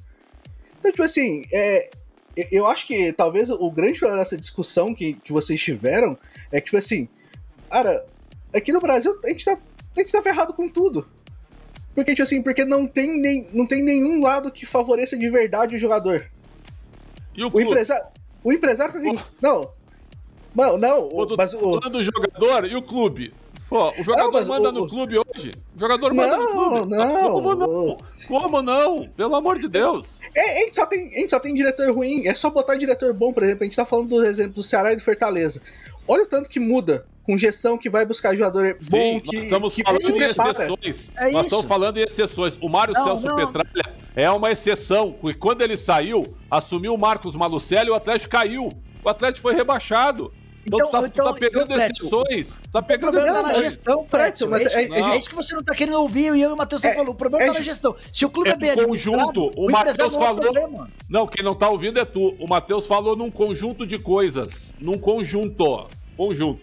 Então, 0.78 0.90
tipo 0.90 1.02
assim, 1.02 1.42
é, 1.52 1.90
eu 2.50 2.66
acho 2.66 2.86
que 2.86 3.12
talvez 3.12 3.50
o 3.50 3.70
grande 3.70 3.98
problema 3.98 4.22
dessa 4.22 4.36
discussão 4.36 4.94
que, 4.94 5.14
que 5.14 5.32
vocês 5.32 5.60
tiveram 5.60 6.18
é 6.50 6.60
que, 6.60 6.66
tipo 6.66 6.76
assim, 6.76 7.08
cara, 7.70 8.04
aqui 8.54 8.72
no 8.72 8.80
Brasil 8.80 9.18
a 9.24 9.28
gente 9.28 9.44
tá, 9.44 9.52
a 9.52 10.00
gente 10.00 10.12
tá 10.12 10.22
ferrado 10.22 10.52
com 10.52 10.68
tudo. 10.68 11.06
Porque, 11.94 12.12
tipo 12.12 12.22
assim, 12.22 12.42
porque 12.42 12.64
não 12.64 12.86
tem, 12.86 13.20
nem, 13.20 13.46
não 13.52 13.66
tem 13.66 13.82
nenhum 13.82 14.22
lado 14.22 14.50
que 14.50 14.64
favoreça 14.64 15.16
de 15.16 15.28
verdade 15.28 15.76
o 15.76 15.78
jogador. 15.78 16.26
E 17.34 17.44
o, 17.44 17.50
o 17.52 17.60
empresário. 17.60 18.06
O 18.42 18.52
empresário 18.52 18.92
tá 18.92 18.98
assim, 18.98 19.18
Não. 19.40 19.70
Não, 20.54 20.78
não. 20.78 21.08
Pô, 21.08 21.34
mas 21.36 21.54
o. 21.54 21.80
Do 21.80 22.02
jogador 22.02 22.66
e 22.66 22.76
o 22.76 22.82
clube. 22.82 23.32
Pô, 23.68 23.90
o 23.98 24.04
jogador 24.04 24.32
não, 24.32 24.48
manda 24.48 24.68
o... 24.68 24.72
no 24.72 24.88
clube 24.88 25.16
hoje? 25.18 25.54
O 25.74 25.80
jogador 25.80 26.12
manda 26.12 26.36
não, 26.36 26.44
no 26.44 26.68
clube. 26.68 26.96
Não, 26.96 27.32
Como 27.32 27.54
não? 27.54 27.96
Como 28.28 28.62
não? 28.62 29.08
Pelo 29.16 29.34
amor 29.34 29.58
de 29.58 29.66
Deus. 29.68 30.20
É, 30.34 30.58
a, 30.60 30.64
gente 30.64 30.76
só 30.76 30.86
tem, 30.86 31.08
a 31.08 31.20
gente 31.20 31.30
só 31.30 31.40
tem 31.40 31.54
diretor 31.54 31.90
ruim. 31.94 32.26
É 32.26 32.34
só 32.34 32.50
botar 32.50 32.76
diretor 32.76 33.14
bom, 33.14 33.32
por 33.32 33.42
exemplo. 33.42 33.62
A 33.62 33.64
gente 33.64 33.76
tá 33.76 33.86
falando 33.86 34.08
do 34.08 34.24
exemplo 34.26 34.52
do 34.52 34.62
Ceará 34.62 34.92
e 34.92 34.96
do 34.96 35.02
Fortaleza. 35.02 35.62
Olha 36.06 36.24
o 36.24 36.26
tanto 36.26 36.50
que 36.50 36.60
muda 36.60 37.06
com 37.22 37.38
gestão 37.38 37.78
que 37.78 37.88
vai 37.88 38.04
buscar 38.04 38.34
jogador 38.34 38.76
Sim, 38.78 38.90
bom 38.90 39.20
que 39.20 39.34
nós 39.34 39.44
estamos 39.44 39.74
que 39.74 39.82
falando 39.84 40.10
em 40.10 40.18
exceções. 40.18 41.10
É 41.16 41.30
nós 41.30 41.46
estamos 41.46 41.66
falando 41.66 41.98
em 41.98 42.02
exceções. 42.02 42.58
O 42.60 42.68
Mário 42.68 42.94
não, 42.94 43.04
Celso 43.04 43.26
não. 43.26 43.36
Petralha 43.36 43.94
é 44.14 44.30
uma 44.30 44.50
exceção. 44.50 45.14
E 45.24 45.34
quando 45.34 45.62
ele 45.62 45.76
saiu, 45.76 46.36
assumiu 46.50 46.94
o 46.94 46.98
Marcos 46.98 47.34
Malucelli, 47.36 47.90
o 47.90 47.94
Atlético 47.94 48.30
caiu. 48.30 48.70
O 49.04 49.08
Atlético 49.08 49.42
foi 49.42 49.54
rebaixado. 49.54 50.32
Então, 50.64 50.78
então, 50.78 50.90
tá, 50.90 51.06
então, 51.08 51.24
tá 51.26 51.32
pegando 51.32 51.74
exceções. 51.74 52.60
Tá 52.70 52.80
pegando 52.80 53.18
exceções. 53.18 53.42
na 53.42 53.52
gestão, 53.54 54.04
Prédio. 54.04 54.48
Mas 54.48 54.66
é, 54.66 54.84
é, 54.84 55.00
é, 55.00 55.16
isso 55.16 55.28
que 55.28 55.34
você 55.34 55.54
não 55.54 55.62
tá 55.62 55.74
querendo 55.74 55.98
ouvir. 56.00 56.34
E 56.34 56.40
eu 56.40 56.50
e 56.50 56.52
o 56.52 56.56
Matheus 56.56 56.84
é, 56.84 56.94
falando. 56.94 57.10
O 57.10 57.14
problema 57.14 57.44
é, 57.44 57.46
tá 57.48 57.54
na 57.54 57.62
gestão. 57.62 57.96
Se 58.12 58.24
o 58.24 58.30
clube 58.30 58.50
é, 58.50 58.52
é 58.52 58.56
bem 58.56 58.86
conjunto, 58.86 59.50
o, 59.56 59.66
o 59.66 59.72
Matheus 59.72 60.14
falou. 60.14 60.88
Não, 61.08 61.26
quem 61.26 61.44
não 61.44 61.54
tá 61.54 61.68
ouvindo 61.68 61.98
é 61.98 62.04
tu. 62.04 62.34
O 62.38 62.46
Matheus 62.46 62.86
falou 62.86 63.16
num 63.16 63.30
conjunto 63.30 63.84
de 63.86 63.98
coisas. 63.98 64.72
Num 64.80 64.98
conjunto. 64.98 65.88
Conjunto. 66.16 66.60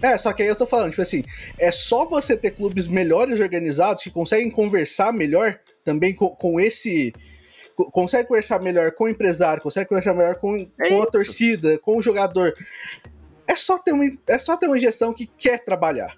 É, 0.00 0.16
só 0.16 0.32
que 0.32 0.42
aí 0.42 0.48
eu 0.48 0.56
tô 0.56 0.66
falando, 0.66 0.90
tipo 0.90 1.02
assim, 1.02 1.24
é 1.58 1.70
só 1.70 2.04
você 2.04 2.36
ter 2.36 2.52
clubes 2.52 2.86
melhores 2.86 3.40
organizados 3.40 4.02
que 4.02 4.10
conseguem 4.10 4.50
conversar 4.50 5.12
melhor 5.12 5.58
também 5.84 6.14
com, 6.14 6.28
com 6.30 6.60
esse. 6.60 7.12
Consegue 7.92 8.28
conversar 8.28 8.60
melhor 8.60 8.92
com 8.92 9.04
o 9.04 9.08
empresário, 9.08 9.62
consegue 9.62 9.88
conversar 9.88 10.14
melhor 10.14 10.34
com, 10.36 10.68
é 10.80 10.88
com 10.88 11.02
a 11.02 11.06
torcida, 11.06 11.78
com 11.78 11.96
o 11.96 12.02
jogador. 12.02 12.54
É 13.46 13.56
só, 13.56 13.78
ter 13.78 13.92
uma, 13.92 14.04
é 14.26 14.38
só 14.38 14.56
ter 14.56 14.66
uma 14.66 14.78
gestão 14.78 15.14
que 15.14 15.26
quer 15.26 15.64
trabalhar. 15.64 16.16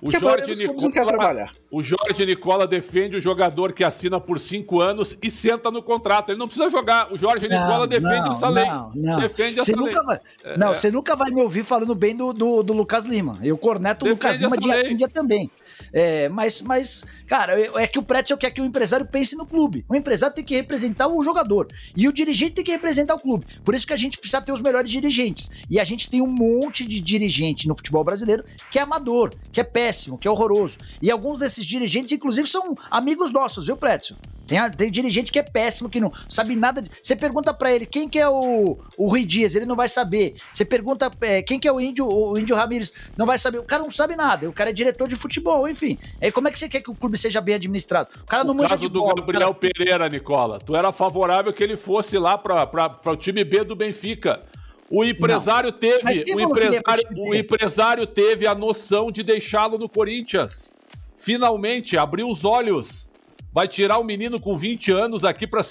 O 0.00 0.10
Jorge, 0.10 0.54
Nicola, 0.54 1.50
o 1.70 1.82
Jorge 1.82 2.26
Nicola 2.26 2.66
defende 2.66 3.16
o 3.16 3.20
jogador 3.20 3.72
que 3.72 3.82
assina 3.82 4.20
por 4.20 4.38
cinco 4.38 4.80
anos 4.80 5.16
e 5.22 5.30
senta 5.30 5.70
no 5.70 5.82
contrato. 5.82 6.30
Ele 6.30 6.38
não 6.38 6.46
precisa 6.46 6.68
jogar. 6.68 7.12
O 7.12 7.16
Jorge 7.16 7.48
não, 7.48 7.58
Nicola 7.58 7.86
defende 7.86 8.20
não, 8.20 8.30
essa 8.30 8.48
lei. 8.48 8.66
Não, 8.66 8.92
não. 8.94 9.18
Defende 9.18 9.60
essa 9.60 9.80
lei. 9.80 9.94
Vai, 9.94 10.20
é, 10.44 10.58
não, 10.58 10.74
você 10.74 10.90
nunca 10.90 11.16
vai 11.16 11.30
me 11.30 11.40
ouvir 11.40 11.64
falando 11.64 11.94
bem 11.94 12.14
do, 12.14 12.32
do, 12.32 12.62
do 12.62 12.72
Lucas 12.74 13.06
Lima. 13.06 13.38
Eu 13.42 13.56
corneto 13.56 14.04
o 14.04 14.10
Lucas 14.10 14.36
Lima 14.36 14.56
dia 14.58 14.80
sim, 14.80 14.96
dia 14.96 15.08
também. 15.08 15.50
É, 15.92 16.28
mas, 16.28 16.62
mas, 16.62 17.04
cara, 17.26 17.60
é 17.80 17.86
que 17.86 17.98
o 17.98 18.02
Pretzel 18.02 18.36
quer 18.36 18.50
que 18.50 18.60
o 18.60 18.64
empresário 18.64 19.06
pense 19.06 19.36
no 19.36 19.46
clube. 19.46 19.84
O 19.88 19.94
empresário 19.94 20.34
tem 20.34 20.44
que 20.44 20.54
representar 20.54 21.08
o 21.08 21.22
jogador. 21.22 21.68
E 21.96 22.08
o 22.08 22.12
dirigente 22.12 22.54
tem 22.54 22.64
que 22.64 22.72
representar 22.72 23.14
o 23.14 23.20
clube. 23.20 23.46
Por 23.64 23.74
isso 23.74 23.86
que 23.86 23.92
a 23.92 23.96
gente 23.96 24.18
precisa 24.18 24.42
ter 24.42 24.52
os 24.52 24.60
melhores 24.60 24.90
dirigentes. 24.90 25.50
E 25.70 25.78
a 25.80 25.84
gente 25.84 26.08
tem 26.10 26.20
um 26.20 26.26
monte 26.26 26.86
de 26.86 27.00
dirigente 27.00 27.68
no 27.68 27.74
futebol 27.74 28.04
brasileiro 28.04 28.44
que 28.70 28.78
é 28.78 28.82
amador, 28.82 29.34
que 29.52 29.60
é 29.60 29.64
péssimo, 29.64 30.18
que 30.18 30.28
é 30.28 30.30
horroroso. 30.30 30.78
E 31.00 31.10
alguns 31.10 31.38
desses 31.38 31.64
dirigentes, 31.64 32.12
inclusive, 32.12 32.48
são 32.48 32.76
amigos 32.90 33.32
nossos, 33.32 33.66
viu, 33.66 33.76
Pretzel? 33.76 34.16
Tem, 34.46 34.70
tem 34.70 34.90
dirigente 34.90 35.32
que 35.32 35.38
é 35.38 35.42
péssimo, 35.42 35.88
que 35.88 36.00
não 36.00 36.12
sabe 36.28 36.54
nada. 36.54 36.80
De... 36.80 36.90
Você 37.02 37.16
pergunta 37.16 37.52
para 37.52 37.74
ele 37.74 37.86
quem 37.86 38.08
que 38.08 38.18
é 38.18 38.28
o, 38.28 38.78
o 38.96 39.06
Rui 39.06 39.24
Dias, 39.24 39.54
ele 39.54 39.66
não 39.66 39.76
vai 39.76 39.88
saber. 39.88 40.36
Você 40.52 40.64
pergunta 40.64 41.10
é, 41.20 41.42
quem 41.42 41.58
que 41.58 41.66
é 41.66 41.72
o 41.72 41.80
Índio, 41.80 42.06
o 42.06 42.38
Índio 42.38 42.56
Ramírez, 42.56 42.92
não 43.16 43.26
vai 43.26 43.38
saber. 43.38 43.58
O 43.58 43.64
cara 43.64 43.82
não 43.82 43.90
sabe 43.90 44.16
nada. 44.16 44.48
O 44.48 44.52
cara 44.52 44.70
é 44.70 44.72
diretor 44.72 45.08
de 45.08 45.16
futebol, 45.16 45.68
enfim. 45.68 45.98
Aí 46.20 46.30
como 46.30 46.48
é 46.48 46.50
que 46.50 46.58
você 46.58 46.68
quer 46.68 46.80
que 46.80 46.90
o 46.90 46.94
clube 46.94 47.18
seja 47.18 47.40
bem 47.40 47.54
administrado? 47.54 48.08
O 48.22 48.26
cara 48.26 48.44
não 48.44 48.54
o 48.54 48.68
caso 48.68 48.88
do 48.88 49.00
bola, 49.00 49.14
Gabriel 49.16 49.54
cara... 49.54 49.72
Pereira, 49.72 50.08
Nicola. 50.08 50.58
Tu 50.58 50.74
era 50.74 50.92
favorável 50.92 51.52
que 51.52 51.62
ele 51.62 51.76
fosse 51.76 52.18
lá 52.18 52.38
para 52.38 53.00
o 53.06 53.16
time 53.16 53.44
B 53.44 53.64
do 53.64 53.74
Benfica. 53.74 54.42
O 54.88 55.04
empresário 55.04 55.72
não. 55.72 55.78
teve, 55.78 56.24
o 56.32 56.40
empresário, 56.40 57.04
o 57.16 57.34
empresário 57.34 58.06
teve 58.06 58.46
a 58.46 58.54
noção 58.54 59.10
de 59.10 59.22
deixá-lo 59.22 59.78
no 59.78 59.88
Corinthians. 59.88 60.72
Finalmente 61.16 61.98
abriu 61.98 62.28
os 62.28 62.44
olhos 62.44 63.08
vai 63.56 63.66
tirar 63.66 63.96
o 63.96 64.02
um 64.02 64.04
menino 64.04 64.38
com 64.38 64.54
20 64.54 64.92
anos 64.92 65.24
aqui 65.24 65.46
para 65.46 65.62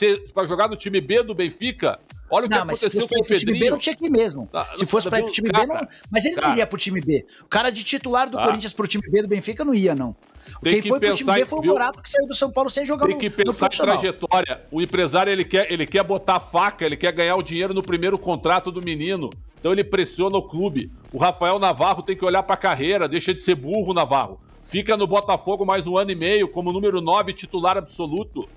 jogar 0.47 0.67
no 0.67 0.75
time 0.75 0.99
B 0.99 1.21
do 1.21 1.35
Benfica? 1.35 1.99
Olha 2.31 2.47
o 2.47 2.49
que 2.49 2.55
não, 2.55 2.63
aconteceu 2.63 3.07
com 3.07 3.21
o 3.21 3.23
Pedrinho. 3.23 3.53
Time 3.53 3.59
B 3.59 3.69
não 3.69 3.77
tinha 3.77 3.95
que 3.95 4.07
ir 4.07 4.09
mesmo. 4.09 4.49
Ah, 4.51 4.65
se 4.73 4.87
fosse 4.87 5.07
para 5.07 5.23
o 5.23 5.31
time 5.31 5.51
cara, 5.51 5.67
B, 5.67 5.73
não... 5.75 5.87
mas 6.09 6.25
ele 6.25 6.33
cara, 6.33 6.47
não 6.47 6.53
iria 6.55 6.65
pro 6.65 6.79
time 6.79 6.99
B. 6.99 7.27
O 7.43 7.45
cara 7.45 7.69
de 7.69 7.83
titular 7.83 8.27
do 8.27 8.39
ah, 8.39 8.43
Corinthians 8.43 8.73
pro 8.73 8.87
time 8.87 9.03
B 9.07 9.21
do 9.21 9.27
Benfica 9.27 9.63
não 9.63 9.75
ia, 9.75 9.93
não. 9.93 10.15
Quem 10.63 10.81
que 10.81 10.89
foi 10.89 10.99
pro 10.99 11.13
time 11.13 11.31
B 11.31 11.45
foi 11.45 11.59
o 11.59 11.63
Morato 11.63 12.01
que 12.01 12.09
saiu 12.09 12.27
do 12.27 12.35
São 12.35 12.51
Paulo 12.51 12.71
sem 12.71 12.83
jogar 12.87 13.05
Tem 13.05 13.19
que 13.19 13.29
pensar 13.29 13.69
no 13.71 13.77
trajetória. 13.77 14.63
O 14.71 14.81
empresário 14.81 15.31
ele 15.31 15.45
quer, 15.45 15.71
ele 15.71 15.85
quer 15.85 16.03
botar 16.03 16.39
faca, 16.39 16.83
ele 16.87 16.97
quer 16.97 17.11
ganhar 17.11 17.35
o 17.35 17.43
dinheiro 17.43 17.71
no 17.71 17.83
primeiro 17.83 18.17
contrato 18.17 18.71
do 18.71 18.81
menino. 18.81 19.29
Então 19.59 19.71
ele 19.71 19.83
pressiona 19.83 20.35
o 20.35 20.41
clube. 20.41 20.91
O 21.13 21.19
Rafael 21.19 21.59
Navarro 21.59 22.01
tem 22.01 22.17
que 22.17 22.25
olhar 22.25 22.41
para 22.41 22.55
a 22.55 22.57
carreira, 22.57 23.07
deixa 23.07 23.31
de 23.31 23.43
ser 23.43 23.53
burro, 23.53 23.93
Navarro. 23.93 24.39
Fica 24.65 24.97
no 24.97 25.05
Botafogo 25.05 25.63
mais 25.63 25.85
um 25.85 25.95
ano 25.95 26.09
e 26.09 26.15
meio 26.15 26.47
como 26.47 26.73
número 26.73 26.99
9 26.99 27.33
titular 27.33 27.77
absoluto. 27.77 28.49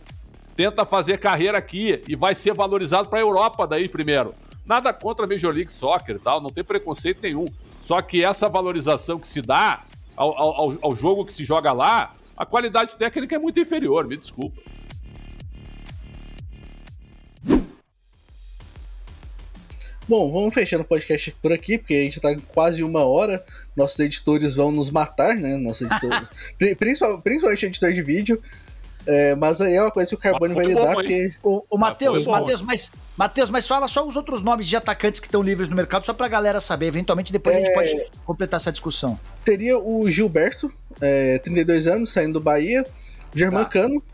Tenta 0.56 0.82
fazer 0.86 1.18
carreira 1.18 1.58
aqui 1.58 2.02
e 2.08 2.16
vai 2.16 2.34
ser 2.34 2.54
valorizado 2.54 3.10
para 3.10 3.18
a 3.18 3.22
Europa 3.22 3.66
daí 3.66 3.90
primeiro. 3.90 4.34
Nada 4.64 4.90
contra 4.92 5.26
a 5.26 5.28
Major 5.28 5.52
League 5.52 5.70
Soccer 5.70 6.16
e 6.16 6.18
tal, 6.18 6.40
não 6.40 6.48
tem 6.48 6.64
preconceito 6.64 7.20
nenhum. 7.22 7.44
Só 7.78 8.00
que 8.00 8.24
essa 8.24 8.48
valorização 8.48 9.18
que 9.18 9.28
se 9.28 9.42
dá 9.42 9.84
ao, 10.16 10.36
ao, 10.36 10.78
ao 10.80 10.96
jogo 10.96 11.26
que 11.26 11.32
se 11.32 11.44
joga 11.44 11.72
lá, 11.72 12.14
a 12.34 12.46
qualidade 12.46 12.96
técnica 12.96 13.36
é 13.36 13.38
muito 13.38 13.60
inferior, 13.60 14.06
me 14.06 14.16
desculpa. 14.16 14.62
Bom, 20.08 20.32
vamos 20.32 20.54
fechando 20.54 20.82
o 20.82 20.86
podcast 20.86 21.30
por 21.42 21.52
aqui, 21.52 21.76
porque 21.76 21.92
a 21.92 22.00
gente 22.00 22.18
tá 22.18 22.34
quase 22.54 22.82
uma 22.82 23.04
hora. 23.04 23.44
Nossos 23.76 24.00
editores 24.00 24.54
vão 24.54 24.72
nos 24.72 24.90
matar, 24.90 25.36
né? 25.36 25.58
Nossos 25.58 25.82
editores, 25.82 26.28
principalmente, 26.78 27.22
principalmente 27.22 27.66
editor 27.66 27.92
de 27.92 28.02
vídeo. 28.02 28.42
É, 29.06 29.34
mas 29.34 29.60
aí 29.60 29.74
é 29.74 29.82
uma 29.82 29.90
coisa 29.90 30.08
que 30.08 30.14
o 30.14 30.18
Carbone 30.18 30.54
vai 30.54 30.64
lidar, 30.64 30.88
bom, 30.88 30.94
porque. 30.94 31.34
O, 31.42 31.62
o 31.70 31.78
Matheus, 31.78 32.26
Matheus, 32.26 32.62
mas, 32.62 32.90
Matheus, 33.18 33.50
mas 33.50 33.66
fala 33.66 33.86
só 33.86 34.06
os 34.06 34.16
outros 34.16 34.42
nomes 34.42 34.66
de 34.66 34.76
atacantes 34.76 35.20
que 35.20 35.26
estão 35.26 35.42
livres 35.42 35.68
no 35.68 35.76
mercado, 35.76 36.06
só 36.06 36.14
pra 36.14 36.26
galera 36.26 36.58
saber. 36.58 36.86
Eventualmente, 36.86 37.30
depois 37.30 37.54
é... 37.54 37.58
a 37.58 37.64
gente 37.64 37.74
pode 37.74 38.06
completar 38.24 38.56
essa 38.56 38.70
discussão. 38.70 39.20
Teria 39.44 39.78
o 39.78 40.10
Gilberto, 40.10 40.72
é, 41.02 41.38
32 41.38 41.86
anos, 41.86 42.12
saindo 42.12 42.34
do 42.34 42.40
Bahia. 42.40 42.82
O 43.34 43.38
Germancano, 43.38 44.00
tá. 44.00 44.06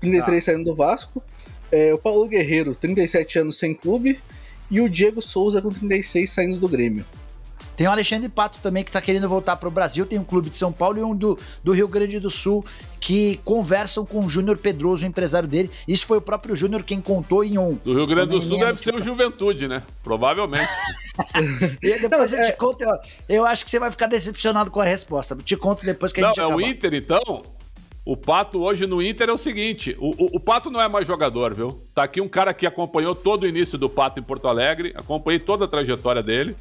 33 0.00 0.44
tá. 0.44 0.52
saindo 0.52 0.64
do 0.64 0.74
Vasco. 0.74 1.22
É, 1.70 1.94
o 1.94 1.98
Paulo 1.98 2.26
Guerreiro, 2.26 2.74
37 2.74 3.38
anos 3.38 3.56
sem 3.56 3.72
clube 3.72 4.20
e 4.70 4.80
o 4.80 4.88
Diego 4.88 5.20
Souza 5.22 5.60
com 5.62 5.70
36 5.70 6.30
saindo 6.30 6.58
do 6.58 6.68
Grêmio. 6.68 7.04
Tem 7.78 7.86
o 7.86 7.90
Alexandre 7.92 8.28
Pato 8.28 8.58
também 8.60 8.82
que 8.82 8.90
está 8.90 9.00
querendo 9.00 9.28
voltar 9.28 9.54
para 9.54 9.68
o 9.68 9.70
Brasil. 9.70 10.04
Tem 10.04 10.18
um 10.18 10.24
clube 10.24 10.50
de 10.50 10.56
São 10.56 10.72
Paulo 10.72 10.98
e 10.98 11.02
um 11.04 11.14
do, 11.14 11.38
do 11.62 11.70
Rio 11.70 11.86
Grande 11.86 12.18
do 12.18 12.28
Sul 12.28 12.64
que 12.98 13.38
conversam 13.44 14.04
com 14.04 14.26
o 14.26 14.28
Júnior 14.28 14.58
Pedroso, 14.58 15.04
o 15.04 15.06
empresário 15.08 15.48
dele. 15.48 15.70
Isso 15.86 16.04
foi 16.04 16.18
o 16.18 16.20
próprio 16.20 16.56
Júnior 16.56 16.82
quem 16.82 17.00
contou 17.00 17.44
em 17.44 17.56
um. 17.56 17.74
Do 17.84 17.94
Rio 17.94 18.04
Grande 18.04 18.32
do 18.32 18.42
Sul 18.42 18.58
deve 18.58 18.80
ser 18.80 18.96
o 18.96 19.00
Juventude, 19.00 19.68
né? 19.68 19.84
Provavelmente. 20.02 20.68
e 21.80 22.00
depois 22.00 22.32
Não, 22.32 22.38
eu 22.38 22.44
é... 22.44 22.50
te 22.50 22.56
conto. 22.56 22.82
Eu, 22.82 22.98
eu, 23.28 23.46
acho 23.46 23.64
que 23.64 23.70
você 23.70 23.78
vai 23.78 23.92
ficar 23.92 24.08
decepcionado 24.08 24.72
com 24.72 24.80
a 24.80 24.84
resposta. 24.84 25.36
te 25.36 25.56
conto 25.56 25.86
depois 25.86 26.12
que 26.12 26.20
a 26.20 26.24
Não, 26.26 26.34
gente 26.34 26.40
é 26.40 26.46
o 26.48 26.60
Inter, 26.60 26.94
então? 26.94 27.44
O 28.08 28.16
Pato 28.16 28.62
hoje 28.62 28.86
no 28.86 29.02
Inter 29.02 29.28
é 29.28 29.32
o 29.34 29.36
seguinte: 29.36 29.94
o, 30.00 30.08
o, 30.12 30.36
o, 30.36 30.40
Pato 30.40 30.70
não 30.70 30.80
é 30.80 30.88
mais 30.88 31.06
jogador, 31.06 31.52
viu? 31.52 31.78
Tá 31.94 32.04
aqui 32.04 32.22
um 32.22 32.28
cara 32.28 32.54
que 32.54 32.66
acompanhou 32.66 33.14
todo 33.14 33.42
o 33.42 33.46
início 33.46 33.76
do 33.76 33.86
Pato 33.86 34.18
em 34.18 34.22
Porto 34.22 34.48
Alegre, 34.48 34.94
acompanhei 34.96 35.38
toda 35.38 35.66
a 35.66 35.68
trajetória 35.68 36.22
dele. 36.22 36.56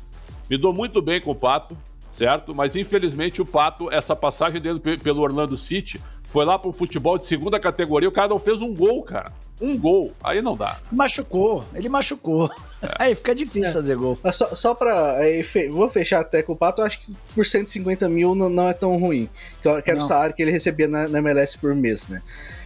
Me 0.50 0.58
dou 0.58 0.74
muito 0.74 1.02
bem 1.02 1.22
com 1.22 1.32
o 1.32 1.36
Pato, 1.36 1.78
certo? 2.12 2.54
Mas 2.54 2.76
infelizmente 2.76 3.42
o 3.42 3.46
Pato, 3.46 3.90
essa 3.90 4.14
passagem 4.14 4.60
dele 4.60 4.82
pelo 4.98 5.22
Orlando 5.22 5.56
City, 5.56 6.02
foi 6.28 6.46
lá 6.46 6.60
pro 6.60 6.72
futebol 6.72 7.18
de 7.18 7.26
segunda 7.26 7.60
categoria, 7.60 8.08
o 8.08 8.12
cara 8.12 8.28
não 8.28 8.38
fez 8.38 8.62
um 8.62 8.74
gol, 8.74 9.02
cara. 9.02 9.32
um 9.60 9.78
gol, 9.78 10.14
aí 10.24 10.42
não 10.42 10.56
dá. 10.56 10.78
Se 10.84 10.94
machucou, 10.94 11.66
ele 11.74 11.90
machucou. 11.90 12.52
É. 12.80 12.94
Aí 13.00 13.16
fica 13.16 13.34
difícil 13.34 13.72
é. 13.72 13.74
fazer 13.74 13.96
gol. 13.96 14.20
Mas 14.22 14.36
só, 14.36 14.54
só 14.54 14.76
pra. 14.76 15.16
É, 15.26 15.42
fe, 15.42 15.68
vou 15.68 15.90
fechar 15.90 16.20
até 16.20 16.44
com 16.44 16.54
o 16.54 16.56
Pato, 16.56 16.82
acho 16.82 17.00
que 17.00 17.12
por 17.34 17.46
150 17.46 18.08
mil 18.08 18.36
não, 18.36 18.50
não 18.50 18.68
é 18.68 18.74
tão 18.74 18.96
ruim. 18.98 19.28
Que 19.64 19.90
era 19.90 20.00
o 20.00 20.06
salário 20.06 20.36
que 20.36 20.42
ele 20.42 20.52
recebia 20.52 20.88
na, 20.88 21.08
na 21.08 21.18
MLS 21.18 21.58
por 21.58 21.74
mês, 21.74 22.08
né? 22.08 22.22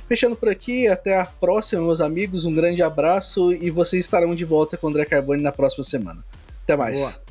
Fechando 0.08 0.36
por 0.36 0.50
aqui, 0.50 0.88
até 0.88 1.18
a 1.18 1.26
próxima, 1.26 1.82
meus 1.82 2.02
amigos. 2.02 2.44
Um 2.44 2.54
grande 2.54 2.84
abraço 2.84 3.54
e 3.54 3.70
vocês 3.70 4.04
estarão 4.04 4.36
de 4.36 4.44
volta 4.44 4.76
com 4.76 4.88
o 4.88 4.90
André 4.90 5.06
Carbone 5.06 5.42
na 5.42 5.54
próxima 5.54 5.86
semana. 5.86 6.22
Até 6.64 6.76
mais. 6.76 7.00
Boa. 7.00 7.31